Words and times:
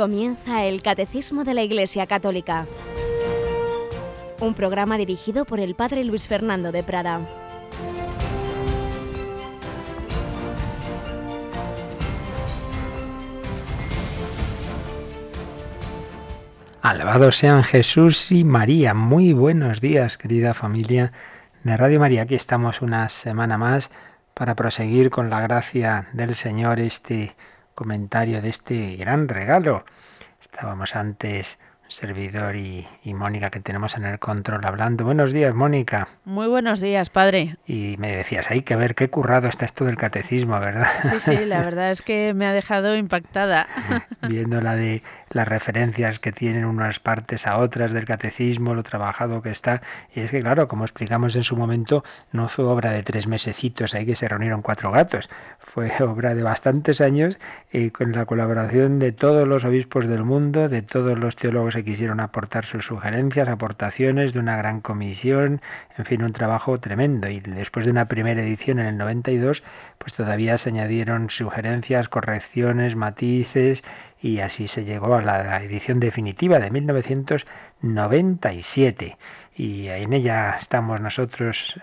Comienza 0.00 0.64
el 0.64 0.80
Catecismo 0.80 1.44
de 1.44 1.52
la 1.52 1.62
Iglesia 1.62 2.06
Católica, 2.06 2.64
un 4.40 4.54
programa 4.54 4.96
dirigido 4.96 5.44
por 5.44 5.60
el 5.60 5.74
Padre 5.74 6.04
Luis 6.04 6.26
Fernando 6.26 6.72
de 6.72 6.82
Prada. 6.82 7.20
Alabados 16.80 17.36
sean 17.36 17.62
Jesús 17.62 18.32
y 18.32 18.42
María. 18.42 18.94
Muy 18.94 19.34
buenos 19.34 19.82
días, 19.82 20.16
querida 20.16 20.54
familia 20.54 21.12
de 21.62 21.76
Radio 21.76 22.00
María. 22.00 22.22
Aquí 22.22 22.36
estamos 22.36 22.80
una 22.80 23.06
semana 23.10 23.58
más 23.58 23.90
para 24.32 24.54
proseguir 24.54 25.10
con 25.10 25.28
la 25.28 25.42
gracia 25.42 26.08
del 26.14 26.34
Señor 26.34 26.80
este 26.80 27.36
comentario 27.80 28.42
de 28.42 28.50
este 28.50 28.96
gran 28.96 29.26
regalo. 29.26 29.86
Estábamos 30.38 30.96
antes 30.96 31.58
servidor 31.88 32.54
y, 32.54 32.86
Mónica 33.04 33.48
que 33.48 33.60
tenemos 33.60 33.96
en 33.96 34.04
el 34.04 34.18
control 34.18 34.66
hablando. 34.66 35.06
Buenos 35.06 35.32
días, 35.32 35.54
Mónica. 35.54 36.06
Muy 36.26 36.46
buenos 36.46 36.80
días, 36.80 37.08
padre. 37.08 37.56
Y 37.66 37.96
me 37.98 38.14
decías, 38.14 38.50
hay 38.50 38.60
que 38.60 38.76
ver 38.76 38.94
qué 38.94 39.08
currado 39.08 39.48
está 39.48 39.64
esto 39.64 39.86
del 39.86 39.96
catecismo, 39.96 40.60
¿verdad? 40.60 40.88
Sí, 41.02 41.20
sí, 41.20 41.44
la 41.46 41.60
verdad 41.64 41.90
es 41.90 42.02
que 42.02 42.34
me 42.34 42.46
ha 42.46 42.52
dejado 42.52 42.94
impactada. 42.96 43.66
Viendo 44.28 44.60
la 44.60 44.76
de 44.76 45.02
las 45.30 45.46
referencias 45.46 46.18
que 46.18 46.32
tienen 46.32 46.64
unas 46.64 46.98
partes 46.98 47.46
a 47.46 47.58
otras 47.58 47.92
del 47.92 48.04
catecismo, 48.04 48.74
lo 48.74 48.82
trabajado 48.82 49.42
que 49.42 49.50
está. 49.50 49.80
Y 50.14 50.20
es 50.20 50.30
que, 50.30 50.40
claro, 50.40 50.66
como 50.66 50.84
explicamos 50.84 51.36
en 51.36 51.44
su 51.44 51.56
momento, 51.56 52.04
no 52.32 52.48
fue 52.48 52.64
obra 52.64 52.90
de 52.90 53.02
tres 53.02 53.26
mesecitos 53.26 53.94
ahí 53.94 54.06
que 54.06 54.16
se 54.16 54.28
reunieron 54.28 54.62
cuatro 54.62 54.90
gatos. 54.90 55.30
Fue 55.58 55.90
obra 56.00 56.34
de 56.34 56.42
bastantes 56.42 57.00
años 57.00 57.38
y 57.72 57.90
con 57.90 58.12
la 58.12 58.26
colaboración 58.26 58.98
de 58.98 59.12
todos 59.12 59.46
los 59.46 59.64
obispos 59.64 60.06
del 60.06 60.24
mundo, 60.24 60.68
de 60.68 60.82
todos 60.82 61.18
los 61.18 61.36
teólogos 61.36 61.76
quisieron 61.84 62.20
aportar 62.20 62.64
sus 62.64 62.84
sugerencias, 62.84 63.48
aportaciones 63.48 64.32
de 64.32 64.40
una 64.40 64.56
gran 64.56 64.80
comisión, 64.80 65.60
en 65.96 66.04
fin, 66.04 66.22
un 66.22 66.32
trabajo 66.32 66.78
tremendo. 66.78 67.28
Y 67.28 67.40
después 67.40 67.84
de 67.84 67.92
una 67.92 68.06
primera 68.06 68.42
edición 68.42 68.80
en 68.80 68.86
el 68.86 68.98
92, 68.98 69.62
pues 69.98 70.12
todavía 70.12 70.58
se 70.58 70.70
añadieron 70.70 71.30
sugerencias, 71.30 72.08
correcciones, 72.08 72.96
matices 72.96 73.84
y 74.20 74.40
así 74.40 74.66
se 74.66 74.84
llegó 74.84 75.14
a 75.14 75.22
la 75.22 75.62
edición 75.62 76.00
definitiva 76.00 76.58
de 76.58 76.70
1997 76.70 79.16
y 79.56 79.88
en 79.88 80.12
ella 80.12 80.54
estamos 80.56 81.00
nosotros 81.00 81.80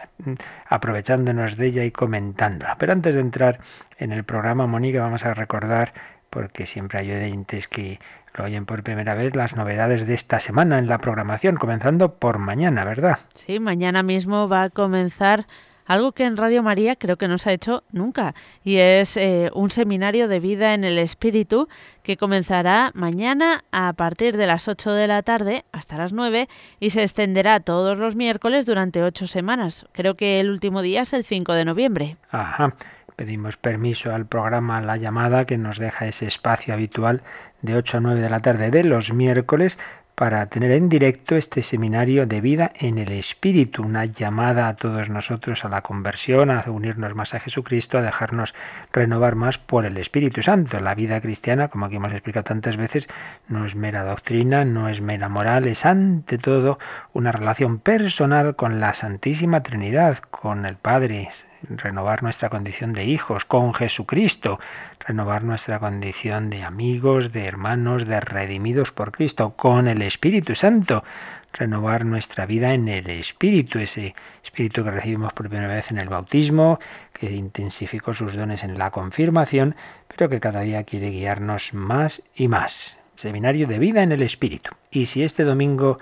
aprovechándonos 0.67 1.57
de 1.57 1.67
ella 1.67 1.83
y 1.83 1.91
comentándola. 1.91 2.77
Pero 2.77 2.93
antes 2.93 3.15
de 3.15 3.21
entrar 3.21 3.59
en 3.97 4.11
el 4.11 4.23
programa, 4.23 4.67
Mónica, 4.67 5.01
vamos 5.01 5.25
a 5.25 5.33
recordar, 5.33 5.93
porque 6.29 6.65
siempre 6.65 6.99
hay 6.99 7.11
oyentes 7.11 7.67
que 7.67 7.99
oyen 8.39 8.65
por 8.65 8.83
primera 8.83 9.15
vez 9.15 9.35
las 9.35 9.55
novedades 9.55 10.07
de 10.07 10.13
esta 10.13 10.39
semana 10.39 10.79
en 10.79 10.87
la 10.87 10.99
programación, 10.99 11.55
comenzando 11.55 12.15
por 12.15 12.37
mañana, 12.37 12.83
¿verdad? 12.83 13.19
Sí, 13.33 13.59
mañana 13.59 14.03
mismo 14.03 14.47
va 14.47 14.63
a 14.63 14.69
comenzar 14.69 15.47
algo 15.87 16.11
que 16.11 16.25
en 16.25 16.37
Radio 16.37 16.61
María 16.61 16.95
creo 16.95 17.17
que 17.17 17.27
no 17.27 17.37
se 17.37 17.49
ha 17.49 17.53
hecho 17.53 17.83
nunca, 17.91 18.35
y 18.63 18.77
es 18.77 19.17
eh, 19.17 19.49
un 19.53 19.71
seminario 19.71 20.27
de 20.27 20.39
vida 20.39 20.73
en 20.73 20.83
el 20.83 20.99
Espíritu 20.99 21.67
que 22.03 22.17
comenzará 22.17 22.91
mañana 22.93 23.63
a 23.71 23.93
partir 23.93 24.37
de 24.37 24.47
las 24.47 24.67
8 24.67 24.91
de 24.91 25.07
la 25.07 25.23
tarde 25.23 25.65
hasta 25.71 25.97
las 25.97 26.13
9 26.13 26.47
y 26.79 26.91
se 26.91 27.01
extenderá 27.01 27.59
todos 27.59 27.97
los 27.97 28.15
miércoles 28.15 28.65
durante 28.65 29.03
ocho 29.03 29.27
semanas. 29.27 29.87
Creo 29.93 30.15
que 30.15 30.39
el 30.39 30.49
último 30.49 30.81
día 30.81 31.01
es 31.01 31.13
el 31.13 31.23
5 31.23 31.53
de 31.53 31.65
noviembre. 31.65 32.17
Ajá 32.29 32.75
pedimos 33.17 33.57
permiso 33.57 34.13
al 34.13 34.27
programa 34.27 34.79
La 34.79 34.95
Llamada 34.95 35.45
que 35.45 35.57
nos 35.57 35.79
deja 35.79 36.05
ese 36.05 36.27
espacio 36.27 36.73
habitual 36.75 37.23
de 37.63 37.75
8 37.75 37.97
a 37.97 37.99
9 37.99 38.21
de 38.21 38.29
la 38.29 38.41
tarde 38.41 38.69
de 38.69 38.83
los 38.83 39.11
miércoles 39.11 39.79
para 40.17 40.47
tener 40.47 40.71
en 40.71 40.89
directo 40.89 41.35
este 41.35 41.61
seminario 41.61 42.25
de 42.25 42.41
vida 42.41 42.71
en 42.79 42.97
el 42.97 43.11
Espíritu, 43.11 43.83
una 43.83 44.05
llamada 44.05 44.67
a 44.67 44.75
todos 44.75 45.11
nosotros 45.11 45.63
a 45.63 45.69
la 45.69 45.83
conversión, 45.83 46.49
a 46.49 46.63
unirnos 46.65 47.13
más 47.13 47.35
a 47.35 47.39
Jesucristo, 47.39 47.99
a 47.99 48.01
dejarnos 48.01 48.55
renovar 48.91 49.35
más 49.35 49.59
por 49.59 49.85
el 49.85 49.95
Espíritu 49.97 50.41
Santo. 50.41 50.79
La 50.79 50.95
vida 50.95 51.21
cristiana, 51.21 51.67
como 51.67 51.85
aquí 51.85 51.97
hemos 51.97 52.13
explicado 52.13 52.45
tantas 52.45 52.77
veces, 52.77 53.07
no 53.47 53.63
es 53.67 53.75
mera 53.75 54.05
doctrina, 54.05 54.65
no 54.65 54.89
es 54.89 55.01
mera 55.01 55.29
moral, 55.29 55.67
es 55.67 55.85
ante 55.85 56.39
todo 56.39 56.79
una 57.13 57.31
relación 57.31 57.77
personal 57.77 58.55
con 58.55 58.79
la 58.79 58.95
Santísima 58.95 59.61
Trinidad, 59.61 60.17
con 60.17 60.65
el 60.65 60.77
Padre, 60.77 61.29
renovar 61.69 62.23
nuestra 62.23 62.49
condición 62.49 62.93
de 62.93 63.05
hijos, 63.05 63.45
con 63.45 63.73
Jesucristo, 63.73 64.59
renovar 64.99 65.43
nuestra 65.43 65.79
condición 65.79 66.49
de 66.49 66.63
amigos, 66.63 67.31
de 67.31 67.45
hermanos, 67.45 68.05
de 68.05 68.19
redimidos 68.19 68.91
por 68.91 69.11
Cristo, 69.11 69.53
con 69.55 69.87
el 69.87 70.01
Espíritu 70.01 70.55
Santo, 70.55 71.03
renovar 71.53 72.05
nuestra 72.05 72.45
vida 72.45 72.73
en 72.73 72.87
el 72.87 73.09
Espíritu, 73.09 73.79
ese 73.79 74.15
Espíritu 74.43 74.83
que 74.83 74.91
recibimos 74.91 75.33
por 75.33 75.49
primera 75.49 75.73
vez 75.73 75.91
en 75.91 75.97
el 75.97 76.09
bautismo, 76.09 76.79
que 77.13 77.31
intensificó 77.31 78.13
sus 78.13 78.35
dones 78.35 78.63
en 78.63 78.77
la 78.77 78.91
confirmación, 78.91 79.75
pero 80.07 80.29
que 80.29 80.39
cada 80.39 80.61
día 80.61 80.83
quiere 80.83 81.09
guiarnos 81.09 81.73
más 81.73 82.23
y 82.35 82.47
más. 82.47 82.99
Seminario 83.15 83.67
de 83.67 83.79
vida 83.79 84.03
en 84.03 84.11
el 84.11 84.21
Espíritu. 84.21 84.71
Y 84.91 85.07
si 85.07 85.23
este 85.23 85.43
domingo, 85.43 85.99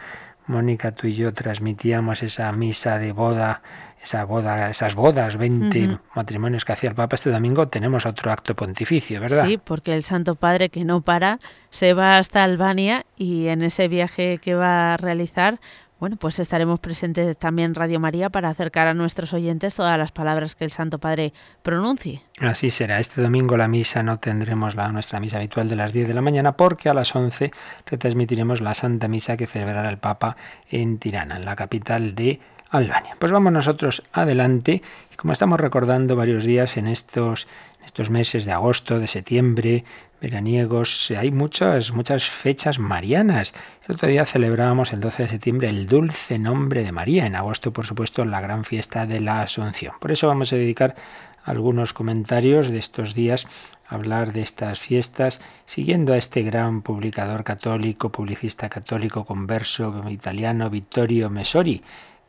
Mónica, 0.48 0.92
tú 0.92 1.08
y 1.08 1.16
yo 1.16 1.34
transmitíamos 1.34 2.22
esa 2.22 2.52
misa 2.52 3.00
de 3.00 3.14
boda 3.14 3.62
esa 4.06 4.24
boda, 4.24 4.70
esas 4.70 4.94
bodas, 4.94 5.36
20 5.36 5.98
matrimonios 6.14 6.64
que 6.64 6.74
hacía 6.74 6.90
el 6.92 6.96
Papa 6.96 7.16
este 7.16 7.32
domingo, 7.32 7.68
tenemos 7.68 8.06
otro 8.06 8.32
acto 8.32 8.56
pontificio, 8.56 9.20
¿verdad? 9.20 9.48
Sí, 9.48 9.58
porque 9.58 9.96
el 9.96 10.04
Santo 10.04 10.36
Padre 10.36 10.70
que 10.70 10.86
no 10.86 11.02
para 11.02 11.40
se 11.72 11.94
va 11.94 12.18
hasta 12.18 12.44
Albania 12.44 13.06
y 13.18 13.48
en 13.48 13.64
ese 13.64 13.88
viaje 13.88 14.38
que 14.38 14.54
va 14.54 14.94
a 14.94 14.98
realizar, 14.98 15.60
bueno, 16.00 16.18
pues 16.18 16.38
estaremos 16.38 16.80
presentes 16.80 17.36
también 17.36 17.72
en 17.72 17.76
Radio 17.76 18.00
María 18.00 18.30
para 18.30 18.50
acercar 18.50 18.88
a 18.88 18.94
nuestros 18.94 19.34
oyentes 19.34 19.74
todas 19.74 19.98
las 19.98 20.12
palabras 20.12 20.54
que 20.54 20.66
el 20.66 20.70
Santo 20.70 21.00
Padre 21.00 21.34
pronuncie. 21.64 22.22
Así 22.40 22.70
será. 22.70 23.00
Este 23.00 23.24
domingo 23.24 23.58
la 23.58 23.68
misa 23.68 24.04
no 24.04 24.20
tendremos 24.20 24.76
la 24.76 24.90
nuestra 24.90 25.20
misa 25.20 25.38
habitual 25.38 25.68
de 25.68 25.78
las 25.78 25.94
10 25.94 26.08
de 26.10 26.14
la 26.14 26.22
mañana 26.22 26.52
porque 26.52 26.90
a 26.90 26.94
las 26.94 27.16
11 27.16 27.52
retransmitiremos 27.88 28.62
la 28.62 28.76
Santa 28.76 29.08
Misa 29.08 29.36
que 29.36 29.48
celebrará 29.48 29.90
el 29.90 29.98
Papa 29.98 30.38
en 30.70 31.00
Tirana, 31.00 31.38
en 31.38 31.46
la 31.46 31.56
capital 31.56 32.14
de 32.14 32.40
Albania. 32.78 33.16
Pues 33.20 33.32
vamos 33.32 33.54
nosotros 33.54 34.04
adelante. 34.12 34.82
Como 35.16 35.34
estamos 35.34 35.60
recordando 35.60 36.16
varios 36.16 36.44
días 36.44 36.78
en 36.78 36.88
estos, 36.88 37.48
estos 37.86 38.10
meses 38.10 38.44
de 38.46 38.52
agosto, 38.52 39.00
de 39.00 39.08
septiembre, 39.08 39.86
veraniegos, 40.22 41.12
hay 41.12 41.32
muchas, 41.32 41.94
muchas 41.94 42.26
fechas 42.26 42.78
marianas. 42.78 43.54
El 43.88 43.96
otro 43.96 44.10
día 44.10 44.26
celebrábamos 44.26 44.92
el 44.92 45.00
12 45.00 45.24
de 45.24 45.30
septiembre 45.30 45.70
el 45.70 45.88
dulce 45.88 46.38
nombre 46.38 46.84
de 46.84 46.92
María. 46.92 47.26
En 47.26 47.36
agosto, 47.36 47.72
por 47.72 47.86
supuesto, 47.86 48.26
la 48.26 48.42
gran 48.42 48.66
fiesta 48.66 49.06
de 49.06 49.22
la 49.22 49.42
Asunción. 49.42 49.94
Por 50.00 50.12
eso 50.12 50.28
vamos 50.28 50.52
a 50.52 50.58
dedicar 50.58 50.96
algunos 51.44 51.94
comentarios 51.94 52.70
de 52.70 52.80
estos 52.80 53.14
días 53.14 53.48
hablar 53.88 54.34
de 54.34 54.42
estas 54.42 54.80
fiestas, 54.80 55.42
siguiendo 55.66 56.14
a 56.14 56.18
este 56.18 56.42
gran 56.42 56.82
publicador 56.82 57.44
católico, 57.44 58.10
publicista 58.10 58.68
católico 58.68 59.26
converso 59.26 60.04
italiano, 60.10 60.72
Vittorio 60.72 61.30
Mesori 61.30 61.84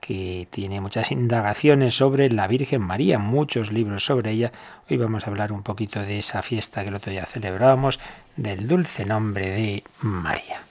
que 0.07 0.47
tiene 0.51 0.81
muchas 0.81 1.11
indagaciones 1.11 1.97
sobre 1.97 2.31
la 2.31 2.47
Virgen 2.47 2.83
María, 2.83 3.19
muchos 3.19 3.73
libros 3.73 4.05
sobre 4.05 4.31
ella. 4.31 4.53
Hoy 4.89 4.99
vamos 4.99 5.25
a 5.25 5.31
hablar 5.31 5.53
un 5.53 5.63
poquito 5.63 6.01
de 6.01 6.19
esa 6.19 6.43
fiesta 6.43 6.83
que 6.83 6.89
el 6.89 6.95
otro 6.95 7.11
día 7.11 7.27
celebrábamos, 7.27 7.99
del 8.37 8.69
dulce 8.69 9.05
nombre 9.05 9.49
de 9.51 9.85
María. 10.03 10.66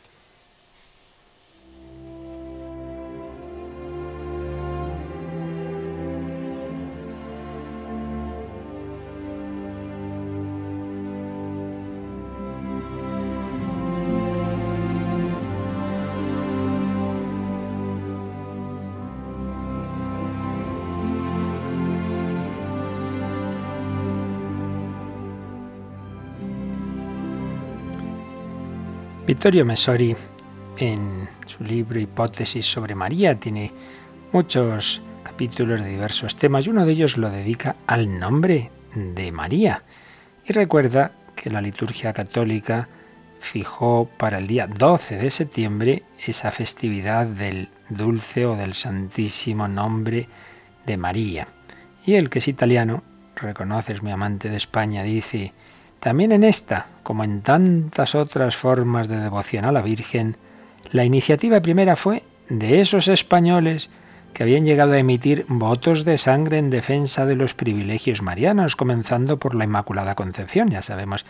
Vittorio 29.28 29.66
Messori, 29.66 30.16
en 30.78 31.28
su 31.48 31.64
libro 31.64 32.00
Hipótesis 32.00 32.64
sobre 32.64 32.94
María, 32.94 33.34
tiene 33.40 33.72
muchos 34.32 35.02
capítulos 35.24 35.82
de 35.82 35.90
diversos 35.90 36.36
temas 36.36 36.68
y 36.68 36.70
uno 36.70 36.86
de 36.86 36.92
ellos 36.92 37.18
lo 37.18 37.32
dedica 37.32 37.76
al 37.88 38.20
nombre 38.20 38.70
de 38.94 39.32
María. 39.32 39.82
Y 40.46 40.54
recuerda 40.54 41.12
que 41.36 41.50
la 41.50 41.60
liturgia 41.60 42.14
católica 42.14 42.88
fijó 43.40 44.08
para 44.20 44.38
el 44.38 44.46
día 44.46 44.68
12 44.68 45.18
de 45.18 45.32
septiembre 45.32 46.04
esa 46.24 46.52
festividad 46.52 47.26
del 47.26 47.70
dulce 47.90 48.46
o 48.46 48.56
del 48.56 48.76
santísimo 48.76 49.68
nombre 49.68 50.30
de 50.86 50.98
María. 50.98 51.48
Y 52.06 52.14
el 52.14 52.30
que 52.30 52.38
es 52.38 52.48
italiano, 52.48 53.02
reconoces 53.36 54.04
mi 54.04 54.12
amante 54.12 54.50
de 54.50 54.58
España, 54.58 55.02
dice, 55.02 55.52
También 56.06 56.32
en 56.32 56.44
esta, 56.44 56.86
como 57.02 57.24
en 57.24 57.42
tantas 57.42 58.14
otras 58.14 58.56
formas 58.56 59.08
de 59.08 59.18
devoción 59.18 59.66
a 59.66 59.72
la 59.72 59.82
Virgen, 59.82 60.38
la 60.92 61.04
iniciativa 61.04 61.60
primera 61.62 61.96
fue 61.96 62.22
de 62.48 62.80
esos 62.80 63.08
españoles 63.08 63.90
que 64.32 64.44
habían 64.44 64.66
llegado 64.66 64.92
a 64.92 65.00
emitir 65.00 65.48
votos 65.50 66.06
de 66.06 66.20
sangre 66.20 66.60
en 66.60 66.70
defensa 66.70 67.26
de 67.26 67.36
los 67.36 67.56
privilegios 67.56 68.22
marianos, 68.22 68.76
comenzando 68.76 69.40
por 69.40 69.56
la 69.56 69.64
Inmaculada 69.64 70.14
Concepción. 70.14 70.70
Ya 70.70 70.84
sabemos 70.84 71.26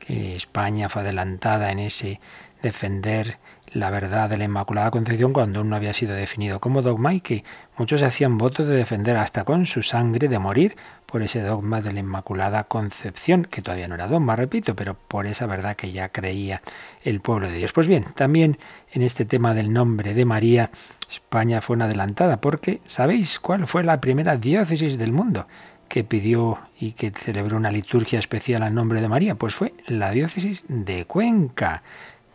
que 0.00 0.34
España 0.34 0.88
fue 0.88 1.02
adelantada 1.02 1.70
en 1.70 1.78
ese 1.78 2.18
defender 2.62 3.38
la 3.72 3.90
verdad 3.90 4.28
de 4.28 4.38
la 4.38 4.44
Inmaculada 4.44 4.90
Concepción 4.90 5.32
cuando 5.32 5.58
aún 5.58 5.70
no 5.70 5.76
había 5.76 5.92
sido 5.92 6.14
definido 6.14 6.60
como 6.60 6.82
dogma 6.82 7.14
y 7.14 7.20
que 7.20 7.44
muchos 7.76 8.02
hacían 8.02 8.38
votos 8.38 8.68
de 8.68 8.76
defender 8.76 9.16
hasta 9.16 9.44
con 9.44 9.66
su 9.66 9.82
sangre, 9.82 10.28
de 10.28 10.38
morir 10.38 10.76
por 11.06 11.22
ese 11.22 11.42
dogma 11.42 11.80
de 11.80 11.92
la 11.92 12.00
Inmaculada 12.00 12.64
Concepción, 12.64 13.44
que 13.44 13.62
todavía 13.62 13.88
no 13.88 13.94
era 13.94 14.06
dogma, 14.06 14.36
repito, 14.36 14.74
pero 14.74 14.94
por 14.94 15.26
esa 15.26 15.46
verdad 15.46 15.76
que 15.76 15.92
ya 15.92 16.08
creía 16.08 16.62
el 17.02 17.20
pueblo 17.20 17.48
de 17.48 17.58
Dios. 17.58 17.72
Pues 17.72 17.88
bien, 17.88 18.04
también 18.14 18.58
en 18.92 19.02
este 19.02 19.24
tema 19.24 19.54
del 19.54 19.72
nombre 19.72 20.14
de 20.14 20.24
María, 20.24 20.70
España 21.10 21.60
fue 21.60 21.76
una 21.76 21.84
adelantada, 21.86 22.40
porque 22.40 22.80
¿sabéis 22.86 23.38
cuál 23.38 23.66
fue 23.66 23.84
la 23.84 24.00
primera 24.00 24.36
diócesis 24.36 24.98
del 24.98 25.12
mundo 25.12 25.46
que 25.88 26.02
pidió 26.02 26.58
y 26.78 26.92
que 26.92 27.12
celebró 27.12 27.56
una 27.56 27.70
liturgia 27.70 28.18
especial 28.18 28.62
al 28.62 28.74
nombre 28.74 29.00
de 29.00 29.08
María? 29.08 29.36
Pues 29.36 29.54
fue 29.54 29.74
la 29.86 30.10
diócesis 30.10 30.64
de 30.68 31.04
Cuenca. 31.04 31.82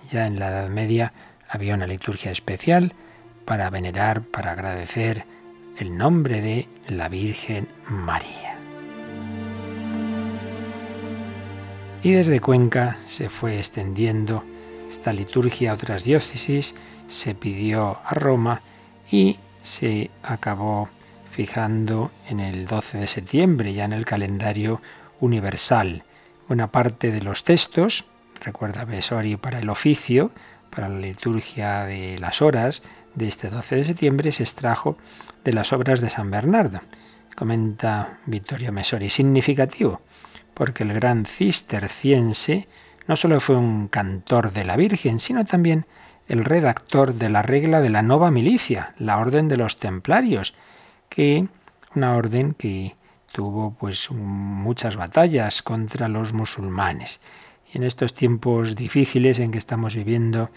Ya 0.10 0.26
en 0.26 0.40
la 0.40 0.50
Edad 0.50 0.70
Media 0.70 1.14
había 1.48 1.76
una 1.76 1.88
liturgia 1.88 2.32
especial 2.32 2.94
para 3.46 3.70
venerar, 3.70 4.22
para 4.22 4.52
agradecer 4.52 5.26
el 5.78 5.98
nombre 5.98 6.42
de 6.42 6.68
la 6.88 7.10
Virgen 7.10 7.68
María. 7.88 8.58
Y 12.04 12.12
desde 12.12 12.40
Cuenca 12.40 12.98
se 13.06 13.30
fue 13.30 13.58
extendiendo 13.58 14.44
esta 14.90 15.14
liturgia 15.14 15.72
a 15.72 15.74
otras 15.76 16.04
diócesis, 16.04 16.76
se 17.08 17.36
pidió 17.36 18.00
a 18.04 18.14
Roma 18.14 18.62
y 19.10 19.38
se 19.62 20.10
acabó 20.24 20.90
fijando 21.32 22.12
en 22.28 22.40
el 22.40 22.66
12 22.66 22.98
de 22.98 23.08
septiembre, 23.08 23.74
ya 23.74 23.86
en 23.86 23.94
el 23.94 24.06
calendario 24.06 24.82
universal. 25.20 26.04
Una 26.50 26.68
parte 26.72 27.12
de 27.12 27.22
los 27.22 27.44
textos, 27.44 28.06
recuerda 28.42 28.86
Besori 28.86 29.38
para 29.38 29.60
el 29.60 29.70
oficio, 29.70 30.32
para 30.70 30.90
la 30.90 31.00
liturgia 31.00 31.86
de 31.86 32.18
las 32.20 32.42
horas 32.42 32.84
de 33.16 33.28
este 33.28 33.50
12 33.50 33.76
de 33.78 33.84
septiembre, 33.84 34.32
se 34.32 34.44
extrajo 34.44 34.98
de 35.44 35.54
las 35.54 35.72
obras 35.74 36.02
de 36.02 36.10
San 36.10 36.32
Bernardo. 36.32 36.82
Comenta 37.36 38.20
Vittorio 38.26 38.72
Mesori, 38.72 39.10
significativo, 39.10 40.02
porque 40.54 40.84
el 40.84 40.94
gran 40.94 41.26
cisterciense 41.26 42.68
no 43.08 43.16
solo 43.16 43.40
fue 43.40 43.56
un 43.56 43.88
cantor 43.88 44.52
de 44.54 44.64
la 44.64 44.76
Virgen, 44.76 45.20
sino 45.20 45.46
también 45.46 45.86
el 46.28 46.46
redactor 46.46 47.14
de 47.16 47.30
la 47.30 47.42
regla 47.42 47.82
de 47.82 47.90
la 47.90 48.02
Nova 48.02 48.32
Milicia, 48.32 48.94
la 48.98 49.18
orden 49.18 49.48
de 49.48 49.58
los 49.58 49.78
templarios, 49.78 50.54
que 51.10 51.48
una 51.96 52.16
orden 52.16 52.54
que 52.54 52.96
tuvo 53.32 53.76
pues 53.78 54.12
muchas 54.12 54.96
batallas 54.96 55.62
contra 55.62 56.08
los 56.08 56.34
musulmanes. 56.34 57.20
En 57.74 57.84
estos 57.84 58.14
tiempos 58.14 58.76
difíciles 58.76 59.40
en 59.40 59.52
que 59.52 59.58
estamos 59.58 59.96
viviendo 59.96 60.50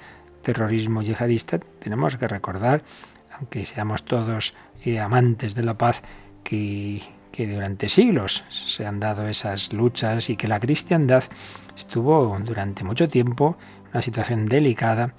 terrorismo 0.43 1.03
yihadista, 1.03 1.59
tenemos 1.79 2.17
que 2.17 2.27
recordar, 2.27 2.83
aunque 3.39 3.65
seamos 3.65 4.05
todos 4.05 4.55
eh, 4.85 4.99
amantes 4.99 5.55
de 5.55 5.63
la 5.63 5.79
paz, 5.79 6.03
que, 6.43 7.03
que 7.31 7.47
durante 7.47 7.89
siglos 7.89 8.45
se 8.51 8.85
han 8.85 9.01
dado 9.01 9.29
esas 9.29 9.73
luchas 9.73 10.29
y 10.29 10.37
que 10.37 10.49
la 10.49 10.61
cristiandad 10.61 11.25
estuvo 11.77 12.39
durante 12.45 12.85
mucho 12.85 13.09
tiempo 13.09 13.57
en 13.85 13.91
una 13.93 14.03
situación 14.03 14.47
delicada 14.47 15.15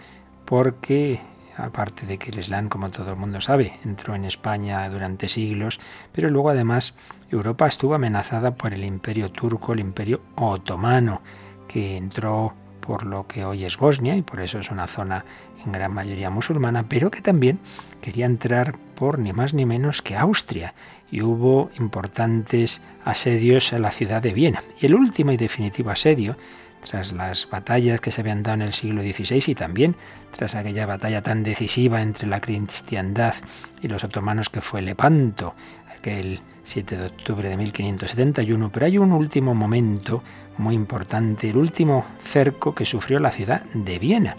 porque 0.45 1.19
aparte 1.57 2.05
de 2.05 2.17
que 2.17 2.31
el 2.31 2.39
Islam, 2.39 2.69
como 2.69 2.91
todo 2.91 3.11
el 3.11 3.17
mundo 3.17 3.41
sabe, 3.41 3.79
entró 3.83 4.15
en 4.15 4.25
España 4.25 4.87
durante 4.89 5.27
siglos, 5.27 5.79
pero 6.11 6.29
luego 6.29 6.49
además 6.49 6.93
Europa 7.31 7.67
estuvo 7.67 7.95
amenazada 7.95 8.55
por 8.55 8.73
el 8.73 8.83
imperio 8.83 9.31
turco, 9.31 9.73
el 9.73 9.79
imperio 9.79 10.21
otomano, 10.35 11.21
que 11.67 11.97
entró 11.97 12.53
por 12.79 13.05
lo 13.05 13.27
que 13.27 13.45
hoy 13.45 13.65
es 13.65 13.77
Bosnia 13.77 14.15
y 14.15 14.21
por 14.21 14.41
eso 14.41 14.59
es 14.59 14.69
una 14.69 14.87
zona 14.87 15.25
en 15.65 15.71
gran 15.71 15.93
mayoría 15.93 16.29
musulmana, 16.29 16.87
pero 16.87 17.09
que 17.09 17.21
también 17.21 17.59
quería 18.01 18.25
entrar 18.25 18.77
por 18.95 19.19
ni 19.19 19.33
más 19.33 19.53
ni 19.53 19.65
menos 19.65 20.01
que 20.01 20.15
Austria 20.15 20.73
y 21.11 21.21
hubo 21.21 21.71
importantes 21.79 22.81
asedios 23.03 23.73
a 23.73 23.79
la 23.79 23.91
ciudad 23.91 24.21
de 24.21 24.33
Viena. 24.33 24.63
Y 24.79 24.85
el 24.85 24.95
último 24.95 25.31
y 25.31 25.37
definitivo 25.37 25.89
asedio, 25.89 26.37
tras 26.85 27.11
las 27.13 27.49
batallas 27.49 27.99
que 27.99 28.11
se 28.11 28.21
habían 28.21 28.43
dado 28.43 28.55
en 28.55 28.61
el 28.61 28.73
siglo 28.73 29.01
XVI 29.01 29.43
y 29.47 29.55
también 29.55 29.95
tras 30.31 30.53
aquella 30.53 30.85
batalla 30.85 31.23
tan 31.23 31.43
decisiva 31.43 32.01
entre 32.01 32.27
la 32.27 32.41
cristiandad 32.41 33.33
y 33.81 33.87
los 33.87 34.03
otomanos 34.03 34.49
que 34.49 34.61
fue 34.61 34.81
Lepanto, 34.81 35.55
aquel 36.05 36.39
7 36.63 36.97
de 36.97 37.05
octubre 37.07 37.49
de 37.49 37.57
1571, 37.57 38.71
pero 38.71 38.85
hay 38.85 38.99
un 38.99 39.11
último 39.11 39.55
momento 39.55 40.21
muy 40.59 40.75
importante, 40.75 41.49
el 41.49 41.57
último 41.57 42.05
cerco 42.23 42.75
que 42.75 42.85
sufrió 42.85 43.17
la 43.17 43.31
ciudad 43.31 43.63
de 43.73 43.97
Viena. 43.97 44.37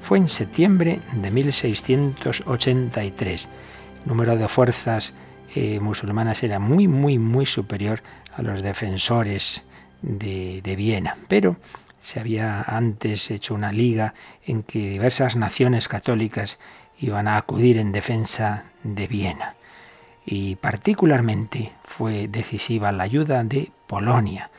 Fue 0.00 0.18
en 0.18 0.28
septiembre 0.28 1.00
de 1.12 1.32
1683. 1.32 3.48
El 4.04 4.08
número 4.08 4.36
de 4.36 4.46
fuerzas 4.46 5.12
eh, 5.56 5.80
musulmanas 5.80 6.44
era 6.44 6.60
muy, 6.60 6.86
muy, 6.86 7.18
muy 7.18 7.46
superior 7.46 8.00
a 8.36 8.42
los 8.42 8.62
defensores 8.62 9.64
de, 10.02 10.60
de 10.62 10.76
Viena. 10.76 11.16
Pero 11.26 11.56
se 12.00 12.20
había 12.20 12.62
antes 12.62 13.32
hecho 13.32 13.54
una 13.54 13.72
liga 13.72 14.14
en 14.46 14.62
que 14.62 14.90
diversas 14.90 15.34
naciones 15.34 15.88
católicas 15.88 16.60
iban 16.96 17.26
a 17.26 17.38
acudir 17.38 17.76
en 17.76 17.90
defensa 17.90 18.66
de 18.84 19.08
Viena. 19.08 19.56
Y 20.30 20.56
particularmente 20.56 21.72
fue 21.84 22.28
decisiva 22.28 22.92
la 22.92 23.04
ayuda 23.04 23.42
de 23.44 23.72
Polonia. 23.86 24.50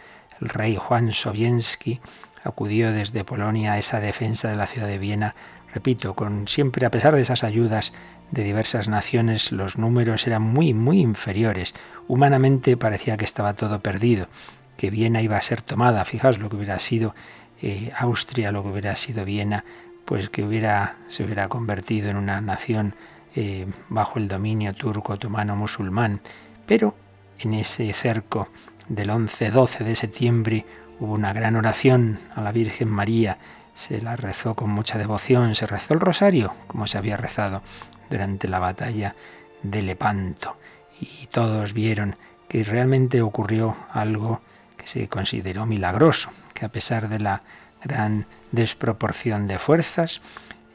El 0.42 0.50
rey 0.50 0.76
Juan 0.78 1.14
Sobienski 1.14 2.02
acudió 2.44 2.92
desde 2.92 3.24
Polonia 3.24 3.74
a 3.74 3.78
esa 3.78 4.00
defensa 4.00 4.50
de 4.50 4.56
la 4.56 4.66
ciudad 4.66 4.88
de 4.88 4.98
Viena, 4.98 5.36
repito, 5.72 6.16
con 6.16 6.48
siempre 6.48 6.88
a 6.88 6.90
pesar 6.90 7.14
de 7.14 7.22
esas 7.22 7.44
ayudas 7.44 7.94
de 8.32 8.44
diversas 8.44 8.88
naciones, 8.88 9.52
los 9.52 9.78
números 9.78 10.26
eran 10.26 10.42
muy, 10.42 10.74
muy 10.74 11.02
inferiores. 11.02 11.76
Humanamente 12.08 12.76
parecía 12.76 13.18
que 13.18 13.26
estaba 13.26 13.54
todo 13.54 13.80
perdido, 13.80 14.28
que 14.76 14.90
Viena 14.90 15.22
iba 15.22 15.38
a 15.38 15.42
ser 15.42 15.62
tomada. 15.62 16.04
Fijaos 16.04 16.40
lo 16.40 16.50
que 16.50 16.56
hubiera 16.56 16.80
sido 16.80 17.14
eh, 17.62 17.92
Austria, 17.96 18.52
lo 18.52 18.64
que 18.64 18.70
hubiera 18.70 18.96
sido 18.96 19.24
Viena, 19.24 19.66
pues 20.06 20.32
que 20.32 20.42
hubiera, 20.42 20.96
se 21.10 21.26
hubiera 21.26 21.48
convertido 21.48 22.10
en 22.10 22.18
una 22.18 22.42
nación 22.42 22.96
eh, 23.42 23.66
bajo 23.88 24.20
el 24.20 24.28
dominio 24.28 24.74
turco, 24.74 25.14
otomano, 25.14 25.56
musulmán. 25.56 26.20
Pero 26.66 26.94
en 27.40 27.54
ese 27.54 27.94
cerco 27.94 28.50
del 28.90 29.12
11-12 29.12 29.86
de 29.86 29.96
septiembre 29.96 30.66
hubo 31.00 31.14
una 31.14 31.32
gran 31.32 31.56
oración 31.56 32.20
a 32.36 32.42
la 32.42 32.52
Virgen 32.52 32.90
María, 32.90 33.38
se 33.74 34.02
la 34.02 34.18
rezó 34.18 34.56
con 34.56 34.70
mucha 34.72 34.98
devoción, 34.98 35.56
se 35.56 35.68
rezó 35.68 35.94
el 35.94 36.02
rosario, 36.02 36.54
como 36.68 36.86
se 36.86 36.98
había 36.98 37.16
rezado 37.16 37.62
durante 38.10 38.50
la 38.50 38.60
batalla 38.60 39.16
de 39.64 39.84
Lepanto, 39.84 40.58
y 41.00 41.28
todos 41.28 41.72
vieron 41.72 42.18
que 42.50 42.62
realmente 42.66 43.22
ocurrió 43.22 43.78
algo 43.90 44.42
que 44.76 44.86
se 44.86 45.08
consideró 45.08 45.66
milagroso, 45.66 46.30
que 46.54 46.66
a 46.66 46.70
pesar 46.74 47.08
de 47.08 47.20
la 47.20 47.44
gran 47.82 48.26
desproporción 48.52 49.48
de 49.48 49.60
fuerzas, 49.60 50.20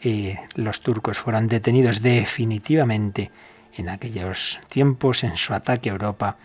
eh, 0.06 0.38
los 0.54 0.82
turcos 0.82 1.18
fueron 1.18 1.48
detenidos 1.48 2.02
definitivamente 2.02 3.30
en 3.74 3.88
aquellos 3.88 4.60
tiempos 4.68 5.24
en 5.24 5.38
su 5.38 5.54
ataque 5.54 5.88
a 5.88 5.92
Europa 5.92 6.36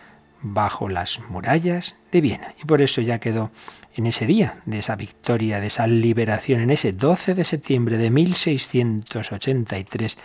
bajo 0.42 0.88
las 0.88 1.20
murallas 1.30 1.98
de 2.10 2.22
Viena. 2.22 2.54
Y 2.63 2.66
por 2.66 2.82
eso 2.82 3.01
ya 3.01 3.20
quedó 3.20 3.51
en 3.98 4.08
ese 4.08 4.25
día 4.25 4.62
de 4.66 4.78
esa 4.78 4.96
victoria, 4.96 5.60
de 5.60 5.68
esa 5.68 5.88
liberación, 5.88 6.62
en 6.62 6.70
ese 6.70 6.94
12 6.94 7.36
de 7.36 7.44
septiembre 7.44 7.98
de 7.98 8.10
1683, 8.10 10.18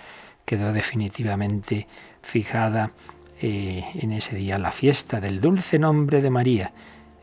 quedó 0.45 0.73
definitivamente 0.73 1.89
fijada 2.23 2.93
eh, 3.41 3.83
en 3.95 4.13
ese 4.13 4.37
día 4.37 4.59
la 4.59 4.71
fiesta 4.71 5.21
del 5.21 5.41
dulce 5.41 5.81
nombre 5.81 6.23
de 6.23 6.31
María, 6.31 6.73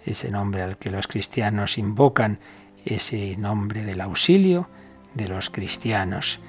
ese 0.05 0.29
nombre 0.29 0.61
al 0.61 0.77
que 0.77 0.91
los 0.91 1.07
cristianos 1.07 1.77
invocan, 1.77 2.39
ese 2.83 3.37
nombre 3.37 3.85
del 3.85 4.01
auxilio 4.01 4.67
de 5.13 5.27
los 5.27 5.49
cristianos, 5.49 6.39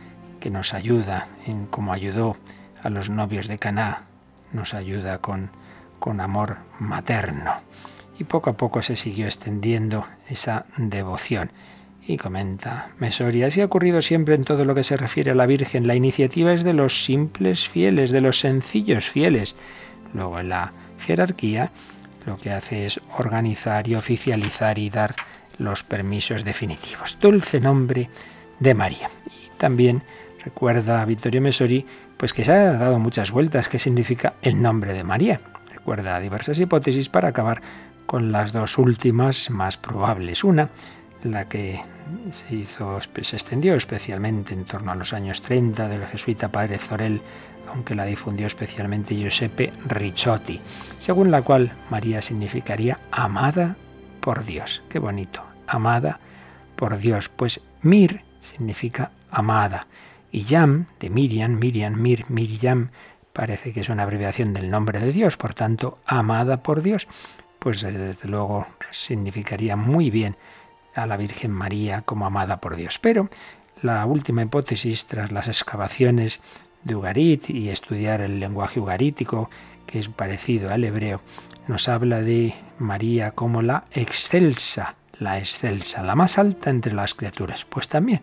que 0.40 0.50
nos 0.50 0.74
ayuda 0.74 1.28
en 1.46 1.66
como 1.66 1.92
ayudó 1.92 2.36
a 2.82 2.90
los 2.90 3.10
novios 3.10 3.48
de 3.48 3.58
Caná, 3.58 4.02
nos 4.52 4.74
ayuda 4.74 5.18
con 5.18 5.50
con 6.02 6.20
amor 6.20 6.56
materno. 6.80 7.52
Y 8.18 8.24
poco 8.24 8.50
a 8.50 8.56
poco 8.56 8.82
se 8.82 8.96
siguió 8.96 9.26
extendiendo 9.26 10.04
esa 10.28 10.66
devoción. 10.76 11.52
Y 12.04 12.16
comenta 12.16 12.90
Mesoria, 12.98 13.46
así 13.46 13.60
ha 13.60 13.66
ocurrido 13.66 14.02
siempre 14.02 14.34
en 14.34 14.42
todo 14.42 14.64
lo 14.64 14.74
que 14.74 14.82
se 14.82 14.96
refiere 14.96 15.30
a 15.30 15.36
la 15.36 15.46
Virgen. 15.46 15.86
La 15.86 15.94
iniciativa 15.94 16.52
es 16.52 16.64
de 16.64 16.72
los 16.72 17.04
simples 17.04 17.68
fieles, 17.68 18.10
de 18.10 18.20
los 18.20 18.40
sencillos 18.40 19.08
fieles. 19.08 19.54
Luego 20.12 20.40
en 20.40 20.48
la 20.48 20.72
jerarquía 20.98 21.70
lo 22.26 22.36
que 22.36 22.50
hace 22.50 22.86
es 22.86 23.00
organizar 23.16 23.86
y 23.86 23.94
oficializar 23.94 24.80
y 24.80 24.90
dar 24.90 25.14
los 25.58 25.84
permisos 25.84 26.42
definitivos. 26.42 27.16
Dulce 27.20 27.60
nombre 27.60 28.10
de 28.62 28.74
María. 28.74 29.10
Y 29.26 29.50
también 29.58 30.02
recuerda 30.44 31.02
a 31.02 31.04
Vittorio 31.04 31.42
Mesori 31.42 31.86
pues 32.16 32.32
que 32.32 32.44
se 32.44 32.52
ha 32.52 32.72
dado 32.72 32.98
muchas 32.98 33.32
vueltas 33.32 33.68
qué 33.68 33.78
significa 33.78 34.34
el 34.42 34.62
nombre 34.62 34.92
de 34.92 35.02
María. 35.02 35.40
Recuerda 35.72 36.20
diversas 36.20 36.60
hipótesis 36.60 37.08
para 37.08 37.28
acabar 37.28 37.60
con 38.06 38.30
las 38.30 38.52
dos 38.52 38.78
últimas 38.78 39.50
más 39.50 39.76
probables. 39.76 40.44
Una, 40.44 40.70
la 41.24 41.48
que 41.48 41.80
se 42.30 42.54
hizo, 42.54 43.00
se 43.00 43.36
extendió 43.36 43.74
especialmente 43.74 44.54
en 44.54 44.64
torno 44.64 44.92
a 44.92 44.94
los 44.94 45.12
años 45.12 45.42
30 45.42 45.88
del 45.88 46.06
jesuita 46.06 46.50
padre 46.50 46.78
Zorel, 46.78 47.20
aunque 47.68 47.94
la 47.94 48.04
difundió 48.04 48.46
especialmente 48.46 49.16
Giuseppe 49.16 49.72
Ricciotti, 49.86 50.60
según 50.98 51.30
la 51.30 51.42
cual 51.42 51.72
María 51.90 52.22
significaría 52.22 53.00
amada 53.10 53.76
por 54.20 54.44
Dios. 54.44 54.82
Qué 54.88 55.00
bonito, 55.00 55.42
amada 55.66 56.20
por 56.76 56.98
Dios. 56.98 57.28
Pues 57.28 57.60
Mir 57.82 58.22
significa 58.42 59.12
amada. 59.30 59.86
Y 60.30 60.44
Yam, 60.44 60.86
de 61.00 61.10
Miriam, 61.10 61.58
Miriam, 61.58 61.94
Mir, 61.94 62.26
Miriam, 62.28 62.90
parece 63.32 63.72
que 63.72 63.80
es 63.80 63.88
una 63.88 64.02
abreviación 64.02 64.52
del 64.52 64.70
nombre 64.70 65.00
de 65.00 65.12
Dios, 65.12 65.36
por 65.36 65.54
tanto, 65.54 65.98
amada 66.06 66.62
por 66.62 66.82
Dios. 66.82 67.06
Pues 67.58 67.80
desde 67.80 68.28
luego 68.28 68.66
significaría 68.90 69.76
muy 69.76 70.10
bien 70.10 70.36
a 70.94 71.06
la 71.06 71.16
Virgen 71.16 71.52
María 71.52 72.02
como 72.02 72.26
amada 72.26 72.60
por 72.60 72.76
Dios. 72.76 72.98
Pero 72.98 73.30
la 73.82 74.04
última 74.06 74.42
hipótesis, 74.42 75.06
tras 75.06 75.32
las 75.32 75.48
excavaciones 75.48 76.40
de 76.84 76.96
Ugarit 76.96 77.48
y 77.50 77.68
estudiar 77.68 78.20
el 78.20 78.40
lenguaje 78.40 78.80
ugarítico, 78.80 79.48
que 79.86 79.98
es 79.98 80.08
parecido 80.08 80.70
al 80.70 80.84
hebreo, 80.84 81.20
nos 81.68 81.88
habla 81.88 82.20
de 82.20 82.54
María 82.78 83.32
como 83.32 83.62
la 83.62 83.84
excelsa, 83.92 84.96
la 85.22 85.38
excelsa, 85.38 86.02
la 86.02 86.14
más 86.14 86.38
alta 86.38 86.70
entre 86.70 86.92
las 86.92 87.14
criaturas. 87.14 87.64
Pues 87.64 87.88
también 87.88 88.20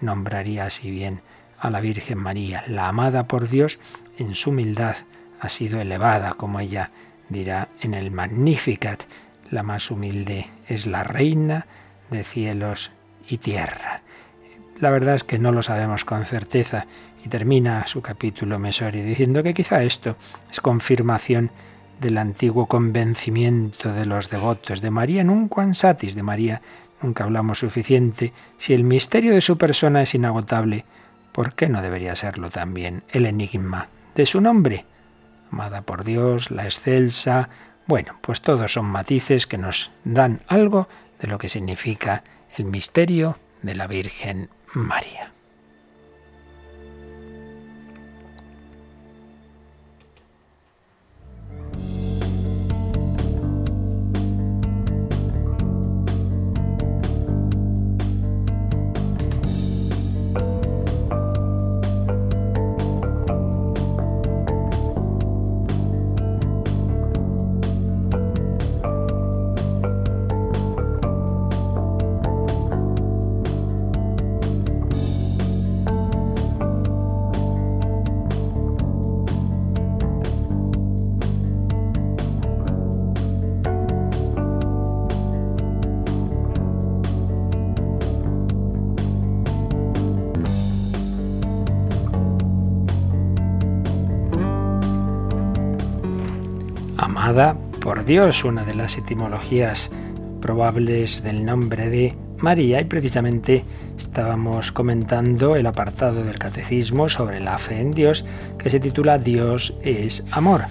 nombraría 0.00 0.64
así 0.64 0.90
bien 0.90 1.22
a 1.58 1.70
la 1.70 1.80
Virgen 1.80 2.18
María, 2.18 2.64
la 2.66 2.88
amada 2.88 3.26
por 3.26 3.48
Dios 3.48 3.78
en 4.18 4.34
su 4.34 4.50
humildad 4.50 4.96
ha 5.40 5.48
sido 5.48 5.80
elevada, 5.80 6.34
como 6.34 6.60
ella 6.60 6.90
dirá 7.28 7.68
en 7.80 7.94
el 7.94 8.10
Magnificat, 8.10 9.02
la 9.50 9.62
más 9.62 9.90
humilde 9.90 10.46
es 10.68 10.86
la 10.86 11.04
reina 11.04 11.66
de 12.10 12.24
cielos 12.24 12.90
y 13.28 13.38
tierra. 13.38 14.02
La 14.78 14.90
verdad 14.90 15.14
es 15.14 15.24
que 15.24 15.38
no 15.38 15.52
lo 15.52 15.62
sabemos 15.62 16.04
con 16.04 16.24
certeza 16.24 16.86
y 17.24 17.28
termina 17.28 17.86
su 17.86 18.02
capítulo 18.02 18.58
Mesori 18.58 19.02
diciendo 19.02 19.42
que 19.42 19.54
quizá 19.54 19.82
esto 19.82 20.16
es 20.50 20.60
confirmación 20.60 21.50
del 22.00 22.18
antiguo 22.18 22.66
convencimiento 22.66 23.92
de 23.92 24.06
los 24.06 24.30
devotos 24.30 24.80
de 24.80 24.90
María 24.90 25.24
nunca 25.24 25.72
satis 25.74 26.14
de 26.14 26.22
María 26.22 26.62
nunca 27.02 27.24
hablamos 27.24 27.58
suficiente 27.58 28.32
si 28.56 28.74
el 28.74 28.84
misterio 28.84 29.34
de 29.34 29.40
su 29.40 29.58
persona 29.58 30.02
es 30.02 30.14
inagotable 30.14 30.84
¿por 31.32 31.54
qué 31.54 31.68
no 31.68 31.82
debería 31.82 32.14
serlo 32.14 32.50
también 32.50 33.02
el 33.10 33.26
enigma 33.26 33.88
de 34.14 34.24
su 34.24 34.40
nombre? 34.40 34.86
Amada 35.50 35.82
por 35.82 36.04
Dios, 36.04 36.50
la 36.50 36.64
excelsa, 36.64 37.48
bueno, 37.86 38.16
pues 38.22 38.40
todos 38.40 38.72
son 38.72 38.86
matices 38.86 39.46
que 39.46 39.58
nos 39.58 39.90
dan 40.04 40.40
algo 40.46 40.88
de 41.20 41.28
lo 41.28 41.38
que 41.38 41.48
significa 41.48 42.24
el 42.56 42.64
misterio 42.64 43.38
de 43.62 43.74
la 43.74 43.86
Virgen 43.86 44.48
María. 44.72 45.33
Por 97.80 98.04
Dios, 98.04 98.44
una 98.44 98.62
de 98.64 98.76
las 98.76 98.96
etimologías 98.96 99.90
probables 100.40 101.20
del 101.24 101.44
nombre 101.44 101.88
de 101.90 102.14
María 102.38 102.80
y 102.80 102.84
precisamente 102.84 103.64
estábamos 103.98 104.70
comentando 104.70 105.56
el 105.56 105.66
apartado 105.66 106.22
del 106.22 106.38
catecismo 106.38 107.08
sobre 107.08 107.40
la 107.40 107.58
fe 107.58 107.80
en 107.80 107.90
Dios 107.90 108.24
que 108.56 108.70
se 108.70 108.78
titula 108.78 109.18
Dios 109.18 109.76
es 109.82 110.24
amor. 110.30 110.66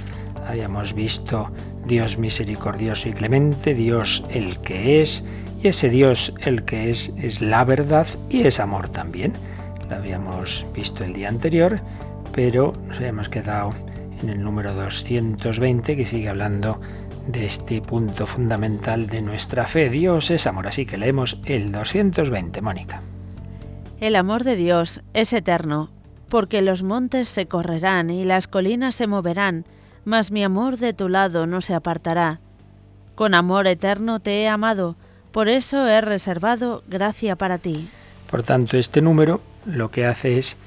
Habíamos 0.47 0.93
visto 0.93 1.51
Dios 1.85 2.17
misericordioso 2.17 3.09
y 3.09 3.13
clemente, 3.13 3.73
Dios 3.73 4.23
el 4.29 4.57
que 4.59 5.01
es, 5.01 5.21
y 5.61 5.67
ese 5.67 5.89
Dios 5.89 6.33
el 6.45 6.63
que 6.63 6.91
es 6.91 7.11
es 7.17 7.41
la 7.41 7.65
verdad 7.65 8.07
y 8.29 8.47
es 8.47 8.61
amor 8.61 8.87
también. 8.87 9.33
Lo 9.89 9.97
habíamos 9.97 10.65
visto 10.73 11.03
el 11.03 11.11
día 11.11 11.27
anterior, 11.27 11.81
pero 12.31 12.71
nos 12.87 12.99
habíamos 12.99 13.27
quedado 13.27 13.73
en 14.23 14.29
el 14.29 14.43
número 14.43 14.73
220 14.73 15.95
que 15.95 16.05
sigue 16.05 16.29
hablando 16.29 16.79
de 17.27 17.45
este 17.45 17.81
punto 17.81 18.25
fundamental 18.25 19.07
de 19.07 19.21
nuestra 19.21 19.65
fe. 19.65 19.89
Dios 19.89 20.31
es 20.31 20.47
amor, 20.47 20.67
así 20.67 20.85
que 20.85 20.97
leemos 20.97 21.39
el 21.45 21.71
220, 21.71 22.61
Mónica. 22.61 23.01
El 23.99 24.15
amor 24.15 24.43
de 24.43 24.55
Dios 24.55 25.01
es 25.13 25.33
eterno, 25.33 25.89
porque 26.29 26.61
los 26.61 26.83
montes 26.83 27.29
se 27.29 27.45
correrán 27.45 28.09
y 28.09 28.25
las 28.25 28.47
colinas 28.47 28.95
se 28.95 29.07
moverán, 29.07 29.65
mas 30.05 30.31
mi 30.31 30.43
amor 30.43 30.77
de 30.77 30.93
tu 30.93 31.09
lado 31.09 31.45
no 31.45 31.61
se 31.61 31.73
apartará. 31.73 32.39
Con 33.15 33.33
amor 33.35 33.67
eterno 33.67 34.19
te 34.19 34.41
he 34.41 34.47
amado, 34.47 34.95
por 35.31 35.47
eso 35.47 35.87
he 35.87 36.01
reservado 36.01 36.83
gracia 36.87 37.35
para 37.35 37.57
ti. 37.57 37.89
Por 38.29 38.43
tanto, 38.43 38.77
este 38.77 39.01
número 39.01 39.41
lo 39.65 39.91
que 39.91 40.05
hace 40.05 40.37
es 40.37 40.57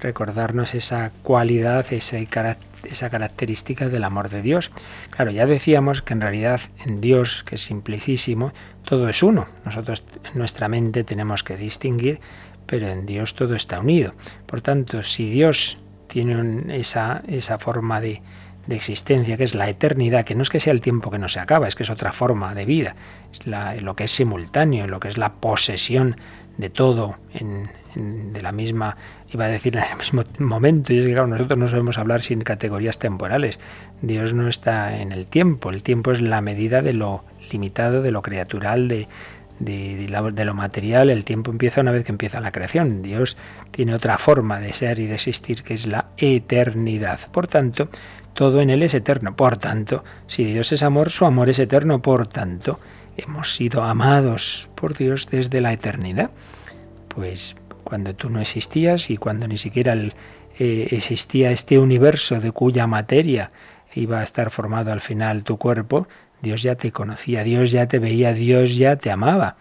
recordarnos 0.00 0.74
esa 0.74 1.10
cualidad, 1.22 1.92
esa, 1.92 2.18
esa 2.84 3.10
característica 3.10 3.88
del 3.88 4.04
amor 4.04 4.30
de 4.30 4.42
Dios. 4.42 4.70
Claro, 5.10 5.30
ya 5.30 5.46
decíamos 5.46 6.02
que 6.02 6.14
en 6.14 6.20
realidad 6.20 6.60
en 6.84 7.00
Dios, 7.00 7.42
que 7.44 7.56
es 7.56 7.62
simplicísimo, 7.62 8.52
todo 8.84 9.08
es 9.08 9.22
uno. 9.22 9.46
Nosotros 9.64 10.02
en 10.24 10.38
nuestra 10.38 10.68
mente 10.68 11.04
tenemos 11.04 11.42
que 11.42 11.56
distinguir, 11.56 12.20
pero 12.66 12.88
en 12.88 13.06
Dios 13.06 13.34
todo 13.34 13.54
está 13.54 13.80
unido. 13.80 14.14
Por 14.46 14.60
tanto, 14.60 15.02
si 15.02 15.28
Dios 15.30 15.78
tiene 16.06 16.76
esa, 16.78 17.22
esa 17.26 17.58
forma 17.58 18.00
de, 18.00 18.22
de 18.68 18.76
existencia, 18.76 19.36
que 19.38 19.44
es 19.44 19.54
la 19.54 19.68
eternidad, 19.68 20.24
que 20.24 20.34
no 20.34 20.42
es 20.42 20.50
que 20.50 20.60
sea 20.60 20.74
el 20.74 20.82
tiempo 20.82 21.10
que 21.10 21.18
no 21.18 21.28
se 21.28 21.40
acaba, 21.40 21.66
es 21.66 21.74
que 21.74 21.84
es 21.84 21.90
otra 21.90 22.12
forma 22.12 22.54
de 22.54 22.66
vida, 22.66 22.96
es 23.32 23.46
lo 23.82 23.96
que 23.96 24.04
es 24.04 24.12
simultáneo, 24.12 24.86
lo 24.86 25.00
que 25.00 25.08
es 25.08 25.16
la 25.16 25.32
posesión 25.34 26.16
de 26.58 26.70
todo 26.70 27.16
en, 27.32 27.70
de 28.32 28.42
la 28.42 28.52
misma, 28.52 28.96
iba 29.32 29.46
a 29.46 29.48
decir 29.48 29.76
en 29.76 29.84
el 29.84 29.96
mismo 29.96 30.24
momento, 30.38 30.92
y 30.92 30.98
es 30.98 31.06
que 31.06 31.12
claro, 31.12 31.28
nosotros 31.28 31.58
no 31.58 31.68
sabemos 31.68 31.98
hablar 31.98 32.20
sin 32.20 32.42
categorías 32.42 32.98
temporales. 32.98 33.58
Dios 34.02 34.34
no 34.34 34.48
está 34.48 34.98
en 34.98 35.12
el 35.12 35.26
tiempo, 35.26 35.70
el 35.70 35.82
tiempo 35.82 36.12
es 36.12 36.20
la 36.20 36.40
medida 36.40 36.82
de 36.82 36.92
lo 36.92 37.24
limitado, 37.50 38.02
de 38.02 38.10
lo 38.10 38.22
criatural, 38.22 38.88
de, 38.88 39.08
de, 39.60 40.06
de, 40.32 40.44
lo 40.44 40.54
material, 40.54 41.10
el 41.10 41.24
tiempo 41.24 41.50
empieza 41.50 41.80
una 41.80 41.92
vez 41.92 42.04
que 42.04 42.12
empieza 42.12 42.40
la 42.40 42.52
creación. 42.52 43.02
Dios 43.02 43.36
tiene 43.70 43.94
otra 43.94 44.18
forma 44.18 44.60
de 44.60 44.72
ser 44.72 44.98
y 44.98 45.06
de 45.06 45.14
existir 45.14 45.62
que 45.62 45.74
es 45.74 45.86
la 45.86 46.06
eternidad. 46.16 47.20
Por 47.32 47.48
tanto, 47.48 47.88
todo 48.34 48.60
en 48.60 48.70
Él 48.70 48.82
es 48.82 48.94
eterno. 48.94 49.34
Por 49.34 49.56
tanto, 49.56 50.04
si 50.26 50.44
Dios 50.44 50.70
es 50.72 50.82
amor, 50.82 51.10
su 51.10 51.24
amor 51.24 51.50
es 51.50 51.58
eterno. 51.58 52.00
Por 52.02 52.26
tanto, 52.28 52.78
hemos 53.18 53.54
sido 53.54 53.82
amados 53.82 54.70
por 54.74 54.96
Dios 54.96 55.28
desde 55.30 55.60
la 55.60 55.72
eternidad. 55.72 56.30
Pues 57.08 57.56
cuando 57.84 58.14
tú 58.14 58.30
no 58.30 58.40
existías 58.40 59.10
y 59.10 59.16
cuando 59.16 59.46
ni 59.46 59.58
siquiera 59.58 59.94
eh, 59.94 60.88
existía 60.90 61.50
este 61.50 61.78
universo 61.78 62.40
de 62.40 62.52
cuya 62.52 62.86
materia 62.86 63.50
iba 63.94 64.20
a 64.20 64.22
estar 64.22 64.50
formado 64.50 64.92
al 64.92 65.00
final 65.00 65.42
tu 65.42 65.58
cuerpo, 65.58 66.06
Dios 66.40 66.62
ya 66.62 66.76
te 66.76 66.92
conocía, 66.92 67.42
Dios 67.42 67.70
ya 67.70 67.88
te 67.88 67.98
veía, 67.98 68.32
Dios 68.32 68.76
ya 68.76 68.96
te 68.96 69.10
amaba. 69.10 69.56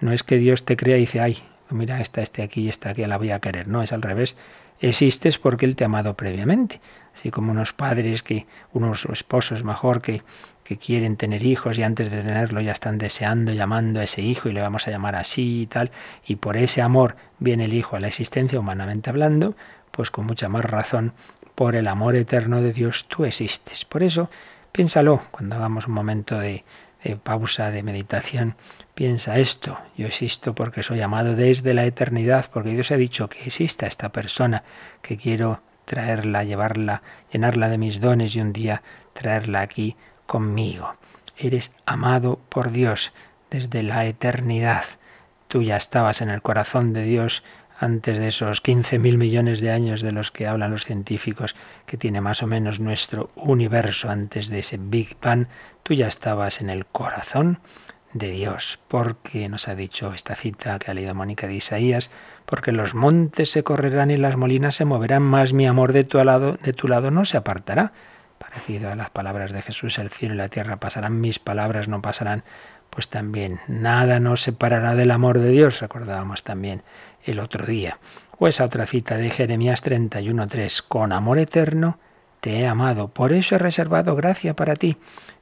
No 0.00 0.12
es 0.12 0.22
que 0.22 0.38
Dios 0.38 0.64
te 0.64 0.76
crea 0.76 0.96
y 0.96 1.00
dice, 1.00 1.20
ay, 1.20 1.38
mira, 1.70 2.00
está 2.00 2.20
este 2.20 2.42
aquí 2.42 2.62
y 2.62 2.68
esta 2.68 2.90
aquí, 2.90 3.04
la 3.06 3.18
voy 3.18 3.30
a 3.30 3.40
querer. 3.40 3.68
No, 3.68 3.82
es 3.82 3.92
al 3.92 4.02
revés. 4.02 4.36
Existes 4.80 5.38
porque 5.38 5.66
Él 5.66 5.76
te 5.76 5.84
ha 5.84 5.86
amado 5.86 6.14
previamente. 6.14 6.80
Así 7.14 7.30
como 7.30 7.52
unos 7.52 7.72
padres 7.72 8.22
que, 8.22 8.46
unos 8.72 9.06
esposos 9.06 9.64
mejor 9.64 10.02
que, 10.02 10.22
que 10.66 10.76
quieren 10.76 11.16
tener 11.16 11.44
hijos 11.44 11.78
y 11.78 11.84
antes 11.84 12.10
de 12.10 12.22
tenerlo 12.22 12.60
ya 12.60 12.72
están 12.72 12.98
deseando, 12.98 13.52
llamando 13.52 14.00
a 14.00 14.04
ese 14.04 14.20
hijo 14.20 14.48
y 14.48 14.52
le 14.52 14.60
vamos 14.60 14.88
a 14.88 14.90
llamar 14.90 15.14
así 15.14 15.62
y 15.62 15.66
tal, 15.66 15.92
y 16.26 16.36
por 16.36 16.56
ese 16.56 16.82
amor 16.82 17.16
viene 17.38 17.66
el 17.66 17.72
hijo 17.72 17.96
a 17.96 18.00
la 18.00 18.08
existencia 18.08 18.58
humanamente 18.58 19.08
hablando, 19.08 19.54
pues 19.92 20.10
con 20.10 20.26
mucha 20.26 20.48
más 20.48 20.64
razón, 20.64 21.12
por 21.54 21.76
el 21.76 21.86
amor 21.86 22.16
eterno 22.16 22.60
de 22.60 22.72
Dios 22.72 23.06
tú 23.08 23.24
existes. 23.24 23.84
Por 23.84 24.02
eso, 24.02 24.28
piénsalo 24.72 25.22
cuando 25.30 25.54
hagamos 25.54 25.86
un 25.86 25.94
momento 25.94 26.38
de, 26.38 26.64
de 27.02 27.16
pausa, 27.16 27.70
de 27.70 27.82
meditación, 27.82 28.56
piensa 28.96 29.38
esto, 29.38 29.78
yo 29.98 30.06
existo 30.06 30.54
porque 30.54 30.82
soy 30.82 31.02
amado 31.02 31.36
desde 31.36 31.74
la 31.74 31.84
eternidad, 31.84 32.46
porque 32.50 32.70
Dios 32.70 32.90
ha 32.92 32.96
dicho 32.96 33.28
que 33.28 33.44
exista 33.44 33.86
esta 33.86 34.08
persona 34.08 34.64
que 35.02 35.18
quiero 35.18 35.60
traerla, 35.84 36.44
llevarla, 36.44 37.02
llenarla 37.30 37.68
de 37.68 37.76
mis 37.76 38.00
dones 38.00 38.34
y 38.34 38.40
un 38.40 38.54
día 38.54 38.82
traerla 39.12 39.60
aquí 39.60 39.96
conmigo. 40.24 40.94
Eres 41.36 41.72
amado 41.84 42.40
por 42.48 42.70
Dios 42.70 43.12
desde 43.50 43.82
la 43.82 44.06
eternidad. 44.06 44.84
Tú 45.46 45.60
ya 45.60 45.76
estabas 45.76 46.22
en 46.22 46.30
el 46.30 46.40
corazón 46.40 46.94
de 46.94 47.02
Dios 47.02 47.44
antes 47.78 48.18
de 48.18 48.28
esos 48.28 48.62
15 48.62 48.98
mil 48.98 49.18
millones 49.18 49.60
de 49.60 49.72
años 49.72 50.00
de 50.00 50.12
los 50.12 50.30
que 50.30 50.46
hablan 50.46 50.70
los 50.70 50.86
científicos, 50.86 51.54
que 51.84 51.98
tiene 51.98 52.22
más 52.22 52.42
o 52.42 52.46
menos 52.46 52.80
nuestro 52.80 53.28
universo 53.36 54.08
antes 54.08 54.48
de 54.48 54.60
ese 54.60 54.78
Big 54.80 55.18
Bang, 55.20 55.48
tú 55.82 55.92
ya 55.92 56.06
estabas 56.06 56.62
en 56.62 56.70
el 56.70 56.86
corazón 56.86 57.60
de 58.18 58.30
Dios, 58.30 58.78
porque 58.88 59.48
nos 59.48 59.68
ha 59.68 59.74
dicho 59.74 60.12
esta 60.12 60.34
cita 60.34 60.78
que 60.78 60.90
ha 60.90 60.94
leído 60.94 61.14
Mónica 61.14 61.46
de 61.46 61.54
Isaías, 61.54 62.10
porque 62.44 62.72
los 62.72 62.94
montes 62.94 63.50
se 63.50 63.62
correrán 63.62 64.10
y 64.10 64.16
las 64.16 64.36
molinas 64.36 64.74
se 64.76 64.84
moverán, 64.84 65.22
más 65.22 65.52
mi 65.52 65.66
amor 65.66 65.92
de 65.92 66.04
tu 66.04 66.22
lado, 66.22 66.58
de 66.62 66.72
tu 66.72 66.88
lado 66.88 67.10
no 67.10 67.24
se 67.24 67.36
apartará. 67.36 67.92
Parecido 68.38 68.90
a 68.90 68.96
las 68.96 69.10
palabras 69.10 69.52
de 69.52 69.62
Jesús, 69.62 69.98
el 69.98 70.10
cielo 70.10 70.34
y 70.34 70.38
la 70.38 70.48
tierra 70.48 70.76
pasarán, 70.76 71.20
mis 71.20 71.38
palabras 71.38 71.88
no 71.88 72.02
pasarán, 72.02 72.44
pues 72.90 73.08
también 73.08 73.60
nada 73.68 74.20
nos 74.20 74.42
separará 74.42 74.94
del 74.94 75.10
amor 75.10 75.38
de 75.38 75.50
Dios, 75.50 75.80
recordábamos 75.80 76.42
también 76.42 76.82
el 77.24 77.38
otro 77.38 77.66
día. 77.66 77.98
O 78.38 78.48
esa 78.48 78.64
otra 78.64 78.86
cita 78.86 79.16
de 79.16 79.30
Jeremías 79.30 79.84
31.3, 79.84 80.84
con 80.86 81.12
amor 81.12 81.38
eterno 81.38 81.98
te 82.40 82.60
he 82.60 82.66
amado, 82.66 83.08
por 83.08 83.32
eso 83.32 83.56
he 83.56 83.58
reservado 83.58 84.14
gracia 84.14 84.54
para 84.54 84.76
ti. 84.76 84.96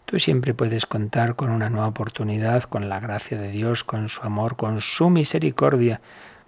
Tú 0.04 0.18
siempre 0.18 0.52
puedes 0.52 0.87
contar 0.87 1.34
con 1.34 1.50
una 1.50 1.70
nueva 1.70 1.88
oportunidad, 1.88 2.64
con 2.64 2.88
la 2.88 3.00
gracia 3.00 3.38
de 3.38 3.50
Dios, 3.50 3.84
con 3.84 4.08
su 4.08 4.23
amor, 4.23 4.56
con 4.56 4.80
su 4.80 5.08
misericordia, 5.08 6.00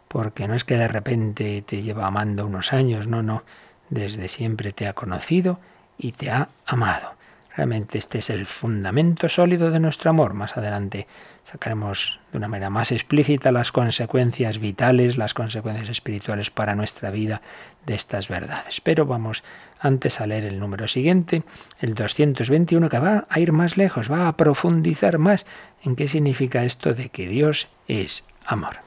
porque 0.08 0.46
no 0.46 0.54
es 0.54 0.64
que 0.64 0.76
de 0.76 0.88
repente 0.88 1.62
te 1.62 1.82
lleva 1.82 2.06
amando 2.06 2.46
unos 2.46 2.72
años, 2.72 3.08
no, 3.08 3.22
no, 3.22 3.44
desde 3.88 4.28
siempre 4.28 4.72
te 4.72 4.86
ha 4.86 4.92
conocido 4.92 5.58
y 5.96 6.12
te 6.12 6.30
ha 6.30 6.48
amado. 6.66 7.14
Realmente 7.56 7.96
este 7.96 8.18
es 8.18 8.28
el 8.28 8.44
fundamento 8.44 9.30
sólido 9.30 9.70
de 9.70 9.80
nuestro 9.80 10.10
amor. 10.10 10.34
Más 10.34 10.58
adelante 10.58 11.06
sacaremos 11.42 12.20
de 12.30 12.36
una 12.36 12.48
manera 12.48 12.68
más 12.68 12.92
explícita 12.92 13.50
las 13.50 13.72
consecuencias 13.72 14.58
vitales, 14.58 15.16
las 15.16 15.32
consecuencias 15.32 15.88
espirituales 15.88 16.50
para 16.50 16.75
nuestra 16.75 17.10
vida 17.10 17.40
de 17.86 17.94
estas 17.94 18.28
verdades. 18.28 18.82
Pero 18.82 19.06
vamos 19.06 19.42
antes 19.80 20.20
a 20.20 20.26
leer 20.26 20.44
el 20.44 20.60
número 20.60 20.86
siguiente, 20.86 21.44
el 21.80 21.94
221, 21.94 22.90
que 22.90 22.98
va 22.98 23.26
a 23.30 23.40
ir 23.40 23.52
más 23.52 23.78
lejos, 23.78 24.12
va 24.12 24.28
a 24.28 24.36
profundizar 24.36 25.16
más 25.16 25.46
en 25.82 25.96
qué 25.96 26.08
significa 26.08 26.62
esto 26.62 26.92
de 26.92 27.08
que 27.08 27.26
Dios 27.26 27.68
es 27.88 28.26
amor. 28.44 28.80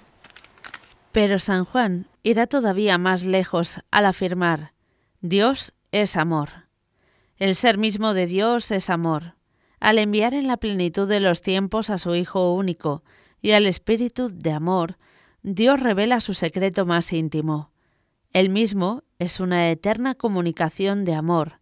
Pero 1.11 1.39
San 1.39 1.65
Juan 1.65 2.05
irá 2.21 2.45
todavía 2.45 2.99
más 2.99 3.23
lejos 3.23 3.79
al 3.89 4.05
afirmar, 4.05 4.73
Dios 5.21 5.73
es 5.91 6.15
amor. 6.15 6.68
El 7.39 7.55
ser 7.55 7.77
mismo 7.77 8.13
de 8.13 8.25
Dios 8.25 8.69
es 8.69 8.89
amor. 8.89 9.35
Al 9.79 9.97
enviar 9.97 10.33
en 10.33 10.45
la 10.45 10.57
plenitud 10.57 11.07
de 11.07 11.21
los 11.21 11.41
tiempos 11.41 11.89
a 11.89 11.97
su 11.97 12.13
Hijo 12.13 12.53
único 12.53 13.01
y 13.41 13.51
al 13.51 13.65
Espíritu 13.65 14.29
de 14.29 14.51
amor, 14.51 14.97
Dios 15.41 15.79
revela 15.79 16.19
su 16.19 16.33
secreto 16.33 16.85
más 16.85 17.13
íntimo. 17.13 17.71
Él 18.33 18.49
mismo 18.49 19.03
es 19.19 19.39
una 19.39 19.69
eterna 19.69 20.15
comunicación 20.15 21.05
de 21.05 21.15
amor, 21.15 21.59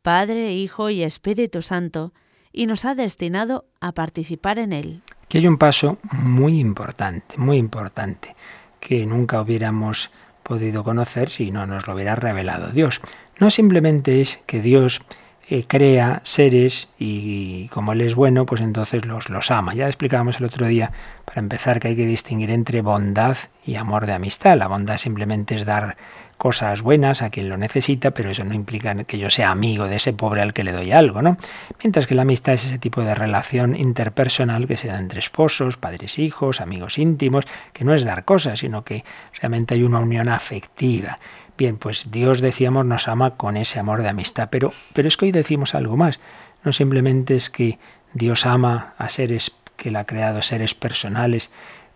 Padre, 0.00 0.54
Hijo 0.54 0.88
y 0.88 1.02
Espíritu 1.02 1.60
Santo, 1.60 2.14
y 2.50 2.64
nos 2.64 2.86
ha 2.86 2.94
destinado 2.94 3.66
a 3.78 3.92
participar 3.92 4.58
en 4.58 4.72
él. 4.72 5.02
Aquí 5.24 5.36
hay 5.36 5.46
un 5.46 5.58
paso 5.58 5.98
muy 6.10 6.58
importante, 6.58 7.36
muy 7.36 7.58
importante, 7.58 8.34
que 8.80 9.04
nunca 9.04 9.42
hubiéramos 9.42 10.10
podido 10.42 10.82
conocer 10.82 11.28
si 11.28 11.50
no 11.50 11.66
nos 11.66 11.86
lo 11.86 11.94
hubiera 11.94 12.16
revelado 12.16 12.72
Dios. 12.72 13.02
No 13.40 13.50
simplemente 13.50 14.20
es 14.20 14.38
que 14.46 14.60
Dios 14.60 15.00
eh, 15.48 15.64
crea 15.66 16.20
seres 16.24 16.90
y 16.98 17.68
como 17.68 17.92
Él 17.92 18.02
es 18.02 18.14
bueno, 18.14 18.44
pues 18.44 18.60
entonces 18.60 19.06
los, 19.06 19.30
los 19.30 19.50
ama. 19.50 19.74
Ya 19.74 19.86
explicábamos 19.86 20.38
el 20.38 20.44
otro 20.44 20.66
día, 20.66 20.92
para 21.24 21.40
empezar, 21.40 21.80
que 21.80 21.88
hay 21.88 21.96
que 21.96 22.06
distinguir 22.06 22.50
entre 22.50 22.82
bondad 22.82 23.38
y 23.64 23.76
amor 23.76 24.04
de 24.04 24.12
amistad. 24.12 24.58
La 24.58 24.68
bondad 24.68 24.98
simplemente 24.98 25.54
es 25.54 25.64
dar 25.64 25.96
cosas 26.40 26.80
buenas 26.80 27.20
a 27.20 27.28
quien 27.28 27.50
lo 27.50 27.58
necesita, 27.58 28.12
pero 28.12 28.30
eso 28.30 28.44
no 28.44 28.54
implica 28.54 28.94
que 29.04 29.18
yo 29.18 29.28
sea 29.28 29.50
amigo 29.50 29.84
de 29.84 29.96
ese 29.96 30.14
pobre 30.14 30.40
al 30.40 30.54
que 30.54 30.64
le 30.64 30.72
doy 30.72 30.90
algo, 30.90 31.20
¿no? 31.20 31.36
Mientras 31.82 32.06
que 32.06 32.14
la 32.14 32.22
amistad 32.22 32.54
es 32.54 32.64
ese 32.64 32.78
tipo 32.78 33.02
de 33.02 33.14
relación 33.14 33.76
interpersonal 33.76 34.66
que 34.66 34.78
se 34.78 34.88
da 34.88 34.98
entre 34.98 35.18
esposos, 35.18 35.76
padres, 35.76 36.18
hijos, 36.18 36.62
amigos 36.62 36.96
íntimos, 36.96 37.44
que 37.74 37.84
no 37.84 37.92
es 37.92 38.04
dar 38.04 38.24
cosas, 38.24 38.60
sino 38.60 38.84
que 38.84 39.04
realmente 39.38 39.74
hay 39.74 39.82
una 39.82 39.98
unión 39.98 40.30
afectiva. 40.30 41.18
Bien, 41.58 41.76
pues 41.76 42.10
Dios, 42.10 42.40
decíamos, 42.40 42.86
nos 42.86 43.06
ama 43.06 43.36
con 43.36 43.58
ese 43.58 43.78
amor 43.78 44.00
de 44.00 44.08
amistad, 44.08 44.48
pero, 44.50 44.72
pero 44.94 45.08
es 45.08 45.18
que 45.18 45.26
hoy 45.26 45.32
decimos 45.32 45.74
algo 45.74 45.98
más. 45.98 46.20
No 46.64 46.72
simplemente 46.72 47.36
es 47.36 47.50
que 47.50 47.78
Dios 48.14 48.46
ama 48.46 48.94
a 48.96 49.10
seres 49.10 49.52
que 49.76 49.90
Él 49.90 49.96
ha 49.96 50.06
creado, 50.06 50.40
seres 50.40 50.74
personales, 50.74 51.50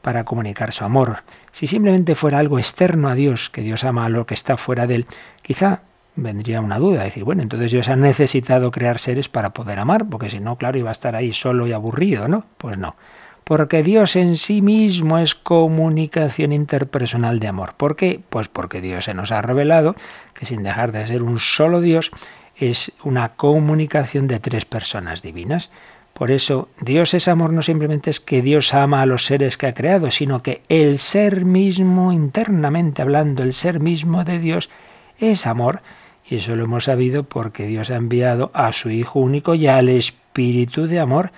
para 0.05 0.25
comunicar 0.25 0.71
su 0.73 0.85
amor. 0.85 1.25
Si 1.51 1.67
simplemente 1.67 2.14
fuera 2.14 2.38
algo 2.38 2.59
externo 2.59 3.09
a 3.09 3.14
Dios, 3.14 3.49
que 3.49 3.62
Dios 3.62 3.85
ama 3.85 4.05
a 4.05 4.11
lo 4.11 4.27
que 4.27 4.35
está 4.35 4.59
fuera 4.59 4.87
de 4.87 4.97
él, 4.97 5.07
quizá 5.40 5.81
vendría 6.14 6.61
una 6.61 6.79
duda, 6.79 7.03
decir, 7.03 7.25
bueno, 7.25 7.43
entonces 7.43 7.73
Dios 7.73 7.88
ha 7.88 7.97
necesitado 7.97 8.71
crear 8.71 8.99
seres 9.01 9.31
para 9.31 9.55
poder 9.55 9.79
amar, 9.79 10.07
porque 10.07 10.29
si 10.29 10.40
no, 10.40 10.57
claro, 10.57 10.77
iba 10.77 10.90
a 10.90 10.93
estar 10.93 11.17
ahí 11.17 11.33
solo 11.33 11.67
y 11.67 11.73
aburrido, 11.73 12.29
¿no? 12.29 12.45
Pues 12.59 12.77
no. 12.77 12.97
Porque 13.45 13.83
Dios 13.83 14.14
en 14.14 14.37
sí 14.37 14.61
mismo 14.61 15.19
es 15.19 15.35
comunicación 15.35 16.53
interpersonal 16.53 17.40
de 17.40 17.49
amor. 17.49 17.73
¿Por 17.75 17.97
qué? 17.97 18.21
Pues 18.29 18.49
porque 18.49 18.83
Dios 18.83 19.07
se 19.07 19.14
nos 19.14 19.33
ha 19.33 19.40
revelado 19.40 19.97
que 20.35 20.45
sin 20.45 20.62
dejar 20.62 20.93
de 20.93 21.07
ser 21.07 21.23
un 21.23 21.40
solo 21.40 21.81
Dios, 21.81 22.11
es 22.57 22.93
una 23.03 23.31
comunicación 23.31 24.29
de 24.29 24.38
tres 24.38 24.67
personas 24.67 25.23
divinas. 25.23 25.71
Por 26.14 26.31
eso, 26.31 26.68
Dios 26.81 27.12
es 27.12 27.27
amor 27.27 27.53
no 27.53 27.61
simplemente 27.61 28.09
es 28.09 28.20
que 28.20 28.40
Dios 28.40 28.72
ama 28.72 29.03
a 29.03 29.07
los 29.07 29.27
seres 29.27 29.59
que 29.59 29.66
ha 29.66 29.74
creado, 29.74 30.12
sino 30.12 30.44
que 30.44 30.62
el 30.68 31.00
ser 31.00 31.44
mismo, 31.44 32.12
internamente 32.12 33.03
hablando, 33.03 33.42
el 33.42 33.53
ser 33.53 33.81
mismo 33.81 34.24
de 34.24 34.38
Dios 34.38 34.70
es 35.18 35.44
amor. 35.44 35.83
Y 36.24 36.37
eso 36.37 36.55
lo 36.55 36.64
hemos 36.64 36.85
sabido 36.85 37.24
porque 37.24 37.66
Dios 37.66 37.90
ha 37.90 37.96
enviado 37.96 38.53
a 38.55 38.72
su 38.72 38.90
Hijo 38.90 39.18
único 39.18 39.57
y 39.57 39.66
al 39.66 39.88
Espíritu 39.88 40.87
de 40.87 41.00
amor. 41.00 41.33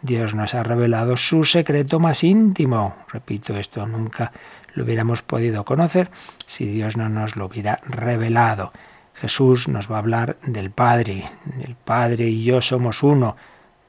Dios 0.00 0.34
nos 0.34 0.54
ha 0.54 0.62
revelado 0.62 1.18
su 1.18 1.44
secreto 1.44 2.00
más 2.00 2.24
íntimo. 2.24 2.96
Repito, 3.12 3.54
esto 3.56 3.86
nunca 3.86 4.32
lo 4.74 4.84
hubiéramos 4.84 5.20
podido 5.20 5.64
conocer 5.66 6.10
si 6.46 6.64
Dios 6.64 6.96
no 6.96 7.10
nos 7.10 7.36
lo 7.36 7.46
hubiera 7.46 7.80
revelado. 7.86 8.72
Jesús 9.14 9.68
nos 9.68 9.92
va 9.92 9.96
a 9.96 9.98
hablar 9.98 10.38
del 10.46 10.70
Padre. 10.70 11.24
El 11.62 11.76
Padre 11.76 12.28
y 12.28 12.44
yo 12.44 12.62
somos 12.62 13.02
uno. 13.02 13.36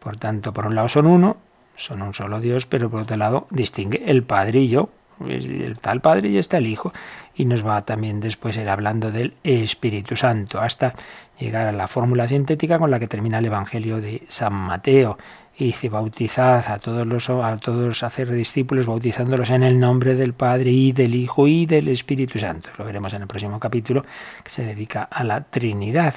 Por 0.03 0.17
tanto, 0.17 0.53
por 0.53 0.65
un 0.65 0.75
lado 0.75 0.89
son 0.89 1.07
uno, 1.07 1.37
son 1.75 2.01
un 2.01 2.13
solo 2.13 2.41
Dios, 2.41 2.65
pero 2.65 2.89
por 2.89 3.03
otro 3.03 3.15
lado 3.15 3.47
distingue 3.49 4.03
el 4.05 4.23
Padre 4.23 4.59
y 4.59 4.67
yo. 4.67 4.89
Está 5.29 5.93
el 5.93 6.01
Padre 6.01 6.27
y 6.27 6.37
está 6.37 6.57
el 6.57 6.67
Hijo. 6.67 6.91
Y 7.35 7.45
nos 7.45 7.65
va 7.65 7.85
también 7.85 8.19
después 8.19 8.57
ir 8.57 8.67
hablando 8.67 9.11
del 9.11 9.35
Espíritu 9.43 10.17
Santo, 10.17 10.59
hasta 10.59 10.93
llegar 11.39 11.67
a 11.67 11.71
la 11.71 11.87
fórmula 11.87 12.27
sintética 12.27 12.79
con 12.79 12.91
la 12.91 12.99
que 12.99 13.07
termina 13.07 13.37
el 13.37 13.45
Evangelio 13.45 14.01
de 14.01 14.23
San 14.27 14.53
Mateo. 14.53 15.17
Y 15.55 15.65
dice, 15.65 15.87
bautizad 15.87 16.65
a 16.67 16.79
todos 16.79 17.07
los 17.07 17.29
a 17.29 17.55
todos 17.57 18.03
hacer 18.03 18.29
discípulos, 18.29 18.87
bautizándolos 18.87 19.51
en 19.51 19.63
el 19.63 19.79
nombre 19.79 20.15
del 20.15 20.33
Padre 20.33 20.71
y 20.71 20.91
del 20.91 21.15
Hijo 21.15 21.47
y 21.47 21.65
del 21.65 21.87
Espíritu 21.87 22.39
Santo. 22.39 22.71
Lo 22.77 22.83
veremos 22.83 23.13
en 23.13 23.21
el 23.21 23.27
próximo 23.27 23.57
capítulo 23.57 24.03
que 24.43 24.49
se 24.49 24.65
dedica 24.65 25.03
a 25.03 25.23
la 25.23 25.45
Trinidad. 25.45 26.15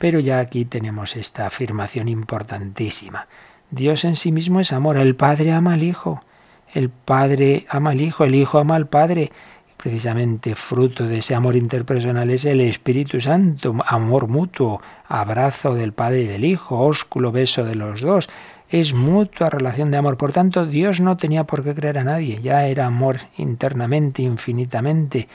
Pero 0.00 0.18
ya 0.18 0.38
aquí 0.38 0.64
tenemos 0.64 1.14
esta 1.14 1.46
afirmación 1.46 2.08
importantísima. 2.08 3.28
Dios 3.70 4.06
en 4.06 4.16
sí 4.16 4.32
mismo 4.32 4.58
es 4.58 4.72
amor. 4.72 4.96
El 4.96 5.14
Padre 5.14 5.52
ama 5.52 5.74
al 5.74 5.82
Hijo. 5.82 6.24
El 6.72 6.88
Padre 6.88 7.66
ama 7.68 7.90
al 7.90 8.00
Hijo. 8.00 8.24
El 8.24 8.34
Hijo 8.34 8.58
ama 8.58 8.76
al 8.76 8.88
Padre. 8.88 9.30
precisamente 9.76 10.54
fruto 10.54 11.04
de 11.04 11.18
ese 11.18 11.34
amor 11.34 11.54
interpersonal 11.54 12.30
es 12.30 12.46
el 12.46 12.62
Espíritu 12.62 13.20
Santo. 13.20 13.76
Amor 13.86 14.26
mutuo. 14.26 14.80
Abrazo 15.06 15.74
del 15.74 15.92
Padre 15.92 16.22
y 16.22 16.26
del 16.28 16.46
Hijo. 16.46 16.78
Ósculo, 16.80 17.30
beso 17.30 17.64
de 17.66 17.74
los 17.74 18.00
dos. 18.00 18.30
es 18.70 18.94
mutua 18.94 19.50
relación 19.50 19.90
de 19.90 19.98
amor. 19.98 20.16
Por 20.16 20.32
tanto, 20.32 20.64
Dios 20.64 21.00
no 21.00 21.18
tenía 21.18 21.44
por 21.44 21.62
qué 21.62 21.74
creer 21.74 21.98
a 21.98 22.04
nadie, 22.04 22.40
ya 22.40 22.66
era 22.66 22.86
amor 22.86 23.18
internamente, 23.36 24.22
infinitamente. 24.22 25.28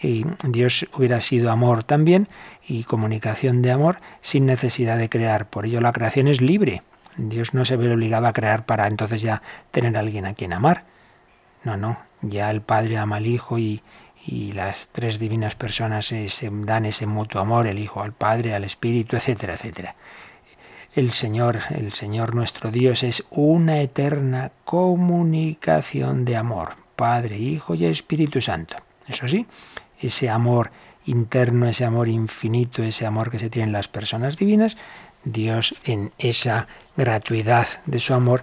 Y 0.00 0.24
Dios 0.44 0.86
hubiera 0.94 1.20
sido 1.20 1.50
amor 1.50 1.82
también 1.84 2.28
y 2.66 2.84
comunicación 2.84 3.62
de 3.62 3.72
amor 3.72 3.98
sin 4.20 4.46
necesidad 4.46 4.96
de 4.96 5.08
crear. 5.08 5.50
Por 5.50 5.66
ello 5.66 5.80
la 5.80 5.92
creación 5.92 6.28
es 6.28 6.40
libre. 6.40 6.82
Dios 7.16 7.52
no 7.52 7.64
se 7.64 7.76
ve 7.76 7.92
obligado 7.92 8.28
a 8.28 8.32
crear 8.32 8.64
para 8.64 8.86
entonces 8.86 9.22
ya 9.22 9.42
tener 9.72 9.96
a 9.96 10.00
alguien 10.00 10.24
a 10.24 10.34
quien 10.34 10.52
amar. 10.52 10.84
No, 11.64 11.76
no, 11.76 11.98
ya 12.22 12.50
el 12.50 12.60
Padre 12.60 12.98
ama 12.98 13.16
al 13.16 13.26
Hijo 13.26 13.58
y, 13.58 13.82
las 14.52 14.88
tres 14.88 15.18
divinas 15.18 15.54
personas 15.54 16.06
se, 16.06 16.50
dan 16.50 16.84
ese 16.84 17.06
mutuo 17.06 17.40
amor, 17.40 17.66
el 17.66 17.78
Hijo 17.78 18.02
al 18.02 18.12
Padre, 18.12 18.54
al 18.54 18.64
Espíritu, 18.64 19.16
etcétera, 19.16 19.54
etcétera. 19.54 19.94
El 20.94 21.12
Señor, 21.12 21.60
el 21.70 21.92
Señor 21.92 22.34
nuestro 22.34 22.70
Dios 22.70 23.04
es 23.04 23.24
una 23.30 23.80
eterna 23.80 24.50
comunicación 24.64 26.24
de 26.24 26.36
amor, 26.36 26.76
Padre, 26.94 27.38
Hijo 27.38 27.74
y 27.74 27.86
Espíritu 27.86 28.40
Santo. 28.40 28.76
Eso 29.06 29.26
sí, 29.28 29.46
ese 30.00 30.30
amor 30.30 30.70
interno, 31.06 31.66
ese 31.66 31.84
amor 31.84 32.08
infinito, 32.08 32.82
ese 32.82 33.06
amor 33.06 33.30
que 33.30 33.38
se 33.38 33.50
tiene 33.50 33.68
en 33.68 33.72
las 33.72 33.88
personas 33.88 34.36
divinas, 34.36 34.76
Dios 35.24 35.74
en 35.84 36.12
esa 36.18 36.68
gratuidad 36.96 37.66
de 37.86 38.00
su 38.00 38.14
amor 38.14 38.42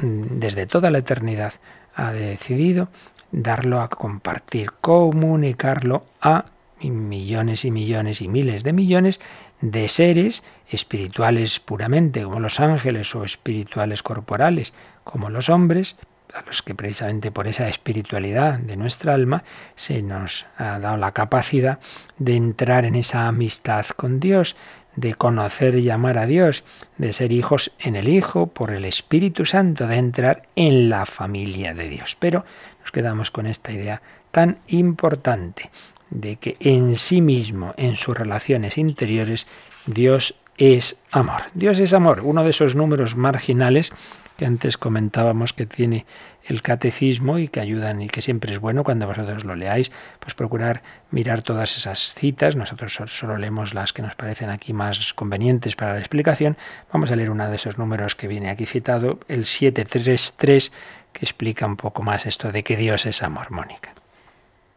desde 0.00 0.66
toda 0.66 0.90
la 0.90 0.98
eternidad 0.98 1.54
ha 1.94 2.12
decidido 2.12 2.88
darlo 3.30 3.80
a 3.80 3.88
compartir, 3.88 4.72
comunicarlo 4.80 6.04
a 6.20 6.46
millones 6.80 7.64
y 7.64 7.70
millones 7.70 8.20
y 8.20 8.28
miles 8.28 8.64
de 8.64 8.72
millones 8.72 9.20
de 9.60 9.88
seres 9.88 10.42
espirituales 10.68 11.60
puramente, 11.60 12.24
como 12.24 12.40
los 12.40 12.58
ángeles, 12.58 13.14
o 13.14 13.24
espirituales 13.24 14.02
corporales, 14.02 14.74
como 15.04 15.30
los 15.30 15.48
hombres, 15.48 15.96
a 16.34 16.42
los 16.46 16.62
que 16.62 16.74
precisamente 16.74 17.30
por 17.30 17.46
esa 17.46 17.68
espiritualidad 17.68 18.58
de 18.58 18.76
nuestra 18.76 19.14
alma 19.14 19.44
se 19.74 20.02
nos 20.02 20.46
ha 20.56 20.78
dado 20.78 20.96
la 20.96 21.12
capacidad 21.12 21.78
de 22.18 22.36
entrar 22.36 22.84
en 22.84 22.94
esa 22.94 23.28
amistad 23.28 23.86
con 23.96 24.20
Dios, 24.20 24.56
de 24.96 25.14
conocer 25.14 25.76
y 25.76 25.90
amar 25.90 26.18
a 26.18 26.26
Dios, 26.26 26.64
de 26.98 27.12
ser 27.12 27.32
hijos 27.32 27.72
en 27.78 27.96
el 27.96 28.08
Hijo 28.08 28.46
por 28.46 28.70
el 28.70 28.84
Espíritu 28.84 29.44
Santo, 29.44 29.86
de 29.86 29.96
entrar 29.96 30.42
en 30.56 30.88
la 30.88 31.06
familia 31.06 31.74
de 31.74 31.88
Dios. 31.88 32.16
Pero 32.18 32.44
nos 32.80 32.92
quedamos 32.92 33.30
con 33.30 33.46
esta 33.46 33.72
idea 33.72 34.02
tan 34.30 34.58
importante 34.68 35.70
de 36.10 36.36
que 36.36 36.56
en 36.60 36.96
sí 36.96 37.20
mismo, 37.22 37.74
en 37.76 37.96
sus 37.96 38.16
relaciones 38.16 38.76
interiores, 38.76 39.46
Dios 39.86 40.34
es 40.58 40.98
amor. 41.10 41.42
Dios 41.54 41.78
es 41.80 41.94
amor, 41.94 42.20
uno 42.22 42.44
de 42.44 42.50
esos 42.50 42.74
números 42.74 43.16
marginales 43.16 43.92
que 44.36 44.46
antes 44.46 44.76
comentábamos 44.76 45.52
que 45.52 45.66
tiene 45.66 46.06
el 46.44 46.62
catecismo 46.62 47.38
y 47.38 47.48
que 47.48 47.60
ayudan 47.60 48.02
y 48.02 48.08
que 48.08 48.22
siempre 48.22 48.52
es 48.52 48.58
bueno 48.58 48.84
cuando 48.84 49.06
vosotros 49.06 49.44
lo 49.44 49.54
leáis, 49.54 49.92
pues 50.18 50.34
procurar 50.34 50.82
mirar 51.10 51.42
todas 51.42 51.76
esas 51.76 52.14
citas. 52.14 52.56
Nosotros 52.56 52.92
solo 53.06 53.38
leemos 53.38 53.74
las 53.74 53.92
que 53.92 54.02
nos 54.02 54.14
parecen 54.14 54.50
aquí 54.50 54.72
más 54.72 55.14
convenientes 55.14 55.76
para 55.76 55.94
la 55.94 56.00
explicación. 56.00 56.56
Vamos 56.92 57.10
a 57.10 57.16
leer 57.16 57.30
uno 57.30 57.48
de 57.48 57.56
esos 57.56 57.78
números 57.78 58.14
que 58.14 58.28
viene 58.28 58.50
aquí 58.50 58.66
citado, 58.66 59.20
el 59.28 59.44
733, 59.44 60.72
que 61.12 61.24
explica 61.24 61.66
un 61.66 61.76
poco 61.76 62.02
más 62.02 62.26
esto 62.26 62.52
de 62.52 62.62
que 62.62 62.76
Dios 62.76 63.06
es 63.06 63.22
amor, 63.22 63.50
Mónica. 63.50 63.94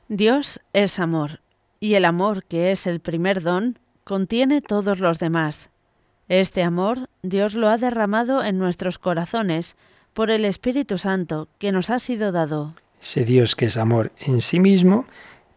Dios 0.08 0.62
es 0.74 1.00
amor, 1.00 1.40
y 1.80 1.96
el 1.96 2.06
amor, 2.06 2.44
que 2.46 2.72
es 2.72 2.86
el 2.86 3.00
primer 3.00 3.42
don, 3.42 3.80
contiene 4.04 4.62
todos 4.62 5.00
los 5.00 5.18
demás. 5.18 5.72
Este 6.28 6.64
amor 6.64 7.08
Dios 7.22 7.54
lo 7.54 7.70
ha 7.70 7.78
derramado 7.78 8.44
en 8.44 8.58
nuestros 8.58 8.98
corazones 8.98 9.76
por 10.14 10.32
el 10.32 10.44
Espíritu 10.44 10.98
Santo 10.98 11.50
que 11.60 11.72
nos 11.72 11.92
ha 11.92 12.00
sido 12.00 12.32
dado. 12.32 12.74
Ese 13.00 13.26
Dios 13.26 13.56
que 13.56 13.66
es 13.66 13.78
amor 13.78 14.12
en 14.20 14.42
sí 14.42 14.60
mismo, 14.60 15.06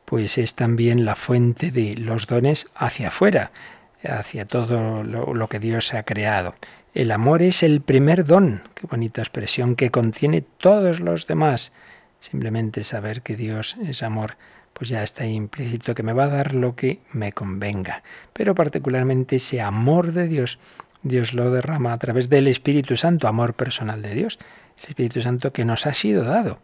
pues 0.05 0.37
es 0.37 0.55
también 0.55 1.07
la 1.07 1.15
fuente 1.15 1.71
de 1.71 1.95
los 1.95 2.27
dones 2.27 2.69
hacia 2.75 3.09
afuera, 3.09 3.51
hacia 4.05 4.45
todo 4.45 5.05
lo, 5.05 5.33
lo 5.33 5.49
que 5.49 5.59
Dios 5.59 5.95
ha 5.95 6.03
creado. 6.03 6.55
El 6.93 7.13
amor 7.13 7.41
es 7.41 7.63
el 7.63 7.81
primer 7.81 8.27
don, 8.27 8.61
qué 8.75 8.87
bonita 8.87 9.23
expresión, 9.23 9.75
que 9.75 9.91
contiene 9.91 10.43
todos 10.43 11.01
los 11.01 11.27
demás. 11.27 11.73
Simplemente 12.21 12.85
saber 12.85 13.23
que 13.23 13.37
Dios 13.37 13.77
es 13.87 14.03
amor, 14.03 14.37
pues 14.79 14.91
ya 14.91 15.03
está 15.03 15.27
implícito 15.27 15.95
que 15.95 16.03
me 16.03 16.13
va 16.13 16.25
a 16.25 16.29
dar 16.29 16.55
lo 16.55 16.77
que 16.77 17.01
me 17.13 17.33
convenga. 17.33 18.03
Pero 18.33 18.55
particularmente 18.55 19.37
ese 19.37 19.61
amor 19.61 20.13
de 20.13 20.29
Dios, 20.29 20.59
Dios 21.03 21.35
lo 21.35 21.51
derrama 21.51 21.93
a 21.93 21.99
través 21.99 22.29
del 22.29 22.47
Espíritu 22.47 22.97
Santo, 22.97 23.29
amor 23.29 23.55
personal 23.55 24.03
de 24.03 24.15
Dios, 24.15 24.39
el 24.83 24.91
Espíritu 24.91 25.21
Santo 25.21 25.53
que 25.53 25.65
nos 25.65 25.87
ha 25.87 25.95
sido 25.95 26.25
dado. 26.25 26.61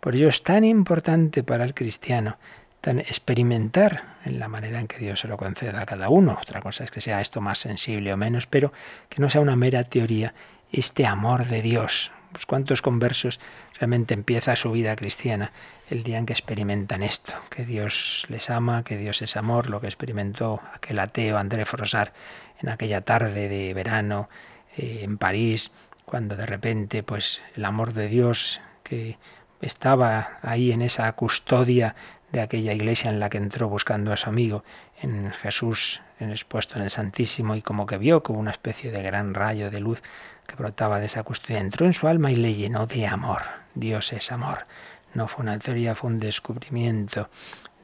Por 0.00 0.16
ello 0.16 0.28
es 0.28 0.42
tan 0.42 0.64
importante 0.64 1.42
para 1.42 1.64
el 1.64 1.74
cristiano 1.74 2.38
tan 2.80 3.00
experimentar 3.00 4.16
en 4.24 4.38
la 4.38 4.48
manera 4.48 4.80
en 4.80 4.86
que 4.86 4.98
Dios 4.98 5.20
se 5.20 5.28
lo 5.28 5.36
conceda 5.36 5.82
a 5.82 5.86
cada 5.86 6.08
uno. 6.08 6.38
Otra 6.40 6.60
cosa 6.60 6.84
es 6.84 6.90
que 6.90 7.00
sea 7.00 7.20
esto 7.20 7.40
más 7.40 7.58
sensible 7.58 8.12
o 8.12 8.16
menos, 8.16 8.46
pero 8.46 8.72
que 9.08 9.20
no 9.20 9.28
sea 9.28 9.40
una 9.40 9.56
mera 9.56 9.84
teoría, 9.84 10.34
este 10.70 11.06
amor 11.06 11.46
de 11.46 11.62
Dios, 11.62 12.12
pues 12.32 12.46
cuántos 12.46 12.82
conversos 12.82 13.40
realmente 13.78 14.14
empieza 14.14 14.56
su 14.56 14.72
vida 14.72 14.96
cristiana 14.96 15.52
el 15.88 16.02
día 16.02 16.18
en 16.18 16.26
que 16.26 16.32
experimentan 16.32 17.02
esto, 17.02 17.32
que 17.50 17.64
Dios 17.64 18.26
les 18.28 18.50
ama, 18.50 18.84
que 18.84 18.96
Dios 18.96 19.22
es 19.22 19.36
amor, 19.36 19.70
lo 19.70 19.80
que 19.80 19.86
experimentó 19.86 20.60
aquel 20.74 20.98
ateo 20.98 21.38
André 21.38 21.64
Frosar 21.64 22.12
en 22.60 22.68
aquella 22.68 23.00
tarde 23.02 23.48
de 23.48 23.72
verano 23.72 24.28
eh, 24.76 25.00
en 25.02 25.16
París, 25.16 25.70
cuando 26.04 26.36
de 26.36 26.46
repente 26.46 27.02
pues 27.02 27.40
el 27.56 27.64
amor 27.64 27.94
de 27.94 28.08
Dios 28.08 28.60
que 28.82 29.18
estaba 29.60 30.38
ahí 30.42 30.72
en 30.72 30.82
esa 30.82 31.10
custodia 31.12 31.94
de 32.32 32.40
aquella 32.40 32.72
iglesia 32.72 33.10
en 33.10 33.20
la 33.20 33.30
que 33.30 33.38
entró 33.38 33.68
buscando 33.68 34.12
a 34.12 34.16
su 34.16 34.28
amigo, 34.28 34.64
en 35.00 35.32
Jesús 35.32 36.02
en 36.20 36.30
expuesto 36.30 36.76
en 36.76 36.82
el 36.82 36.90
Santísimo, 36.90 37.54
y 37.54 37.62
como 37.62 37.86
que 37.86 37.96
vio 37.96 38.22
como 38.22 38.40
una 38.40 38.50
especie 38.50 38.90
de 38.90 39.02
gran 39.02 39.34
rayo 39.34 39.70
de 39.70 39.80
luz 39.80 40.02
que 40.46 40.56
brotaba 40.56 40.98
de 40.98 41.06
esa 41.06 41.22
custodia, 41.22 41.60
entró 41.60 41.86
en 41.86 41.92
su 41.92 42.08
alma 42.08 42.30
y 42.30 42.36
le 42.36 42.54
llenó 42.54 42.86
de 42.86 43.06
amor. 43.06 43.42
Dios 43.78 44.12
es 44.12 44.32
amor. 44.32 44.66
No 45.14 45.28
fue 45.28 45.44
una 45.44 45.58
teoría, 45.58 45.94
fue 45.94 46.10
un 46.10 46.18
descubrimiento 46.18 47.30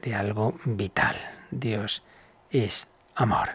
de 0.01 0.13
algo 0.13 0.57
vital. 0.65 1.15
Dios 1.51 2.03
es 2.51 2.87
amor. 3.15 3.49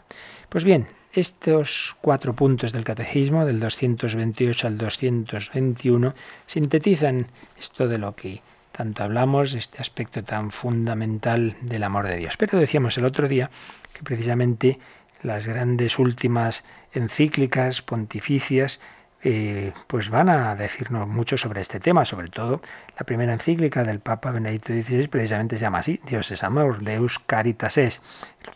Pues 0.48 0.64
bien, 0.64 0.88
estos 1.12 1.96
cuatro 2.00 2.35
puntos 2.35 2.72
del 2.72 2.85
catecismo, 2.85 3.44
del 3.44 3.61
228 3.61 4.66
al 4.66 4.79
221, 4.79 6.14
sintetizan 6.46 7.26
esto 7.59 7.87
de 7.88 7.98
lo 7.98 8.16
que 8.16 8.42
tanto 8.72 9.03
hablamos, 9.05 9.55
este 9.55 9.79
aspecto 9.79 10.24
tan 10.24 10.50
fundamental 10.50 11.57
del 11.61 11.83
amor 11.83 12.07
de 12.07 12.16
Dios. 12.16 12.37
Pero 12.38 12.59
decíamos 12.59 12.96
el 12.96 13.05
otro 13.05 13.29
día 13.29 13.50
que 13.92 14.03
precisamente 14.03 14.79
las 15.22 15.46
grandes 15.46 15.98
últimas 15.98 16.64
encíclicas 16.94 17.83
pontificias 17.83 18.81
eh, 19.22 19.72
pues 19.87 20.09
van 20.09 20.30
a 20.30 20.54
decirnos 20.54 21.06
mucho 21.06 21.37
sobre 21.37 21.61
este 21.61 21.78
tema, 21.78 22.04
sobre 22.04 22.28
todo 22.28 22.62
la 22.98 23.04
primera 23.04 23.33
encíclica 23.33 23.85
del 23.85 24.00
Papa 24.00 24.30
Benedicto 24.30 24.72
XVI 24.72 25.09
precisamente 25.09 25.56
se 25.56 25.62
llama 25.62 25.78
así, 25.78 26.00
Dios 26.06 26.30
es 26.30 26.42
amor, 26.42 26.83
Deus 26.83 27.18
caritas 27.18 27.76
es. 27.76 28.00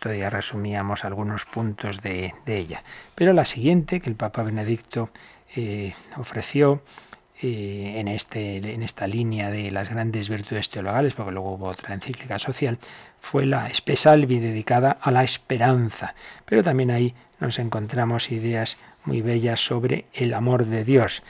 El 0.03 0.31
resumíamos 0.31 1.05
algunos 1.05 1.44
puntos 1.44 2.00
de, 2.00 2.33
ella. 2.46 2.83
Pero 3.14 3.33
la 3.33 3.44
siguiente 3.44 4.00
que 4.00 4.09
el 4.09 4.16
Papa 4.16 4.42
Benedicto 4.42 5.11
eh, 5.55 5.92
ofreció 6.16 6.83
eh, 7.42 7.96
en, 7.96 8.09
este, 8.09 8.57
en 8.57 8.83
esta 8.83 9.07
línea 9.07 9.50
de 9.50 9.70
las 9.70 9.90
grandes 9.90 10.31
virtudes 10.31 10.70
teologales, 10.70 11.12
porque 11.12 11.33
luego 11.33 11.55
hubo 11.55 11.66
otra 11.66 11.92
encíclica 11.92 12.38
social, 12.38 12.79
fue 13.20 13.44
la 13.44 13.68
Espesalvi 13.68 14.38
dedicada 14.38 14.96
a 15.00 15.11
la 15.11 15.24
esperanza. 15.24 16.14
Pero 16.46 16.62
también 16.62 16.90
ahí 16.90 17.14
nos 17.40 17.59
encontramos 17.59 18.31
ideas 18.31 18.79
muy 19.05 19.21
bellas 19.23 19.64
sobre 19.64 20.07
el 20.12 20.35
amor 20.35 20.67
de 20.67 20.85
Dios 20.85 21.23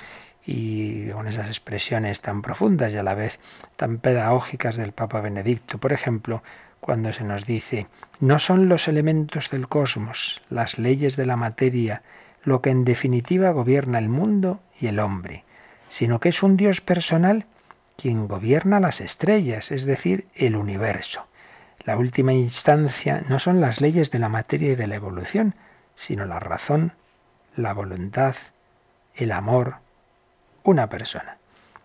y 0.47 1.09
con 1.09 1.27
esas 1.27 1.49
expresiones 1.49 2.21
tan 2.21 2.43
profundas 2.43 2.93
y 2.93 2.99
a 2.99 3.03
la 3.03 3.15
vez 3.15 3.39
tan 3.77 3.99
pedagógicas 3.99 4.77
del 4.77 4.93
Papa 4.93 5.21
Benedicto. 5.21 5.79
Por 5.79 5.93
ejemplo, 5.93 6.43
cuando 6.81 7.13
se 7.13 7.25
nos 7.25 7.47
dice, 7.47 7.87
no 8.21 8.39
son 8.39 8.69
los 8.69 8.89
elementos 8.89 9.51
del 9.51 9.69
cosmos, 9.69 10.43
las 10.51 10.79
leyes 10.79 11.17
de 11.17 11.27
la 11.27 11.37
materia, 11.37 12.03
lo 12.43 12.61
que 12.61 12.71
en 12.71 12.85
definitiva 12.85 13.51
gobierna 13.53 13.99
el 13.99 14.11
mundo 14.11 14.61
y 14.79 14.89
el 14.89 14.99
hombre, 14.99 15.45
sino 15.89 16.21
que 16.21 16.29
es 16.29 16.43
un 16.43 16.57
Dios 16.57 16.81
personal 16.81 17.47
quien 17.97 18.29
gobierna 18.29 18.81
las 18.81 19.01
estrellas, 19.01 19.71
es 19.71 19.85
decir, 19.85 20.27
el 20.35 20.57
universo. 20.57 21.27
La 21.85 21.97
última 21.97 22.33
instancia 22.33 23.23
no 23.29 23.39
son 23.39 23.61
las 23.61 23.81
leyes 23.81 24.11
de 24.11 24.19
la 24.19 24.29
materia 24.29 24.73
y 24.73 24.77
de 24.77 24.87
la 24.87 24.97
evolución, 24.97 25.55
sino 25.95 26.27
la 26.27 26.41
razón, 26.41 26.93
la 27.57 27.73
voluntad, 27.73 28.37
el 29.14 29.33
amor, 29.33 29.77
una 30.64 30.88
persona. 30.88 31.38